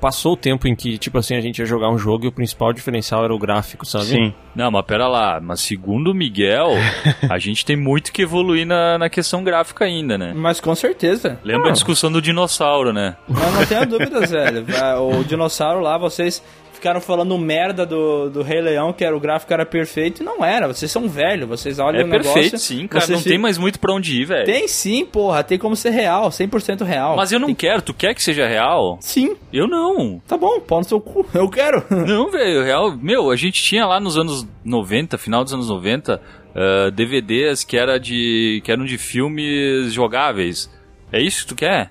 [0.00, 2.32] passou o tempo em que, tipo assim, a gente ia jogar um jogo e o
[2.32, 4.04] principal diferencial era o gráfico, sabe?
[4.04, 4.34] Sim.
[4.54, 6.70] Não, mas pera lá, mas segundo o Miguel,
[7.28, 10.32] a gente tem muito que evoluir na, na questão gráfica ainda, né?
[10.34, 11.38] Mas com certeza.
[11.42, 13.16] Lembra a discussão do dinossauro, né?
[13.28, 14.64] Não, não tenho dúvidas, velho.
[14.80, 16.42] Ah, O dinossauro lá, vocês
[16.80, 20.42] ficaram falando merda do, do Rei Leão, que era o gráfico era perfeito, e não
[20.44, 20.66] era.
[20.66, 22.32] Vocês são velhos, vocês olham É o negócio...
[22.32, 23.06] perfeito, sim, cara.
[23.06, 24.46] Não tem ficam- mais muito pra onde ir, velho.
[24.46, 25.44] Tem sim, porra.
[25.44, 27.16] Tem como ser real, 100% real.
[27.16, 27.82] Mas eu não quero.
[27.82, 28.98] Tu quer que seja real?
[29.00, 30.20] Sim, Eu não.
[30.26, 31.26] tá bom, pau no seu cu.
[31.34, 31.84] Eu quero.
[32.06, 32.96] Não, velho, real.
[32.96, 36.20] Meu, a gente tinha lá nos anos 90, final dos anos 90,
[36.54, 40.70] ah, DVDs que, era de, que eram de filmes jogáveis.
[41.12, 41.90] É isso que tu quer?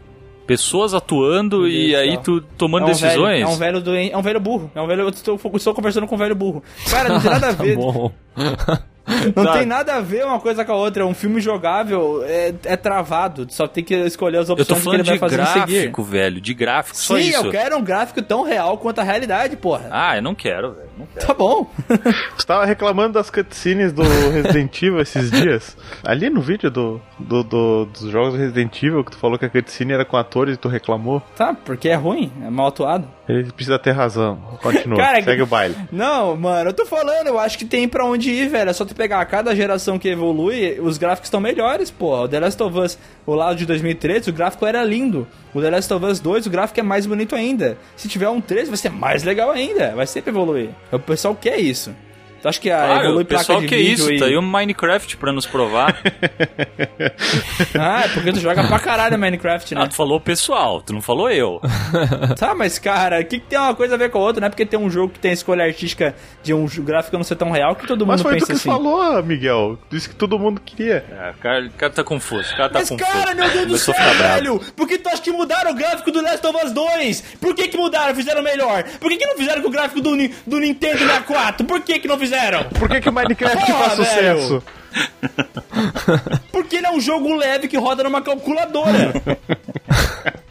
[0.49, 3.37] Pessoas atuando e aí tu tomando é um decisões?
[3.37, 4.71] Velho, é um velho doente, é um velho burro.
[4.73, 5.01] É um velho.
[5.03, 6.63] Eu estou, estou conversando com um velho burro.
[6.89, 7.75] Cara, não tem nada a Tá ver.
[7.75, 8.11] bom.
[9.35, 9.53] Não Tá.
[9.53, 11.01] tem nada a ver uma coisa com a outra.
[11.01, 13.47] É um filme jogável, é, é travado.
[13.49, 15.35] Só tem que escolher as Eu tô opções que ele falando vai de fazer
[15.65, 16.39] gráfico, velho.
[16.41, 17.45] De gráfico, só Sim, isso.
[17.45, 19.87] eu quero um gráfico tão real quanto a realidade, porra.
[19.91, 20.88] Ah, eu não quero, velho.
[20.99, 21.25] Não quero.
[21.27, 21.71] Tá bom.
[22.37, 25.77] Tu tava reclamando das cutscenes do Resident Evil esses dias.
[26.03, 29.45] Ali no vídeo do, do, do- dos jogos do Resident Evil, que tu falou que
[29.45, 31.21] a cutscene era com atores e tu reclamou.
[31.37, 33.07] Tá, porque é ruim, é mal atuado.
[33.27, 34.37] Ele precisa ter razão.
[34.61, 35.75] Continua, Cara, segue o baile.
[35.91, 38.69] Não, mano, eu tô falando, eu acho que tem pra onde ir, velho.
[38.69, 42.23] É só tu pegar a cada geração que evolui, os gráficos estão melhores, pô.
[42.23, 45.27] O The Last of Us, o lado de 2013, o gráfico era lindo.
[45.53, 47.77] O The Last of Us 2, o gráfico é mais bonito ainda.
[47.95, 49.95] Se tiver um 3, vai ser mais legal ainda.
[49.95, 50.69] Vai sempre evoluir.
[50.91, 51.93] O pessoal quer isso.
[52.41, 54.19] Tu acha que a Claro, evolui o pessoal placa de que é vídeo isso, e...
[54.19, 55.99] tá aí o Minecraft pra nos provar.
[57.77, 59.81] Ah, é porque tu joga pra caralho Minecraft, né?
[59.83, 61.61] ah, tu falou pessoal, tu não falou eu.
[62.37, 64.39] Tá, mas cara, o que, que tem uma coisa a ver com a outra?
[64.41, 67.23] Não é porque tem um jogo que tem a escolha artística de um gráfico não
[67.23, 68.69] ser tão real que todo mundo Mas foi tu pensa que assim.
[68.69, 69.77] falou, Miguel.
[69.89, 71.03] Disse que todo mundo queria.
[71.11, 73.11] É, o, cara, o cara tá confuso, o cara tá Mas confuso.
[73.11, 74.59] cara, meu Deus do céu, velho!
[74.75, 77.21] Por que tu acha que mudaram o gráfico do Last of Us 2?
[77.41, 78.15] Por que que mudaram?
[78.15, 78.83] Fizeram melhor?
[78.99, 80.15] Por que que não fizeram com o gráfico do,
[80.47, 81.65] do Nintendo 64?
[81.65, 82.28] Por que que não fizeram?
[82.77, 84.63] Por que, que o Minecraft Porra, faz sucesso?
[86.51, 89.13] Porque ele é um jogo leve que roda numa calculadora.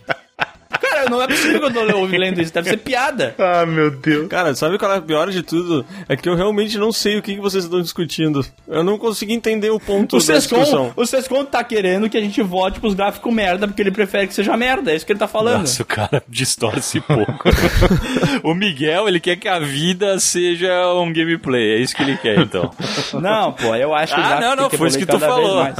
[0.90, 3.34] Cara, não é possível que eu tô lendo isso, deve ser piada.
[3.48, 4.28] Ah, meu Deus.
[4.28, 5.84] Cara, sabe qual é a pior de tudo?
[6.08, 8.44] É que eu realmente não sei o que, que vocês estão discutindo.
[8.66, 10.92] Eu não consegui entender o ponto O da Sescon, discussão.
[10.94, 14.34] o Sescon tá querendo que a gente vote pros gráficos merda, porque ele prefere que
[14.34, 15.60] seja merda, é isso que ele tá falando.
[15.60, 17.48] Nossa, o cara distorce pouco.
[18.42, 22.38] o Miguel, ele quer que a vida seja um gameplay, é isso que ele quer,
[22.40, 22.70] então.
[23.20, 25.64] Não, pô, eu acho que o Ah, não, não, que foi isso que tu falou.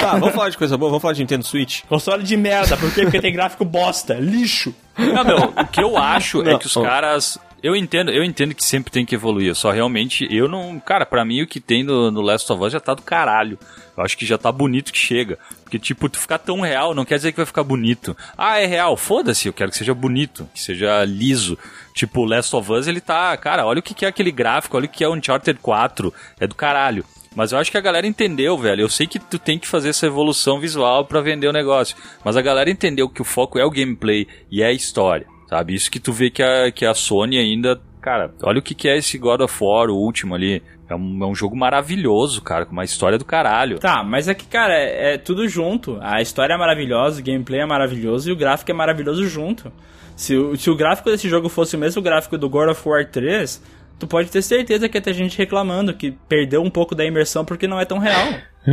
[0.00, 1.82] Tá, vamos falar de coisa boa, vamos falar de Nintendo Switch.
[1.88, 3.02] Console de merda, por quê?
[3.02, 4.74] Porque tem gráfico bosta, lixo.
[4.96, 6.58] Não, meu, o que eu acho é Não.
[6.58, 7.38] que os caras.
[7.60, 9.52] Eu entendo, eu entendo que sempre tem que evoluir.
[9.56, 10.78] Só realmente, eu não.
[10.78, 13.58] Cara, pra mim o que tem no, no Last of Us já tá do caralho.
[13.96, 15.36] Eu acho que já tá bonito que chega.
[15.64, 18.16] Porque, tipo, tu ficar tão real não quer dizer que vai ficar bonito.
[18.36, 21.58] Ah, é real, foda-se, eu quero que seja bonito, que seja liso.
[21.94, 23.36] Tipo, o Last of Us, ele tá.
[23.36, 26.14] Cara, olha o que que é aquele gráfico, olha o que é o Uncharted 4.
[26.38, 27.04] É do caralho.
[27.34, 28.82] Mas eu acho que a galera entendeu, velho.
[28.82, 31.96] Eu sei que tu tem que fazer essa evolução visual pra vender o negócio.
[32.24, 35.74] Mas a galera entendeu que o foco é o gameplay e é a história, sabe?
[35.74, 37.80] Isso que tu vê que a, que a Sony ainda.
[38.00, 40.62] Cara, olha o que, que é esse God of War, o último ali.
[40.88, 43.78] É um, é um jogo maravilhoso, cara, com uma história do caralho.
[43.78, 45.98] Tá, mas é que, cara, é, é tudo junto.
[46.00, 49.70] A história é maravilhosa, o gameplay é maravilhoso e o gráfico é maravilhoso junto.
[50.16, 53.62] Se se o gráfico desse jogo fosse o mesmo gráfico do God of War 3,
[53.98, 57.44] tu pode ter certeza que ia ter gente reclamando que perdeu um pouco da imersão
[57.44, 58.28] porque não é tão real.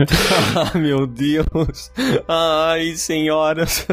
[0.58, 1.90] Ah, meu Deus.
[2.28, 3.88] Ai, senhoras.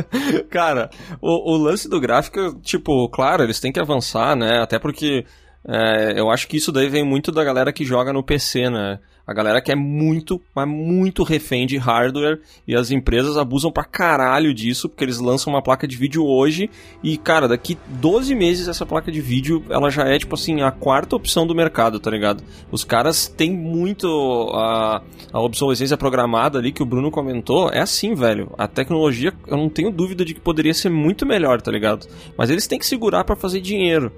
[0.51, 0.91] Cara,
[1.21, 4.59] o, o lance do gráfico, tipo, claro, eles têm que avançar, né?
[4.61, 5.25] Até porque
[5.69, 8.99] é, eu acho que isso daí vem muito da galera que joga no PC, né?
[9.27, 13.85] A galera que é muito, mas muito refém de hardware e as empresas abusam pra
[13.85, 16.69] caralho disso, porque eles lançam uma placa de vídeo hoje
[17.03, 20.71] e, cara, daqui 12 meses essa placa de vídeo, ela já é, tipo assim, a
[20.71, 22.43] quarta opção do mercado, tá ligado?
[22.71, 24.07] Os caras têm muito
[24.55, 28.53] a, a obsolescência programada ali que o Bruno comentou, é assim, velho.
[28.59, 32.09] A tecnologia, eu não tenho dúvida de que poderia ser muito melhor, tá ligado?
[32.37, 34.13] Mas eles têm que segurar pra fazer dinheiro.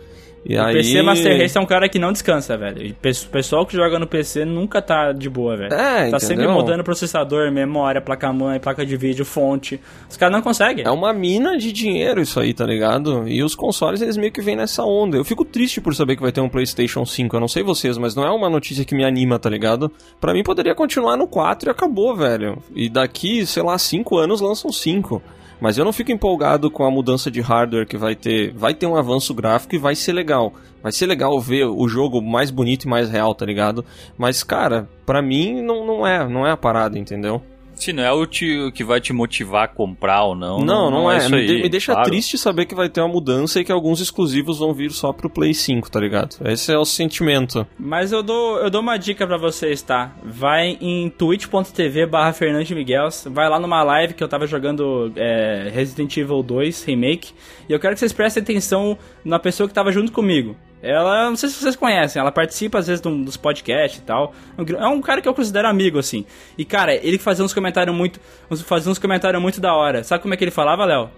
[0.44, 0.74] E O aí...
[0.74, 2.90] PC Master Race é um cara que não descansa, velho.
[2.92, 5.72] O pessoal que joga no PC nunca tá de boa, velho.
[5.72, 6.52] É, tá sempre entendeu?
[6.52, 9.80] mudando processador, memória, placa-mãe, placa de vídeo, fonte.
[10.08, 10.84] Os caras não conseguem.
[10.84, 13.26] É uma mina de dinheiro isso aí, tá ligado?
[13.26, 15.16] E os consoles, eles meio que vêm nessa onda.
[15.16, 17.34] Eu fico triste por saber que vai ter um PlayStation 5.
[17.34, 19.90] Eu não sei vocês, mas não é uma notícia que me anima, tá ligado?
[20.20, 22.58] Pra mim poderia continuar no 4 e acabou, velho.
[22.74, 25.22] E daqui, sei lá, 5 anos lançam 5.
[25.60, 28.52] Mas eu não fico empolgado com a mudança de hardware que vai ter.
[28.52, 30.52] Vai ter um avanço gráfico e vai ser legal.
[30.82, 33.84] Vai ser legal ver o jogo mais bonito e mais real, tá ligado?
[34.18, 37.42] Mas, cara, pra mim não, não é, não é a parada, entendeu?
[37.74, 40.58] Se não é o, te- que vai te motivar a comprar ou não.
[40.58, 41.18] Não, não, é.
[41.18, 42.08] isso Me, aí, me deixa claro.
[42.08, 45.28] triste saber que vai ter uma mudança e que alguns exclusivos vão vir só pro
[45.30, 46.36] Play 5, tá ligado?
[46.44, 47.66] Esse é o sentimento.
[47.78, 50.14] Mas eu dou, eu dou uma dica pra vocês, tá?
[50.24, 55.70] Vai em twitch.tv barra Fernandes Miguel, vai lá numa live que eu tava jogando é,
[55.74, 57.32] Resident Evil 2 Remake,
[57.68, 60.56] e eu quero que vocês prestem atenção na pessoa que tava junto comigo.
[60.84, 64.34] Ela, não sei se vocês conhecem, ela participa às vezes do- dos podcasts e tal.
[64.78, 66.24] É um cara que eu considero amigo, assim.
[66.58, 68.20] E, cara, ele fazia uns comentários muito.
[68.66, 70.04] Fazia uns comentários muito da hora.
[70.04, 71.08] Sabe como é que ele falava, Léo?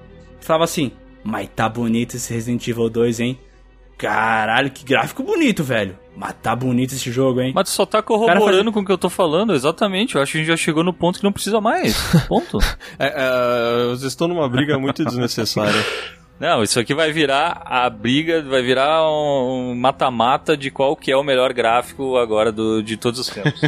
[0.41, 0.93] Falava assim,
[1.25, 3.39] mas tá bonito esse Resident Evil 2, hein?
[3.99, 5.99] Caralho, que gráfico bonito, velho.
[6.15, 7.53] Mas tá bonito esse jogo, hein?
[7.55, 10.15] Mas tu só tá corroborando faz- com o que eu tô falando, exatamente.
[10.17, 11.97] Eu acho que a gente já chegou no ponto que não precisa mais.
[12.29, 12.59] Ponto.
[12.99, 15.83] É, é, vocês estão numa briga muito desnecessária.
[16.39, 21.17] Não, isso aqui vai virar a briga, vai virar um mata-mata de qual que é
[21.17, 23.61] o melhor gráfico agora do, de todos os tempos.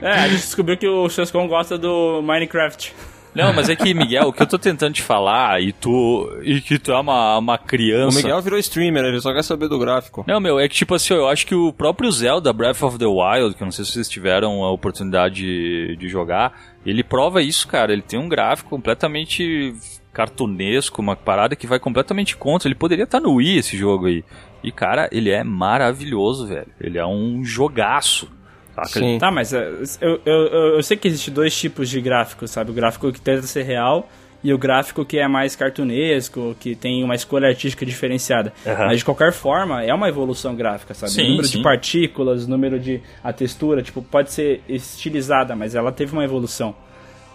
[0.00, 2.92] É, a gente descobriu que o Sescon gosta do Minecraft.
[3.34, 6.28] Não, mas é que, Miguel, o que eu tô tentando te falar, e tu.
[6.42, 8.16] E que tu é uma, uma O criança.
[8.18, 10.24] Miguel virou streamer, ele só quer saber do gráfico.
[10.26, 13.06] Não, meu, é que tipo assim, eu acho que o próprio Zelda Breath of the
[13.06, 16.52] Wild, que eu não sei se vocês tiveram a oportunidade de, de jogar,
[16.84, 17.92] ele prova isso, cara.
[17.92, 19.74] Ele tem um gráfico completamente
[20.12, 22.68] cartunesco, uma parada que vai completamente contra.
[22.68, 24.24] Ele poderia estar no Wii esse jogo aí.
[24.62, 26.68] E, cara, ele é maravilhoso, velho.
[26.80, 28.30] Ele é um jogaço.
[28.74, 29.00] Saca?
[29.18, 29.68] Tá, mas é,
[30.00, 32.70] eu, eu, eu, eu sei que existem dois tipos de gráficos, sabe?
[32.70, 34.08] O gráfico que tenta ser real
[34.42, 38.52] e o gráfico que é mais cartunesco, que tem uma escolha artística diferenciada.
[38.64, 41.12] Mas de qualquer forma, é uma evolução gráfica, sabe?
[41.12, 41.58] Sim, o número sim.
[41.58, 43.00] de partículas, o número de.
[43.22, 46.74] a textura, tipo, pode ser estilizada, mas ela teve uma evolução.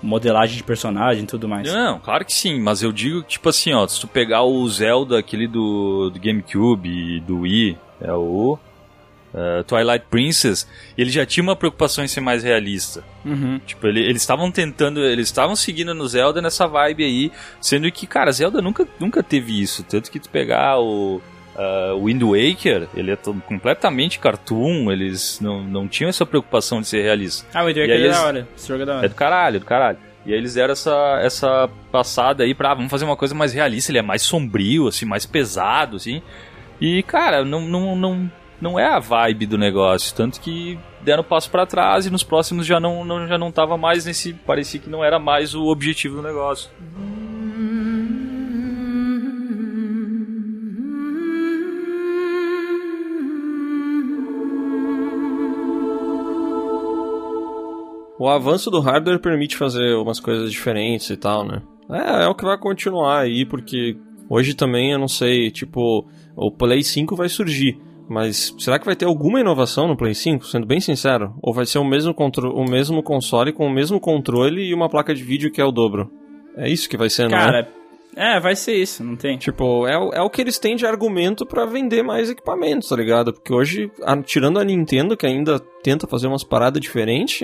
[0.01, 1.71] Modelagem de personagem e tudo mais.
[1.71, 5.17] Não, claro que sim, mas eu digo, tipo assim, ó, se tu pegar o Zelda,
[5.17, 8.59] aquele do, do GameCube e do Wii, é o
[9.33, 10.67] eh, Twilight Princess,
[10.97, 13.03] ele já tinha uma preocupação em ser mais realista.
[13.25, 13.59] Uhum.
[13.65, 18.05] Tipo, ele- eles estavam tentando, eles estavam seguindo no Zelda nessa vibe aí, sendo que,
[18.07, 19.83] cara, Zelda nunca, nunca teve isso.
[19.83, 21.21] Tanto que tu pegar o
[21.95, 23.17] o Wind Waker, ele é
[23.47, 27.47] completamente cartoon, eles não, não tinham essa preocupação de ser realista.
[27.53, 28.47] Ah, o Wind Waker é eles- da hora.
[28.55, 29.09] Esse jogo é da É hora.
[29.09, 29.97] do caralho, é do caralho.
[30.25, 33.53] E aí eles deram essa, essa passada aí pra, ah, vamos fazer uma coisa mais
[33.53, 36.21] realista, ele é mais sombrio, assim, mais pesado, assim.
[36.81, 38.31] E, cara, não, não, não,
[38.61, 42.23] não é a vibe do negócio, tanto que deram um passo pra trás e nos
[42.23, 45.65] próximos já não, não, já não tava mais nesse, parecia que não era mais o
[45.67, 46.69] objetivo do negócio.
[58.19, 61.61] O avanço do hardware permite fazer umas coisas diferentes e tal, né?
[61.89, 63.95] É, é o que vai continuar aí, porque
[64.29, 67.79] hoje também eu não sei, tipo, o Play 5 vai surgir.
[68.09, 71.33] Mas será que vai ter alguma inovação no Play 5, sendo bem sincero?
[71.41, 72.15] Ou vai ser o mesmo,
[72.53, 75.71] o mesmo console com o mesmo controle e uma placa de vídeo que é o
[75.71, 76.09] dobro?
[76.55, 77.41] É isso que vai ser, não é?
[77.41, 77.69] Cara,
[78.15, 79.37] é, vai ser isso, não tem?
[79.37, 82.95] Tipo, é, o- é o que eles têm de argumento pra vender mais equipamentos, tá
[82.95, 83.33] ligado?
[83.33, 87.41] Porque hoje, a- tirando a Nintendo, que ainda tenta fazer umas paradas diferentes,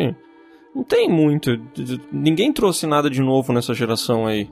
[0.76, 1.60] não tem muito.
[2.12, 4.50] Ninguém trouxe nada de novo nessa geração aí.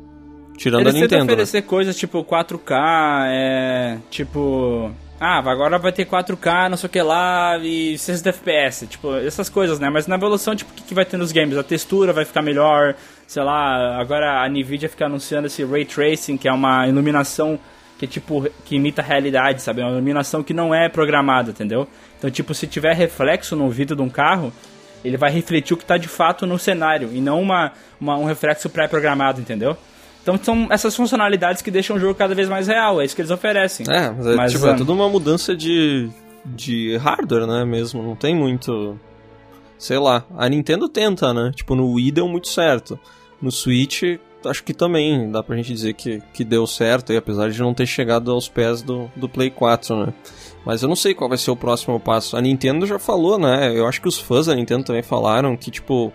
[0.57, 1.25] Tirando Eles a Nintendo.
[1.25, 1.33] né?
[1.33, 3.97] oferecer coisas tipo 4K, é.
[4.09, 4.91] Tipo.
[5.19, 9.49] Ah, agora vai ter 4K, não sei o que lá, e 60 FPS, tipo, essas
[9.49, 9.87] coisas, né?
[9.87, 11.55] Mas na evolução, tipo, o que, que vai ter nos games?
[11.59, 12.95] A textura vai ficar melhor,
[13.27, 17.59] sei lá, agora a Nvidia fica anunciando esse Ray Tracing, que é uma iluminação
[17.99, 19.81] que, tipo, que imita a realidade, sabe?
[19.81, 21.87] É uma iluminação que não é programada, entendeu?
[22.17, 24.51] Então, tipo, se tiver reflexo no vidro de um carro,
[25.03, 28.25] ele vai refletir o que está de fato no cenário, e não uma, uma- um
[28.25, 29.75] reflexo pré-programado, entendeu?
[30.23, 33.21] Então são essas funcionalidades que deixam o jogo cada vez mais real, é isso que
[33.21, 33.85] eles oferecem.
[33.89, 36.09] É, mas é, Mas, tipo, é ah, tudo uma mudança de,
[36.45, 38.03] de hardware, né, mesmo.
[38.03, 38.99] Não tem muito...
[39.79, 40.23] Sei lá.
[40.37, 41.51] A Nintendo tenta, né?
[41.55, 42.99] Tipo, no Wii deu muito certo.
[43.41, 44.03] No Switch,
[44.45, 47.73] acho que também dá pra gente dizer que, que deu certo, aí, apesar de não
[47.73, 50.13] ter chegado aos pés do, do Play 4, né?
[50.65, 52.37] Mas eu não sei qual vai ser o próximo passo.
[52.37, 53.77] A Nintendo já falou, né?
[53.77, 56.13] Eu acho que os fãs da Nintendo também falaram que, tipo,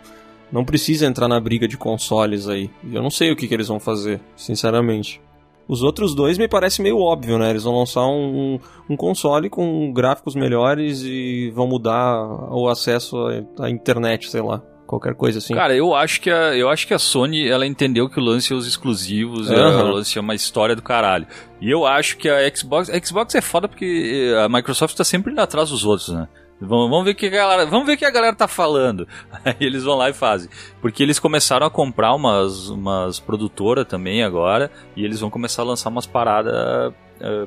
[0.53, 2.70] não precisa entrar na briga de consoles aí.
[2.85, 5.20] E eu não sei o que, que eles vão fazer, sinceramente.
[5.69, 7.51] Os outros dois me parece meio óbvio, né?
[7.51, 8.59] Eles vão lançar um,
[8.89, 13.16] um, console com gráficos melhores e vão mudar o acesso
[13.59, 14.62] à internet, sei lá.
[14.87, 15.55] Qualquer coisa assim.
[15.55, 18.53] Cara, eu acho que a, eu acho que a Sony, ela entendeu que o lance
[18.53, 19.85] é os exclusivos, é, Aham.
[19.85, 21.27] o lance é uma história do caralho.
[21.61, 25.33] E eu acho que a Xbox, a Xbox é foda porque a Microsoft tá sempre
[25.33, 26.29] indo atrás dos outros, né?
[26.61, 29.07] Vamos, vamos ver o que a galera, vamos ver que a galera tá falando.
[29.45, 30.49] Aí eles vão lá e fazem.
[30.81, 35.67] Porque eles começaram a comprar umas, umas produtoras também agora, e eles vão começar a
[35.67, 37.47] lançar umas paradas eh,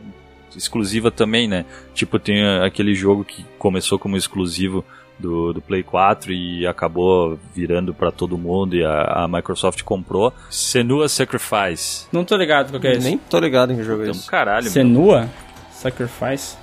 [0.56, 1.66] exclusiva também, né?
[1.94, 4.86] Tipo, tem eh, aquele jogo que começou como exclusivo
[5.20, 10.34] do, do Play 4 e acabou virando pra todo mundo e a, a Microsoft comprou.
[10.50, 12.08] Senua Sacrifice.
[12.12, 13.08] Não tô ligado qual que é esse.
[13.08, 14.30] Nem tô ligado em que jogo é Então, esse.
[14.30, 14.72] caralho, meu.
[14.72, 15.30] Senua?
[15.72, 16.58] Sacrifice?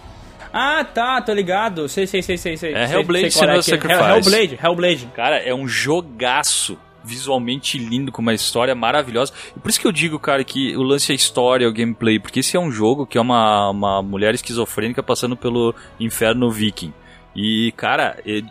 [0.52, 1.88] Ah, tá, tô ligado.
[1.88, 2.56] Sei, sei, sei, sei.
[2.56, 2.74] sei.
[2.74, 3.62] É Hellblade sei Senua que é.
[3.62, 4.00] Sacrifice.
[4.02, 5.08] Hell- Hellblade, Hellblade.
[5.14, 9.32] Cara, é um jogaço visualmente lindo, com uma história maravilhosa.
[9.56, 12.18] E por isso que eu digo, cara, que o lance é a história, o gameplay,
[12.18, 16.92] porque esse é um jogo que é uma, uma mulher esquizofrênica passando pelo inferno viking.
[17.36, 18.42] E, cara, eu,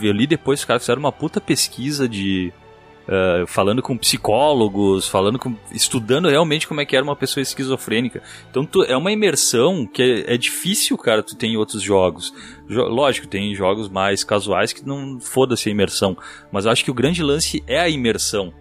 [0.00, 2.52] eu li depois os caras fizeram uma puta pesquisa de.
[3.08, 5.54] eh, falando com psicólogos, falando com.
[5.72, 8.22] estudando realmente como é que era uma pessoa esquizofrênica.
[8.50, 12.32] Então tu- é uma imersão que é, é difícil, cara, tu tem em outros jogos.
[12.68, 16.16] Jo- lógico, tem jogos mais casuais que não foda-se a imersão.
[16.52, 18.52] Mas eu acho que o grande lance é a imersão.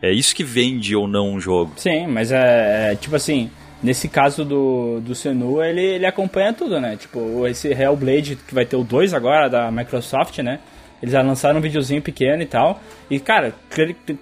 [0.00, 1.72] É isso que vende ou não um jogo.
[1.76, 3.50] Sim, mas é, é, tipo assim,
[3.86, 6.96] nesse caso do, do Senua, ele, ele acompanha tudo, né?
[6.96, 10.58] Tipo, esse Hellblade, que vai ter o 2 agora, da Microsoft, né?
[11.02, 12.80] Eles já lançaram um videozinho pequeno e tal.
[13.10, 13.54] E, cara,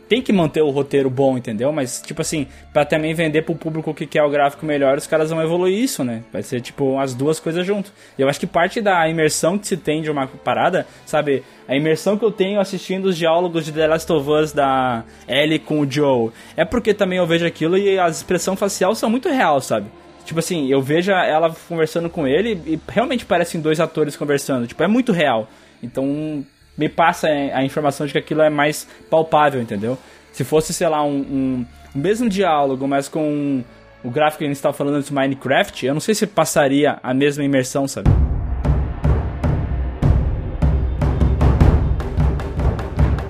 [0.08, 1.72] tem que manter o roteiro bom, entendeu?
[1.72, 5.30] Mas, tipo assim, pra também vender pro público que quer o gráfico melhor, os caras
[5.30, 6.22] vão evoluir isso, né?
[6.32, 7.92] Vai ser, tipo, as duas coisas junto.
[8.18, 11.42] E eu acho que parte da imersão que se tem de uma parada, sabe?
[11.66, 15.58] A imersão que eu tenho assistindo os diálogos de The Last of Us da Ellie
[15.58, 19.28] com o Joe, é porque também eu vejo aquilo e as expressão facial são muito
[19.28, 19.86] real, sabe?
[20.24, 24.66] Tipo assim, eu vejo ela conversando com ele e realmente parecem dois atores conversando.
[24.66, 25.48] Tipo, é muito real.
[25.82, 26.44] Então,
[26.76, 29.96] me passa a informação de que aquilo é mais palpável, entendeu?
[30.32, 33.62] Se fosse, sei lá, um, um, o mesmo diálogo, mas com
[34.02, 36.98] o gráfico que a gente estava falando antes do Minecraft, eu não sei se passaria
[37.02, 38.10] a mesma imersão, sabe?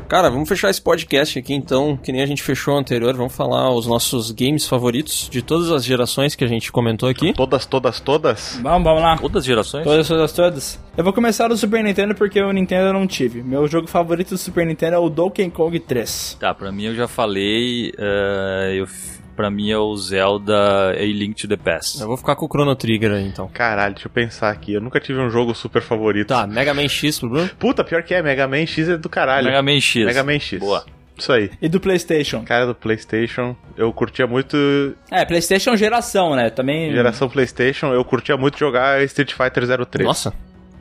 [0.09, 3.15] Cara, vamos fechar esse podcast aqui então, que nem a gente fechou o anterior.
[3.15, 7.33] Vamos falar os nossos games favoritos de todas as gerações que a gente comentou aqui.
[7.33, 8.59] Todas, todas, todas?
[8.63, 9.17] Vamos, vamos lá.
[9.17, 9.85] Todas as gerações?
[9.85, 10.81] Todas, todas, todas.
[10.97, 13.43] Eu vou começar do Super Nintendo porque o Nintendo eu não tive.
[13.43, 16.37] Meu jogo favorito do Super Nintendo é o Donkey Kong 3.
[16.39, 17.91] Tá, pra mim eu já falei.
[17.99, 18.87] Uh, eu,
[19.35, 22.01] pra mim é o Zelda A Link to the Past.
[22.01, 23.49] Eu vou ficar com o Chrono Trigger aí então.
[23.53, 24.75] Caralho, deixa eu pensar aqui.
[24.75, 26.29] Eu nunca tive um jogo super favorito.
[26.29, 27.51] Tá, Mega Man X pro Bruno?
[27.59, 28.23] Puta, pior que é.
[28.23, 29.47] Mega Man X é do caralho.
[29.47, 30.07] Mega Man X.
[30.07, 30.59] Mega Man X.
[30.61, 30.85] Boa.
[31.17, 31.51] Isso aí.
[31.63, 32.43] E do PlayStation?
[32.45, 34.57] Cara do PlayStation, eu curtia muito.
[35.11, 36.51] É, PlayStation geração, né?
[36.51, 36.93] Também.
[36.93, 40.05] Geração PlayStation, eu curtia muito jogar Street Fighter 03.
[40.07, 40.35] Nossa.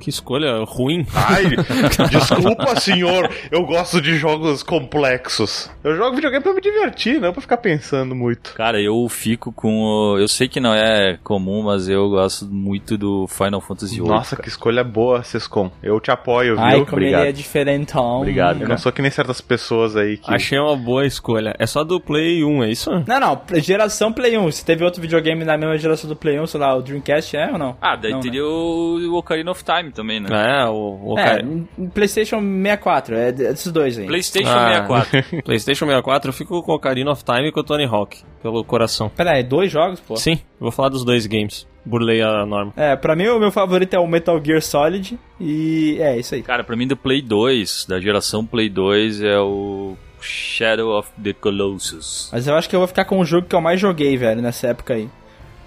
[0.04, 1.06] Que escolha ruim.
[1.16, 1.46] Ai,
[2.12, 3.30] desculpa, senhor.
[3.50, 5.70] Eu gosto de jogos complexos.
[5.84, 8.54] Eu jogo videogame pra me divertir, não pra ficar pensando muito.
[8.54, 9.82] Cara, eu fico com.
[9.82, 14.08] o- Eu sei que não é comum, mas eu gosto muito do Final Fantasy VIII.
[14.08, 15.72] Nossa, que escolha boa, Sescom.
[15.82, 16.64] Eu te apoio, viu?
[16.64, 17.22] Ai, como Obrigado.
[17.22, 18.18] ele é diferentão.
[18.18, 20.34] Obrigado, Eu não sou que nem certas pessoas aí que.
[20.34, 21.56] Achei uma boa escolha.
[21.58, 22.90] É só do Play 1, é isso?
[23.08, 24.52] Não, não, geração Play 1.
[24.52, 27.52] Se teve outro videogame na mesma geração do Play 1, sei lá, o Dreamcast é
[27.52, 27.78] ou não?
[27.82, 28.24] Ah, daí Não, né?
[28.24, 30.30] teria o, o Ocarina of Time também, né?
[30.32, 31.46] É, o, o É, cara-
[31.94, 34.06] PlayStation 64, é desses dois aí.
[34.08, 34.68] PlayStation Ah.
[34.88, 35.42] 64.
[35.44, 38.64] PlayStation 64, eu fico com o Ocarina of Time e com o Tony Hawk, pelo
[38.64, 39.10] coração.
[39.10, 40.16] Pera aí, dois jogos, pô?
[40.18, 41.68] Sim, vou falar dos dois games.
[41.86, 42.72] Burlei a norma.
[42.78, 46.42] É, pra mim o meu favorito é o Metal Gear Solid e é isso aí.
[46.42, 51.34] Cara, pra mim do Play 2, da geração Play 2, é o Shadow of the
[51.34, 52.30] Colossus.
[52.32, 54.42] Mas eu acho que eu vou ficar com o jogo que eu mais joguei, velho,
[54.42, 55.10] nessa época aí.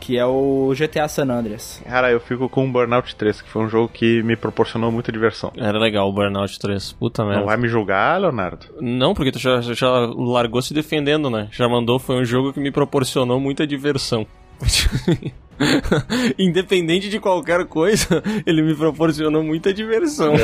[0.00, 1.82] Que é o GTA San Andreas.
[1.84, 5.10] Cara, eu fico com o Burnout 3, que foi um jogo que me proporcionou muita
[5.10, 5.52] diversão.
[5.56, 6.92] Era legal o Burnout 3.
[6.92, 7.40] Puta merda.
[7.40, 8.66] Não vai me julgar, Leonardo?
[8.80, 11.48] Não, porque tu já, já largou se defendendo, né?
[11.50, 14.26] Já mandou, foi um jogo que me proporcionou muita diversão.
[16.38, 20.34] Independente de qualquer coisa, ele me proporcionou muita diversão.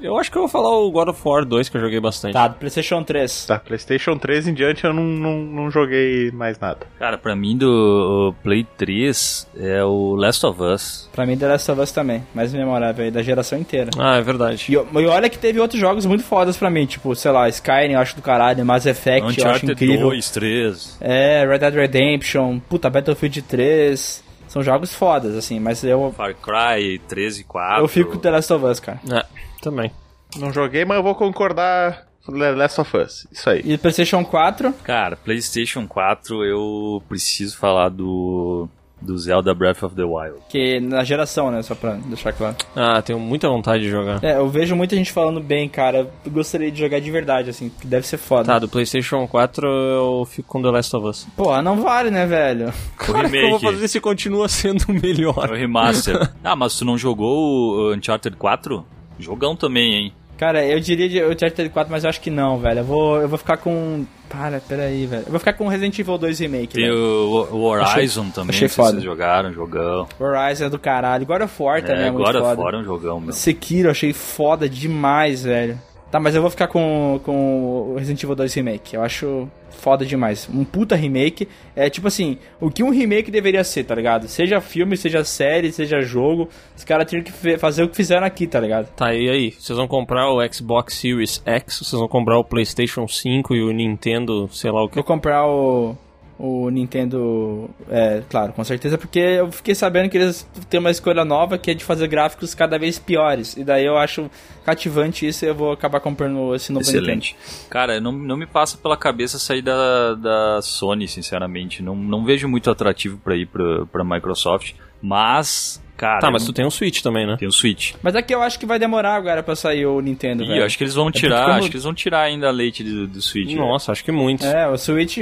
[0.00, 2.34] Eu acho que eu vou falar o God of War 2, que eu joguei bastante.
[2.34, 3.46] Tá, do PlayStation 3.
[3.46, 6.86] Tá, PlayStation 3 em diante eu não, não, não joguei mais nada.
[6.98, 11.08] Cara, pra mim do Play 3 é o Last of Us.
[11.14, 12.22] Pra mim, The Last of Us também.
[12.34, 13.90] Mais memorável aí, da geração inteira.
[13.98, 14.66] Ah, é verdade.
[14.68, 17.92] E, e olha que teve outros jogos muito fodas pra mim, tipo, sei lá, Skyrim
[17.92, 20.10] eu acho do caralho, Mass Effect eu acho Uncharted incrível.
[20.10, 20.98] 2, 3.
[21.00, 24.24] É, Red Dead Redemption, puta, Battlefield 3.
[24.48, 27.82] São jogos fodas, assim, mas eu, Far Cry 13 4.
[27.82, 29.00] eu fico com The Last of Us, cara.
[29.10, 29.24] É,
[29.70, 29.90] também.
[30.38, 33.26] Não joguei, mas eu vou concordar com The Last of Us.
[33.32, 33.62] Isso aí.
[33.64, 38.68] E PlayStation 4, Cara, PlayStation 4 eu preciso falar do
[39.00, 40.38] do Zelda Breath of the Wild.
[40.48, 42.56] que na geração, né, só pra deixar claro.
[42.74, 44.24] Ah, tenho muita vontade de jogar.
[44.24, 46.10] É, eu vejo muita gente falando bem, cara.
[46.24, 48.44] Eu gostaria de jogar de verdade, assim, que deve ser foda.
[48.46, 51.26] Tá, do PlayStation 4 eu fico com The Last of Us.
[51.36, 52.72] Porra, não vale, né, velho?
[52.96, 55.50] Claro que eu vou fazer se continua sendo o É o melhor.
[55.52, 56.30] remaster.
[56.42, 58.82] ah, mas tu não jogou o Uncharted 4?
[59.18, 60.12] Jogão também, hein?
[60.36, 62.80] Cara, eu diria de Uncharted 4, mas eu acho que não, velho.
[62.80, 64.04] Eu vou, eu vou ficar com.
[64.28, 65.22] Para, peraí, velho.
[65.24, 66.94] Eu vou ficar com Resident Evil 2 Remake, Tem velho.
[66.98, 68.90] o, o Horizon também, achei sei se foda.
[68.90, 70.06] vocês jogaram, jogão.
[70.20, 71.24] Horizon é do caralho.
[71.24, 72.56] God of War também é, É, muito agora foda.
[72.62, 73.32] fora é um jogão, meu.
[73.32, 75.78] Sekiro eu achei foda demais, velho.
[76.10, 78.94] Tá, mas eu vou ficar com, com o Resident Evil 2 Remake.
[78.94, 80.48] Eu acho foda demais.
[80.52, 81.48] Um puta remake.
[81.74, 84.28] É tipo assim, o que um remake deveria ser, tá ligado?
[84.28, 86.48] Seja filme, seja série, seja jogo.
[86.76, 88.88] Os caras tinham que fazer o que fizeram aqui, tá ligado?
[88.94, 89.50] Tá, e aí?
[89.50, 91.78] Vocês vão comprar o Xbox Series X?
[91.78, 94.94] Vocês vão comprar o PlayStation 5 e o Nintendo, sei lá o que?
[94.94, 95.96] Vou comprar o,
[96.38, 97.70] o Nintendo.
[97.90, 101.70] É, claro, com certeza, porque eu fiquei sabendo que eles têm uma escolha nova que
[101.70, 103.56] é de fazer gráficos cada vez piores.
[103.56, 104.30] E daí eu acho
[104.64, 107.36] cativante isso e eu vou acabar comprando esse novo Excelente.
[107.70, 111.82] Cara, não, não me passa pela cabeça sair da, da Sony, sinceramente.
[111.82, 114.72] Não, não vejo muito atrativo pra ir pra, pra Microsoft.
[115.00, 116.20] Mas, cara.
[116.20, 117.36] Tá, mas tu tem um Switch também, né?
[117.38, 117.94] tem o Switch.
[118.02, 120.60] Mas aqui eu acho que vai demorar agora pra sair o Nintendo, E velho.
[120.60, 122.50] eu acho que eles vão porque tirar, como- acho que eles vão tirar ainda a
[122.50, 123.54] leite do, do Switch.
[123.54, 124.44] Nossa, acho que muito.
[124.44, 125.18] É, o Switch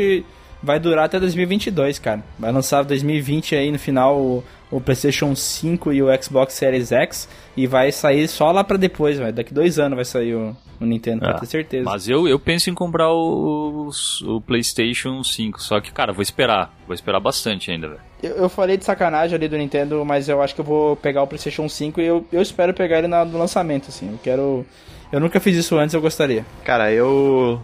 [0.65, 2.23] vai durar até 2022, cara.
[2.39, 7.29] Vai lançar 2020 aí no final o, o PlayStation 5 e o Xbox Series X.
[7.57, 9.33] E vai sair só lá pra depois, velho.
[9.33, 11.85] Daqui dois anos vai sair o, o Nintendo, Ah, pode ter certeza.
[11.85, 13.91] Mas eu, eu penso em comprar o,
[14.25, 15.63] o PlayStation 5.
[15.63, 16.75] Só que, cara, vou esperar.
[16.87, 18.01] Vou esperar bastante ainda, velho.
[18.23, 21.23] Eu, eu falei de sacanagem ali do Nintendo, mas eu acho que eu vou pegar
[21.23, 24.11] o PlayStation 5 e eu, eu espero pegar ele na- no lançamento, assim.
[24.11, 24.67] Eu quero.
[25.13, 26.45] Eu nunca fiz isso antes, eu gostaria.
[26.65, 27.61] Cara, eu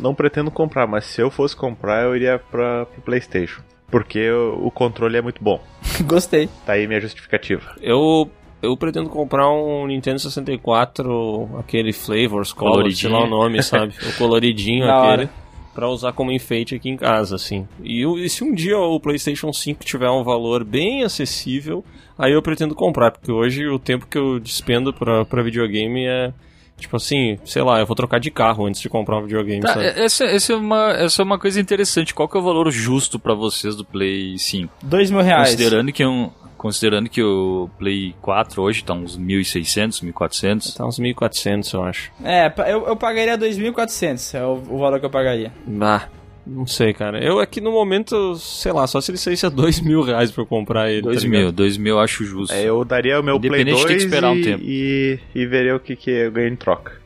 [0.00, 3.62] não pretendo comprar, mas se eu fosse comprar, eu iria pra, pro PlayStation.
[3.90, 5.62] Porque o, o controle é muito bom.
[6.06, 6.48] Gostei.
[6.66, 7.74] Tá aí minha justificativa.
[7.80, 8.28] Eu,
[8.62, 13.12] eu pretendo comprar um Nintendo 64, aquele Flavors, Color, sei Coloridinho.
[13.12, 13.94] lá o nome, sabe?
[14.08, 14.96] O coloridinho aquele.
[15.22, 15.30] hora.
[15.74, 17.66] pra usar como enfeite aqui em casa, assim.
[17.82, 21.84] E, o- e se um dia o PlayStation 5 tiver um valor bem acessível,
[22.18, 26.32] aí eu pretendo comprar, porque hoje o tempo que eu despendo pra, pra videogame é.
[26.78, 29.74] Tipo assim, sei lá, eu vou trocar de carro antes de comprar um videogame, Tá,
[29.74, 29.86] sabe?
[29.86, 32.12] essa, essa, é uma, essa é uma coisa interessante.
[32.12, 34.72] Qual que é o valor justo pra vocês do Play 5?
[34.82, 35.50] Dois mil reais.
[35.50, 40.76] Considerando que, um, considerando que o Play 4 hoje tá uns 1.600, 1.400.
[40.76, 42.10] Tá uns 1.400, eu acho.
[42.24, 45.52] É, eu, eu pagaria 2.400, é o, o valor que eu pagaria.
[45.80, 46.08] Ah,
[46.46, 47.22] não sei, cara.
[47.22, 50.42] Eu aqui no momento, sei lá, só se ele saísse a 2 mil reais pra
[50.42, 51.02] eu comprar ele.
[51.02, 51.40] tá 2 ligado?
[51.42, 52.54] mil, 2 mil eu acho justo.
[52.54, 54.62] É, eu daria o meu Play Independente 2 de ter que esperar um e, tempo.
[54.64, 57.03] e, e veria o que, que eu ganho em troca.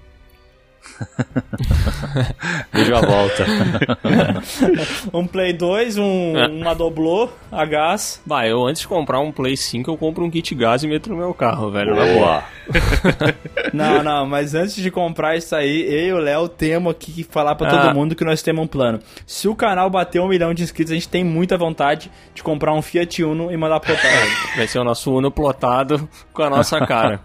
[2.73, 3.45] Vejo a volta.
[5.13, 6.47] Um Play 2, um, É.
[6.49, 8.21] uma doblô a gás.
[8.27, 11.09] Bah, eu antes de comprar um Play 5, eu compro um kit gás e meto
[11.11, 11.95] no meu carro, velho.
[11.95, 12.15] Na boa.
[12.19, 12.45] Boa.
[13.73, 17.23] Não, não, mas antes de comprar isso aí, eu e o Léo temos aqui que
[17.25, 17.71] falar pra Ah.
[17.87, 18.99] todo mundo que nós temos um plano.
[19.27, 22.73] Se o canal bater um milhão de inscritos, a gente tem muita vontade de comprar
[22.75, 24.31] um Fiat Uno e mandar pro Otávio.
[24.57, 27.21] Vai ser o nosso Uno plotado com a nossa cara.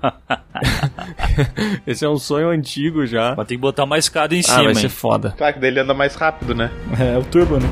[1.85, 3.33] Esse é um sonho antigo já.
[3.35, 4.89] Mas tem que botar mais escada em Ah, cima, vai ser hein?
[4.89, 5.33] foda.
[5.37, 6.71] Claro que daí ele anda mais rápido, né?
[6.99, 7.69] É, o Turbo, né?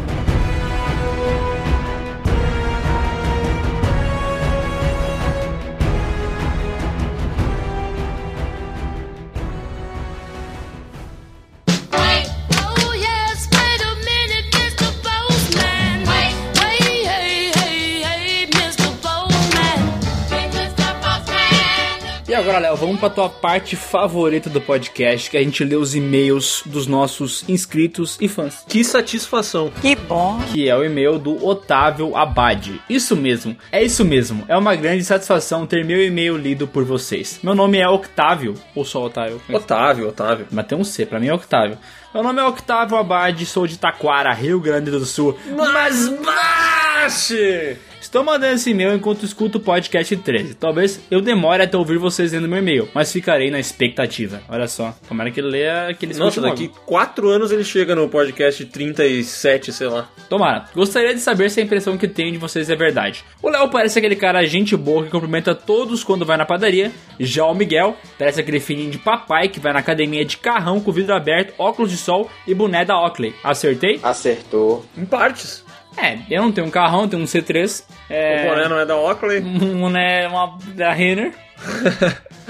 [22.41, 26.63] Agora, Léo, vamos pra tua parte favorita do podcast, que a gente lê os e-mails
[26.65, 28.65] dos nossos inscritos e fãs.
[28.67, 29.71] Que satisfação.
[29.79, 30.41] Que bom.
[30.51, 32.81] Que é o e-mail do Otávio Abade.
[32.89, 34.43] Isso mesmo, é isso mesmo.
[34.47, 37.39] É uma grande satisfação ter meu e-mail lido por vocês.
[37.43, 39.39] Meu nome é Octávio, ou só Otávio?
[39.47, 40.47] Otávio, Otávio.
[40.51, 41.77] Mas tem um C, pra mim é Octávio.
[42.11, 45.37] Meu nome é Octávio Abade, sou de Taquara, Rio Grande do Sul.
[45.55, 47.77] Mas baixe!
[48.11, 50.55] Estou mandando esse e-mail enquanto escuto o podcast 13.
[50.55, 54.41] Talvez eu demore até ouvir vocês lendo meu e-mail, mas ficarei na expectativa.
[54.49, 58.65] Olha só, tomara que ele leia aquele Nossa, daqui quatro anos ele chega no podcast
[58.65, 60.09] 37, sei lá.
[60.27, 60.65] Tomara.
[60.75, 63.23] Gostaria de saber se a impressão que tenho de vocês é verdade.
[63.41, 66.91] O Léo parece aquele cara gente boa que cumprimenta todos quando vai na padaria.
[67.17, 70.91] Já o Miguel parece aquele filhinho de papai que vai na academia de carrão com
[70.91, 73.33] vidro aberto, óculos de sol e boné da Oakley.
[73.41, 74.01] Acertei?
[74.03, 74.85] Acertou.
[74.97, 75.63] Em partes.
[76.01, 77.83] É, eu não tenho um carrão, tenho um C3.
[78.09, 79.39] É, O boné não é da Oakley.
[79.41, 81.31] um boné uma, da Renner.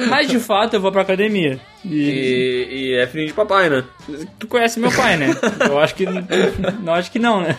[0.09, 1.59] Mas de fato eu vou pra academia.
[1.83, 3.83] E, E, e é filhinho de papai, né?
[4.39, 5.27] tu conhece meu pai, né?
[5.67, 6.05] Eu acho que.
[6.81, 7.57] Não, acho que não, né?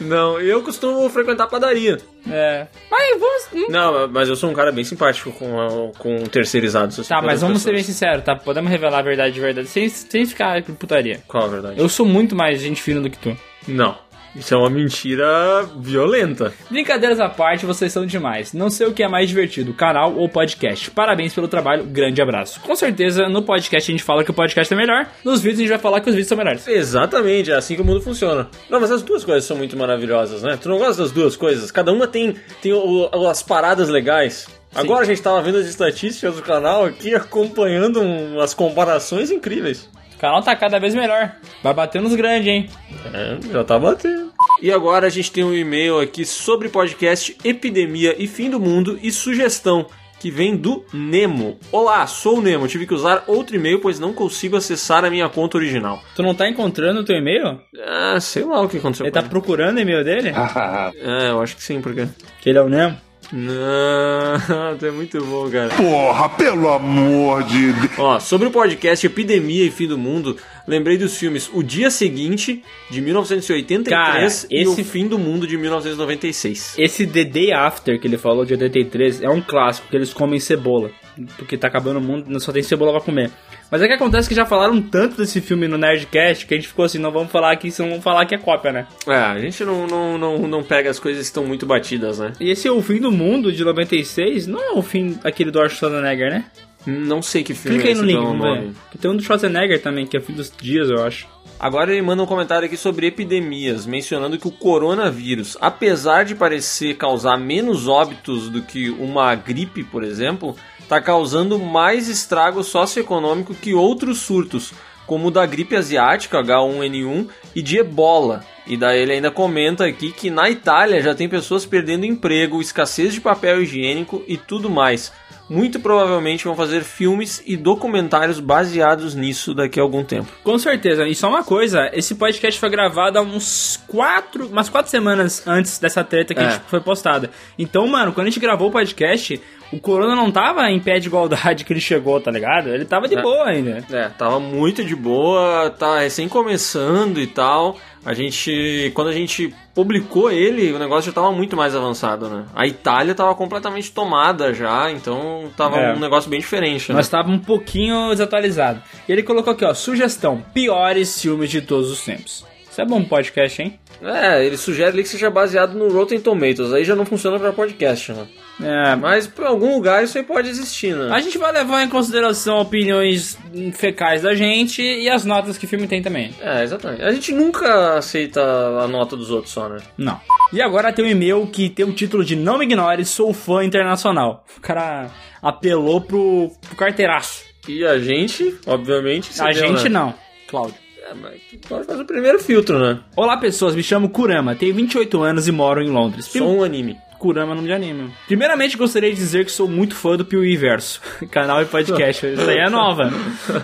[0.00, 1.98] Não, eu costumo frequentar padaria.
[2.30, 2.66] É.
[2.90, 3.68] Mas vamos.
[3.70, 7.08] Não, mas eu sou um cara bem simpático com, com terceirizados.
[7.08, 7.96] Tá, mas as vamos ser bem pessoas.
[7.96, 8.36] sinceros, tá?
[8.36, 11.20] Podemos revelar a verdade de verdade, sem, sem ficar putaria.
[11.26, 11.80] Qual a verdade?
[11.80, 13.36] Eu sou muito mais gente fina do que tu.
[13.66, 13.96] Não.
[14.34, 16.52] Isso é uma mentira violenta.
[16.70, 18.52] Brincadeiras à parte, vocês são demais.
[18.52, 20.90] Não sei o que é mais divertido, canal ou podcast.
[20.90, 22.60] Parabéns pelo trabalho, grande abraço.
[22.60, 25.62] Com certeza, no podcast a gente fala que o podcast é melhor, nos vídeos a
[25.62, 26.66] gente vai falar que os vídeos são melhores.
[26.66, 28.48] Exatamente, é assim que o mundo funciona.
[28.70, 30.58] Não, mas as duas coisas são muito maravilhosas, né?
[30.60, 31.70] Tu não gosta das duas coisas?
[31.70, 34.48] Cada uma tem, tem o- as paradas legais.
[34.74, 39.90] Agora a gente tava vendo as estatísticas do canal aqui, acompanhando um- as comparações incríveis.
[40.22, 41.32] O canal tá cada vez melhor.
[41.64, 42.70] Vai bater nos grandes, hein?
[43.12, 44.30] É, já tá batendo.
[44.62, 48.96] E agora a gente tem um e-mail aqui sobre podcast Epidemia e Fim do Mundo
[49.02, 49.84] e sugestão.
[50.20, 51.58] Que vem do Nemo.
[51.72, 52.68] Olá, sou o Nemo.
[52.68, 56.00] Tive que usar outro e-mail, pois não consigo acessar a minha conta original.
[56.14, 57.60] Tu não tá encontrando o teu e-mail?
[57.84, 59.04] Ah, sei lá o que aconteceu.
[59.04, 60.30] Ele com tá procurando o e-mail dele?
[61.02, 62.06] É, eu acho que sim, porque.
[62.40, 62.96] Que ele é o Nemo?
[63.32, 65.70] Não, tu é muito bom, cara.
[65.74, 67.98] Porra, pelo amor de Deus.
[67.98, 70.36] Ó, sobre o podcast Epidemia e Fim do Mundo,
[70.68, 75.46] lembrei dos filmes O Dia Seguinte, de 1983, Cara, e esse- O Fim do Mundo,
[75.46, 76.74] de 1996.
[76.78, 80.38] Esse The Day After que ele falou de 83 é um clássico, que eles comem
[80.38, 80.90] cebola.
[81.36, 83.30] Porque tá acabando o mundo, só tem cebola pra comer.
[83.72, 86.68] Mas é que acontece que já falaram tanto desse filme no Nerdcast que a gente
[86.68, 88.86] ficou assim, não vamos falar aqui, senão vamos falar que é cópia, né?
[89.08, 92.34] É, a gente não, não, não, não pega as coisas que estão muito batidas, né?
[92.38, 95.58] E esse é o fim do mundo de 96, não é o fim aquele do
[95.58, 96.44] Arnold Schwarzenegger, né?
[96.86, 98.74] Não sei que filme Clica aí é no esse link.
[98.90, 101.26] Que tem um do Schwarzenegger também, que é o fim dos dias, eu acho.
[101.62, 106.96] Agora ele manda um comentário aqui sobre epidemias, mencionando que o coronavírus, apesar de parecer
[106.96, 113.74] causar menos óbitos do que uma gripe, por exemplo, está causando mais estrago socioeconômico que
[113.74, 114.72] outros surtos,
[115.06, 118.44] como o da gripe asiática, H1N1, e de ebola.
[118.66, 123.14] E daí ele ainda comenta aqui que na Itália já tem pessoas perdendo emprego, escassez
[123.14, 125.12] de papel higiênico e tudo mais.
[125.48, 130.28] Muito provavelmente vão fazer filmes e documentários baseados nisso daqui a algum tempo.
[130.42, 131.06] Com certeza.
[131.06, 135.78] E só uma coisa, esse podcast foi gravado há uns quatro, umas quatro semanas antes
[135.78, 136.46] dessa treta que É.
[136.46, 137.30] a gente foi postada.
[137.58, 139.40] Então, mano, quando a gente gravou o podcast,
[139.72, 142.68] o Corona não tava em pé de igualdade que ele chegou, tá ligado?
[142.68, 143.22] Ele tava de É.
[143.22, 143.84] boa ainda.
[143.90, 147.76] É, tava muito de boa, tá recém começando e tal.
[148.04, 152.44] A gente, quando a gente publicou ele, o negócio já tava muito mais avançado, né?
[152.54, 155.94] A Itália tava completamente tomada já, então tava É.
[155.94, 156.96] um negócio bem diferente, né?
[156.96, 158.82] Nós tava um pouquinho desatualizado.
[159.08, 162.44] E ele colocou aqui, ó, sugestão, piores filmes de todos os tempos.
[162.72, 163.78] Isso é bom podcast, hein?
[164.02, 167.52] É, ele sugere ali que seja baseado no Rotten Tomatoes, aí já não funciona pra
[167.52, 168.26] podcast, né?
[168.62, 171.10] É, Mas por algum lugar isso aí pode existir, né?
[171.12, 173.38] A gente vai levar em consideração opiniões
[173.74, 176.34] fecais da gente e as notas que o filme tem também.
[176.40, 177.02] É, exatamente.
[177.02, 179.76] A gente nunca aceita a nota dos outros só, né?
[179.98, 180.18] Não.
[180.50, 183.62] E agora tem um e-mail que tem o título de Não me ignore, sou fã
[183.62, 184.46] internacional.
[184.56, 185.10] O cara
[185.42, 187.44] apelou pro, pro carteiraço.
[187.68, 189.28] E a gente, obviamente...
[189.28, 189.90] A cedeu, gente né?
[189.90, 190.14] não,
[190.48, 190.81] Cláudio.
[191.12, 192.98] É, mas pode fazer o primeiro filtro, né?
[193.14, 196.26] Olá pessoas, me chamo Kurama, tenho 28 anos e moro em Londres.
[196.26, 196.96] Só um anime.
[197.18, 198.10] Kurama não me anima.
[198.26, 202.26] Primeiramente gostaria de dizer que sou muito fã do Piuí Verso, canal e podcast.
[202.26, 203.12] Isso aí é nova.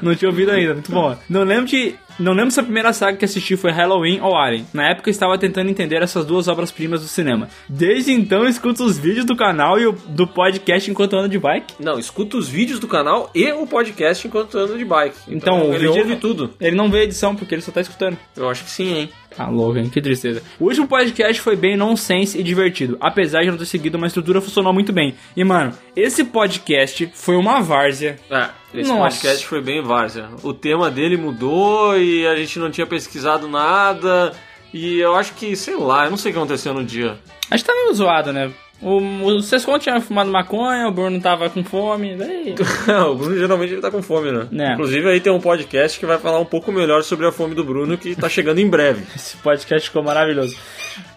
[0.03, 1.17] Não tinha ouvido ainda, muito bom.
[1.29, 1.97] Não lembro de.
[2.19, 4.67] Não lembro se a primeira saga que assisti foi Halloween ou Alien.
[4.75, 7.49] Na época eu estava tentando entender essas duas obras-primas do cinema.
[7.69, 11.39] Desde então eu escuto os vídeos do canal e o, do podcast enquanto ando de
[11.39, 11.75] bike.
[11.79, 15.17] Não, escuta os vídeos do canal e o podcast enquanto anda de bike.
[15.29, 16.55] Então, o ele vídeo ouve tudo.
[16.61, 18.19] Ele não vê edição porque ele só tá escutando.
[18.37, 19.11] Eu acho que sim, hein?
[19.37, 19.89] Tá louco, hein?
[19.89, 20.43] Que tristeza.
[20.59, 24.41] O último podcast foi bem nonsense e divertido, apesar de não ter seguido uma estrutura
[24.41, 25.15] funcionou muito bem.
[25.37, 28.17] E, mano, esse podcast foi uma várzea.
[28.31, 29.03] É, esse Nossa.
[29.03, 30.29] podcast foi bem várzea.
[30.43, 34.33] O tema dele mudou e a gente não tinha pesquisado nada.
[34.73, 37.19] E eu acho que, sei lá, eu não sei o que aconteceu no dia.
[37.51, 38.51] Acho que tá meio zoado, né?
[38.81, 42.55] O, o Sescon tinha fumado maconha, o Bruno tava com fome, daí...
[43.11, 44.47] o Bruno geralmente ele tá com fome, né?
[44.53, 44.73] É.
[44.75, 47.65] Inclusive aí tem um podcast que vai falar um pouco melhor sobre a fome do
[47.65, 49.03] Bruno que tá chegando em breve.
[49.17, 50.57] Esse podcast ficou maravilhoso.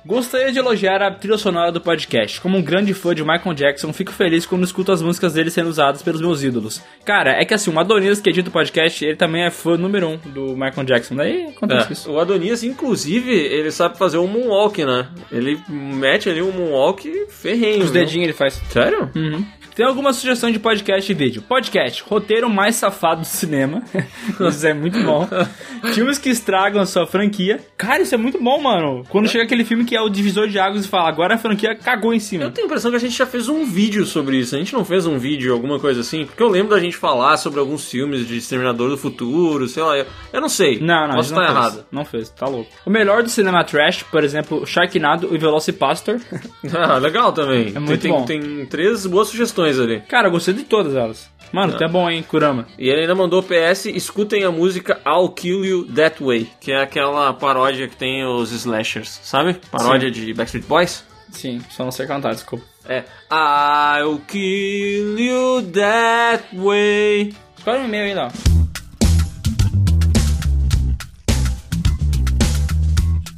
[0.04, 2.42] Gostaria de elogiar a trilha sonora do podcast.
[2.42, 5.70] Como um grande fã de Michael Jackson, fico feliz quando escuto as músicas dele sendo
[5.70, 6.82] usadas pelos meus ídolos.
[7.06, 10.10] Cara, é que assim, o Adonis que edita o podcast, ele também é fã número
[10.10, 11.16] um do Michael Jackson.
[11.16, 12.10] Daí acontece isso.
[12.10, 12.12] É.
[12.12, 15.08] O Adonias, inclusive, ele sabe fazer um moonwalk, né?
[15.32, 17.84] Ele mete ali um moonwalk ferrenho.
[17.84, 18.02] Os viu?
[18.02, 18.56] dedinhos ele faz.
[18.70, 19.12] Sério?
[19.16, 19.46] Uhum.
[19.76, 21.42] Tem alguma sugestão de podcast e vídeo?
[21.42, 23.82] Podcast, roteiro mais safado do cinema.
[24.40, 25.28] isso é muito bom.
[25.94, 27.60] Filmes que estragam a sua franquia.
[27.78, 29.06] Cara, isso é muito bom, mano.
[29.08, 31.76] Quando chega aquele filme que é o divisor de águas e fala, agora a franquia
[31.76, 32.44] cagou em cima.
[32.46, 34.56] Eu tenho a impressão que a gente já fez um vídeo sobre isso.
[34.56, 36.26] A gente não fez um vídeo, alguma coisa assim?
[36.26, 39.98] Porque eu lembro da gente falar sobre alguns filmes de Exterminador do Futuro, sei lá.
[39.98, 40.80] Eu, eu não sei.
[40.80, 41.58] Não, não, Posso estar não fez.
[41.58, 41.86] errado.
[41.92, 42.70] Não fez, tá louco.
[42.86, 46.20] O melhor do cinema trash, por exemplo, Sharknado e Velocipastor.
[46.74, 47.74] Ah, legal também.
[47.76, 48.24] É muito tem, bom.
[48.26, 50.02] tem três boas sugestões ali.
[50.08, 51.30] Cara, eu gostei de todas elas.
[51.52, 52.66] Mano, até bom, hein, Kurama.
[52.80, 56.82] E ele ainda mandou PS, escutem a música I'll Kill You That Way, que é
[56.82, 59.58] aquela paródia que tem os slashers, sabe?
[59.84, 61.04] Paródia de Backstreet Boys.
[61.32, 62.66] Sim, só não sei cantar, desculpa.
[62.86, 67.34] É I'll Kill You That Way.
[67.58, 68.71] Escolhe um e-mail aí, não.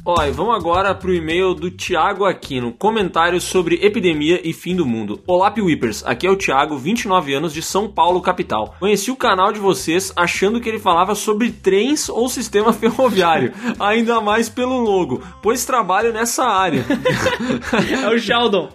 [0.06, 2.72] Ó, e vamos agora pro e-mail do Thiago Aquino.
[2.72, 5.18] Comentários sobre epidemia e fim do mundo.
[5.26, 6.04] Olá, Piwipers.
[6.04, 8.74] Aqui é o Thiago, 29 anos, de São Paulo, capital.
[8.78, 13.54] Conheci o canal de vocês achando que ele falava sobre trens ou sistema ferroviário.
[13.80, 16.84] Ainda mais pelo logo, pois trabalho nessa área.
[18.04, 18.68] É o Sheldon.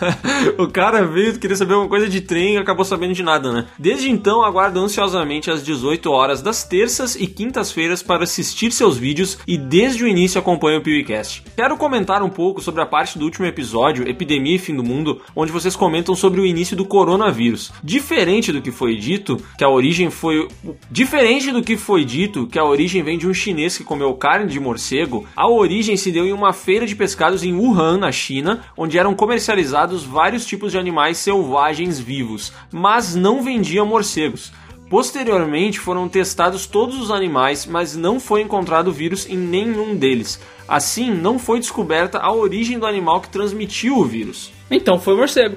[0.58, 3.66] o cara veio querer saber alguma coisa de trem e acabou sabendo de nada, né?
[3.78, 9.38] Desde então, aguardo ansiosamente às 18 horas das terças e quintas-feiras para assistir seus vídeos
[9.46, 11.42] e desde o início acompanho o PewCast.
[11.54, 15.20] Quero comentar um pouco sobre a parte do último episódio, Epidemia e Fim do Mundo,
[15.36, 17.70] onde vocês comentam sobre o início do coronavírus.
[17.84, 20.48] Diferente do que foi dito, que a origem foi...
[20.90, 24.50] Diferente do que foi dito, que a origem vem de um chinês que comeu carne
[24.50, 28.62] de morcego, a origem se deu em uma feira de pescados em Wuhan, na China,
[28.76, 34.50] onde eram comercializados vários tipos de animais selvagens vivos, mas não vendiam morcegos.
[34.88, 40.40] Posteriormente foram testados todos os animais, mas não foi encontrado vírus em nenhum deles.
[40.68, 44.52] Assim, não foi descoberta a origem do animal que transmitiu o vírus.
[44.70, 45.56] Então, foi o morcego.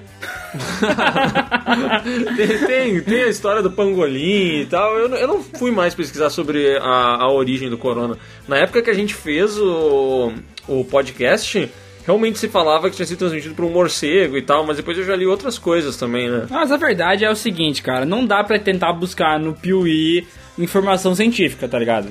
[2.37, 4.97] tem, tem, tem a história do pangolim e tal.
[4.97, 8.17] Eu, não- eu não fui mais pesquisar sobre a, a origem do corona.
[8.47, 10.31] Na época que a gente fez o,
[10.67, 11.69] o podcast,
[12.09, 15.03] realmente se falava que tinha sido transmitido por um morcego e tal, mas depois eu
[15.03, 16.47] já li outras coisas também, né?
[16.49, 20.25] Mas a verdade é o seguinte, cara, não dá pra tentar buscar no Piuí
[20.57, 22.09] informação científica, tá ligado?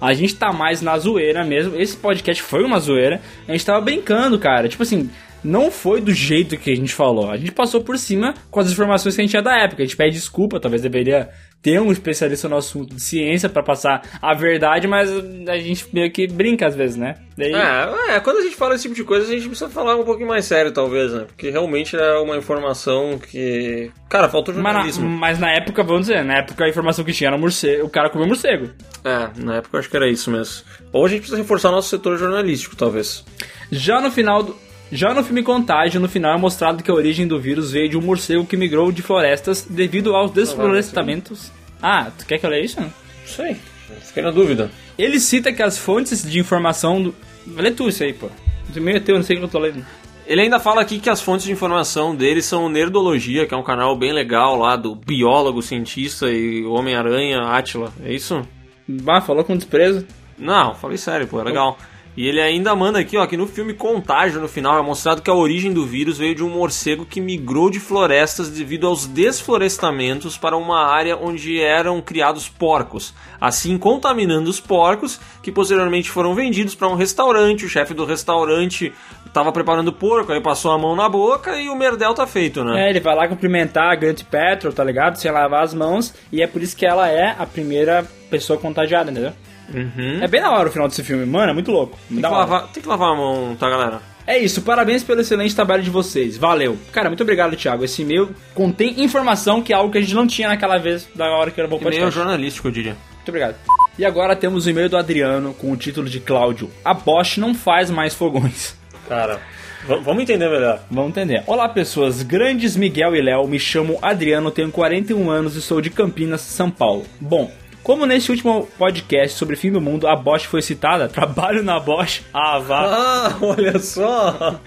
[0.00, 1.76] A, a gente tá mais na zoeira mesmo.
[1.80, 3.20] Esse podcast foi uma zoeira.
[3.48, 4.68] A gente tava brincando, cara.
[4.68, 5.08] Tipo assim,
[5.42, 7.30] não foi do jeito que a gente falou.
[7.30, 9.82] A gente passou por cima com as informações que a gente tinha da época.
[9.82, 11.30] A gente pede desculpa, talvez deveria
[11.66, 15.10] ter um especialista no assunto de ciência pra passar a verdade, mas
[15.48, 17.16] a gente meio que brinca às vezes, né?
[17.36, 19.96] Daí, É, é, quando a gente fala esse tipo de coisa, a gente precisa falar
[19.96, 21.24] um pouquinho mais sério, talvez, né?
[21.26, 23.90] Porque realmente é uma informação que.
[24.08, 25.08] Cara, faltou mas, na, jornalismo.
[25.08, 28.10] mas na época, vamos dizer, na época a informação que tinha era morcego, o cara
[28.10, 28.70] comeu morcego.
[29.04, 30.62] É, na época eu acho que era isso mesmo.
[30.92, 33.24] Ou a gente precisa reforçar nosso setor jornalístico, talvez.
[33.72, 34.56] Já no final do.
[34.92, 37.98] Já no filme Contágio, no final é mostrado que a origem do vírus veio de
[37.98, 41.50] um morcego que migrou de florestas devido aos desflorestamentos.
[41.80, 42.80] Ah, tu quer que eu leia isso?
[42.80, 42.92] Não
[43.24, 43.56] sei.
[44.02, 44.70] Fiquei na dúvida.
[44.98, 47.02] Ele cita que as fontes de informação.
[47.02, 47.14] Do...
[47.46, 48.28] Lê tu isso aí, pô.
[48.68, 49.84] Do meio é teu, não sei o que eu tô lendo.
[50.26, 53.56] Ele ainda fala aqui que as fontes de informação dele são o Nerdologia, que é
[53.56, 57.92] um canal bem legal lá do biólogo, cientista e Homem-Aranha, Átila.
[58.02, 58.42] É isso?
[58.88, 60.04] Bah, falou com desprezo.
[60.36, 61.78] Não, falei sério, pô, é legal.
[62.16, 65.28] E ele ainda manda aqui, ó, que no filme Contágio, no final, é mostrado que
[65.28, 70.38] a origem do vírus veio de um morcego que migrou de florestas devido aos desflorestamentos
[70.38, 76.74] para uma área onde eram criados porcos, assim contaminando os porcos, que posteriormente foram vendidos
[76.74, 77.66] para um restaurante.
[77.66, 78.92] O chefe do restaurante
[79.26, 82.86] estava preparando porco, aí passou a mão na boca e o merdel tá feito, né?
[82.86, 85.16] É, ele vai lá cumprimentar a Grant Petrol, tá ligado?
[85.16, 86.14] Sem lavar as mãos.
[86.32, 89.34] E é por isso que ela é a primeira pessoa contagiada, entendeu?
[89.72, 90.22] Uhum.
[90.22, 91.98] É bem da hora o final desse filme, mano, é muito louco.
[92.08, 94.00] Tem, Da que lavar, tem que lavar a mão, tá, galera?
[94.26, 96.36] É isso, parabéns pelo excelente trabalho de vocês.
[96.36, 96.76] Valeu.
[96.92, 97.84] Cara, muito obrigado, Thiago.
[97.84, 101.26] Esse e-mail contém informação que é algo que a gente não tinha naquela vez da
[101.30, 102.14] hora que era bom meio podcast.
[102.14, 102.96] jornalístico, eu diria.
[103.14, 103.54] Muito obrigado.
[103.98, 106.70] E agora temos o e-mail do Adriano com o título de Cláudio.
[106.84, 108.76] A Bosch não faz mais fogões.
[109.08, 109.40] Cara,
[109.86, 110.82] vamos entender melhor.
[110.90, 111.44] Vamos entender.
[111.46, 112.22] Olá, pessoas.
[112.22, 113.46] Grandes Miguel e Léo.
[113.46, 117.04] Me chamo Adriano, tenho 41 anos e sou de Campinas, São Paulo.
[117.20, 117.50] Bom,
[117.86, 122.20] como nesse último podcast sobre fim do mundo a Bosch foi citada, trabalho na Bosch.
[122.34, 122.80] Ah, vá.
[122.84, 124.60] Ah, olha só!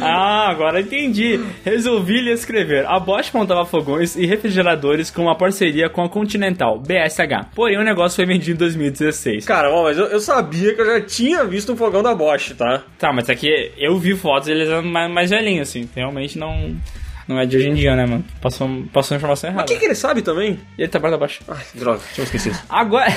[0.00, 1.40] Ah, agora entendi.
[1.64, 2.84] Resolvi lhe escrever.
[2.86, 7.54] A Bosch montava fogões e refrigeradores com uma parceria com a Continental, BSH.
[7.54, 9.46] Porém, o negócio foi vendido em 2016.
[9.46, 12.52] Cara, ó, mas eu, eu sabia que eu já tinha visto um fogão da Bosch,
[12.52, 12.82] tá?
[12.98, 15.88] Tá, mas é que eu vi fotos eles eram mais, mais velhinhos, assim.
[15.94, 16.76] Realmente não,
[17.26, 18.24] não é de hoje em dia, né, mano?
[18.40, 19.68] Passou, passou informação Mas errada.
[19.68, 20.60] quem que ele sabe também?
[20.78, 21.40] Ele trabalha da Bosch.
[21.48, 22.56] Ai, droga, tinha esquecido.
[22.68, 23.10] Agora,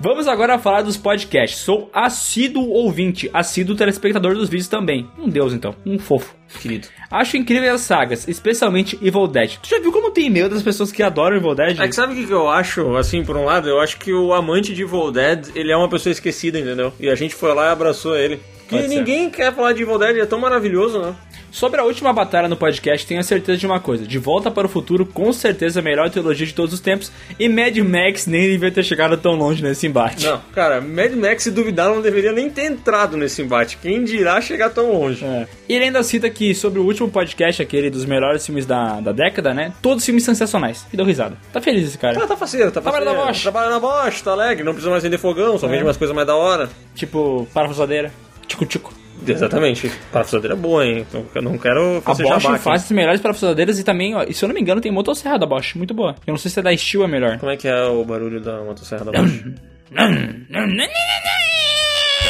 [0.00, 1.60] vamos agora falar dos podcasts.
[1.60, 5.08] Sou assíduo ouvinte, assíduo telespectador dos vídeos também.
[5.18, 5.74] Um deus, então.
[5.84, 6.34] Um fofo.
[6.60, 6.88] Querido.
[7.10, 9.56] Acho incrível as sagas, especialmente Evil Dead.
[9.62, 11.80] Tu já viu como tem e-mail das pessoas que adoram Evil Dead?
[11.80, 13.68] É que sabe o que, que eu acho, assim, por um lado?
[13.68, 16.92] Eu acho que o amante de Evil Dead, ele é uma pessoa esquecida, entendeu?
[17.00, 18.38] E a gente foi lá e abraçou ele.
[18.68, 21.14] Porque ninguém quer falar de Evil Dead, é tão maravilhoso, né?
[21.52, 24.66] Sobre a última batalha no podcast, tenho a certeza de uma coisa: De Volta para
[24.66, 28.48] o Futuro, com certeza a melhor teologia de todos os tempos, e Mad Max nem
[28.50, 30.24] devia ter chegado tão longe nesse embate.
[30.24, 33.76] Não, cara, Mad Max, se duvidar, não deveria nem ter entrado nesse embate.
[33.76, 35.22] Quem dirá chegar tão longe?
[35.22, 35.46] É.
[35.68, 39.12] E ele ainda cita que sobre o último podcast, aquele dos melhores filmes da, da
[39.12, 39.74] década, né?
[39.82, 40.86] Todos filmes sensacionais.
[40.90, 41.36] E deu risada.
[41.52, 42.18] Tá feliz esse cara.
[42.24, 43.20] Ah, tá faceiro, tá Trabalha faceiro.
[43.20, 43.42] na Bosch.
[43.42, 46.26] Trabalha na Bosch, tá alegre, não precisa mais vender fogão, só vende umas coisas mais
[46.26, 46.70] da hora.
[46.94, 48.10] Tipo, parafusadeira.
[48.46, 49.01] Tico-tico.
[49.26, 49.90] Exatamente.
[50.12, 51.06] Parafusadeira é boa, hein?
[51.08, 52.64] Então, eu não quero A fazer Bosch jabá aqui.
[52.64, 55.46] faz as melhores parafusadeiras e também, ó, se eu não me engano, tem motosserra da
[55.46, 55.74] Bosch.
[55.76, 56.14] Muito boa.
[56.26, 57.38] Eu não sei se é da Steel é melhor.
[57.38, 59.44] Como é que é o barulho da motosserra da Bosch?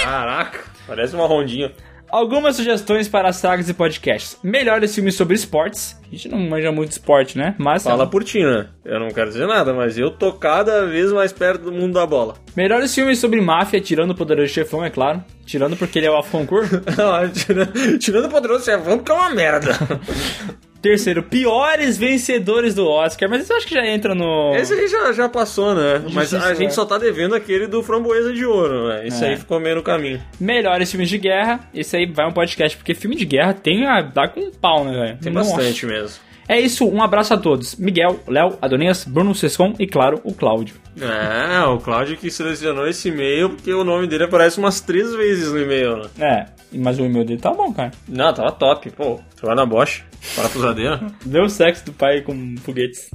[0.02, 1.70] Caraca, parece uma rondinha.
[2.12, 4.39] Algumas sugestões para sagas e podcasts.
[4.43, 5.98] Melhores filmes sobre esportes.
[6.05, 7.55] A gente não manja muito esporte, né?
[7.56, 7.84] Mas.
[7.84, 8.68] Fala por ti, né?
[8.84, 12.06] Eu não quero dizer nada, mas eu tô cada vez mais perto do mundo da
[12.06, 12.34] bola.
[12.55, 15.24] Melhores filmes sobre máfia, tirando o Poderoso Chefão, é claro.
[15.47, 16.22] Tirando porque ele é o
[17.32, 19.72] tirando, tirando o poderoso chefão, porque é uma merda.
[20.83, 23.31] Terceiro, piores vencedores do Oscar.
[23.31, 24.53] Mas isso eu acho que já entra no.
[24.57, 26.03] Esse aí já, já passou, né?
[26.13, 26.75] Mas a Justiça, gente né?
[26.75, 29.07] só tá devendo aquele do Framboesa de Ouro, né?
[29.07, 29.29] Isso É.
[29.31, 30.21] aí ficou meio no caminho.
[30.41, 31.61] Melhores filmes de guerra.
[31.73, 34.85] Esse aí vai um podcast, porque filme de guerra tem a dar com um pau,
[34.85, 35.19] né, velho?
[35.23, 35.55] Tem Nossa.
[35.55, 36.19] bastante mesmo.
[36.48, 37.77] É isso, um abraço a todos.
[37.77, 40.77] Miguel, Léo, Adonias, Bruno Sescon e, claro, o Cláudio.
[41.01, 45.51] É, o Cláudio que selecionou esse e-mail porque o nome dele aparece umas três vezes
[45.51, 46.06] no e-mail, né?
[46.19, 46.47] É,
[46.78, 47.93] mas o e-mail dele tá bom, cara.
[48.09, 48.90] Não, tava top.
[48.90, 50.02] Pô, trabalho na Bosch,
[50.36, 51.01] parafusadeira.
[51.24, 53.10] Deu sexo do pai com foguetes.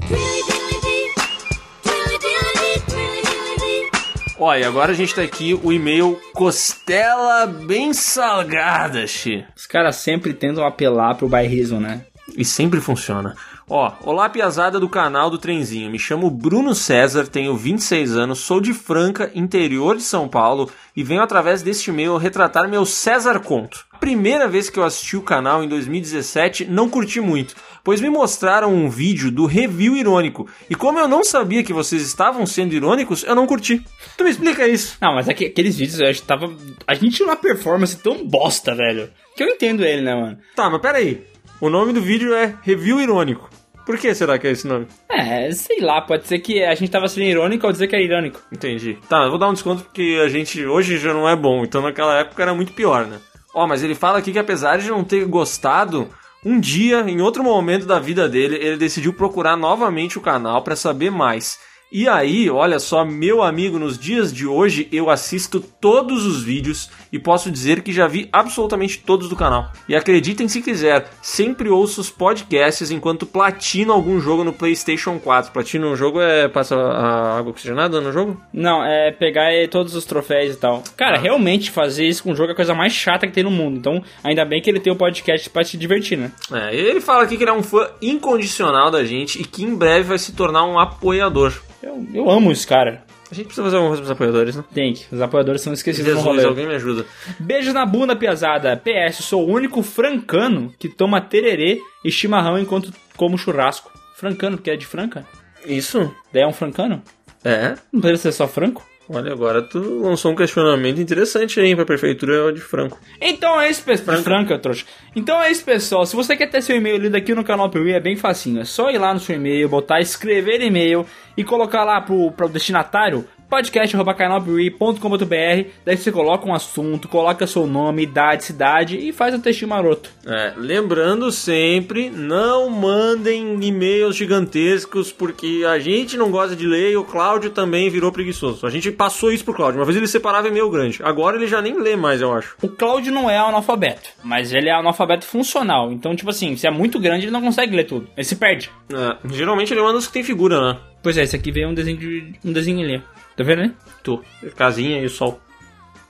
[4.39, 9.43] Ó, e agora a gente tá aqui o e-mail Costela Bem Salgada, Xi.
[9.55, 12.01] Os caras sempre tentam apelar pro bairrismo, né?
[12.37, 13.35] E sempre funciona.
[13.67, 15.89] Ó, olá piazada do canal do Trenzinho.
[15.89, 21.03] Me chamo Bruno César, tenho 26 anos, sou de Franca, interior de São Paulo, e
[21.03, 23.85] venho através deste e-mail retratar meu César Conto.
[23.99, 28.71] Primeira vez que eu assisti o canal em 2017, não curti muito, pois me mostraram
[28.71, 33.23] um vídeo do review irônico, e como eu não sabia que vocês estavam sendo irônicos,
[33.23, 33.83] eu não curti.
[34.15, 34.95] Tu me explica isso.
[35.01, 36.53] Não, mas aqui- aqueles vídeos eu acho que tava.
[36.85, 39.09] A gente tinha uma performance tão bosta, velho.
[39.35, 40.37] Que eu entendo ele, né, mano?
[40.55, 41.23] Tá, mas peraí.
[41.59, 43.49] O nome do vídeo é Review Irônico.
[43.83, 44.85] Por que será que é esse nome?
[45.09, 48.03] É, sei lá, pode ser que a gente tava sendo irônico ao dizer que é
[48.03, 48.39] irônico.
[48.51, 48.99] Entendi.
[49.09, 51.81] Tá, eu vou dar um desconto porque a gente hoje já não é bom, então
[51.81, 53.17] naquela época era muito pior, né?
[53.55, 56.07] Ó, mas ele fala aqui que apesar de não ter gostado,
[56.45, 60.75] um dia, em outro momento da vida dele, ele decidiu procurar novamente o canal pra
[60.75, 61.57] saber mais.
[61.89, 66.89] E aí, olha só, meu amigo, nos dias de hoje eu assisto todos os vídeos
[67.13, 69.71] e posso dizer que já vi absolutamente todos do canal.
[69.87, 75.53] E acreditem se quiser, sempre ouço os podcasts enquanto platino algum jogo no PlayStation 4.
[75.53, 78.37] Platino um jogo é passa a água oxigenada no jogo?
[78.51, 80.83] Não, é pegar todos os troféus e tal.
[80.97, 83.51] Cara, realmente fazer isso com o jogo é a coisa mais chata que tem no
[83.51, 83.77] mundo.
[83.77, 86.33] Então, ainda bem que ele tem o podcast pra te divertir, né?
[86.51, 89.73] É, ele fala aqui que ele é um fã incondicional da gente e que em
[89.73, 91.53] breve vai se tornar um apoiador.
[91.81, 93.03] Eu, eu amo esse cara.
[93.29, 94.63] A gente precisa fazer alguma coisa pros apoiadores, né?
[94.73, 95.13] Tem que.
[95.13, 96.47] Os apoiadores são esquecidos no Jesus, rolê.
[96.47, 97.05] alguém me ajuda.
[97.39, 98.77] Beijos na bunda, piazada.
[98.77, 103.91] PS, sou o único francano que toma tererê e chimarrão enquanto como churrasco.
[104.15, 105.25] Francano, porque é de Franca?
[105.65, 106.11] Isso?
[106.33, 107.01] Daí é um francano?
[107.43, 107.75] É.
[107.91, 108.85] Não poderia ser só franco?
[109.09, 112.99] Olha, agora tu lançou um questionamento interessante aí pra prefeitura de Franco.
[113.21, 114.17] Então é isso, pessoal.
[114.17, 114.85] Franca, trouxa.
[115.15, 116.05] Então é isso, pessoal.
[116.05, 118.59] Se você quer ter seu e-mail lido aqui no canal Piuí, é bem facinho.
[118.59, 121.05] É só ir lá no seu e-mail, botar escrever e-mail
[121.37, 128.03] e colocar lá pro, pro destinatário podcast.canalpiuí.com.br Daí você coloca um assunto, coloca seu nome,
[128.03, 130.09] idade, cidade e faz um textinho maroto.
[130.25, 136.97] É, lembrando sempre, não mandem e-mails gigantescos, porque a gente não gosta de ler e
[136.97, 138.65] o Cláudio também virou preguiçoso.
[138.65, 139.79] A gente passou isso pro Cláudio.
[139.79, 140.99] Uma vez ele separava e-mail grande.
[141.03, 142.55] Agora ele já nem lê mais, eu acho.
[142.61, 145.91] O Cláudio não é analfabeto, mas ele é analfabeto funcional.
[145.91, 148.07] Então, tipo assim, se é muito grande, ele não consegue ler tudo.
[148.15, 148.69] Ele se perde.
[148.91, 150.79] É, geralmente ele manda os que tem figura, né?
[151.01, 152.33] Pois é, esse aqui veio um desenho de.
[152.43, 153.01] um desenho ali.
[153.37, 153.73] Tá vendo, né?
[154.03, 154.19] Tu,
[154.55, 155.39] casinha e o sol.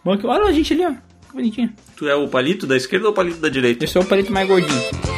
[0.05, 0.91] Olha a gente ali, ó.
[0.91, 1.73] Que bonitinho.
[1.97, 3.83] Tu é o palito da esquerda ou o palito da direita?
[3.83, 5.16] Esse é o palito mais gordinho.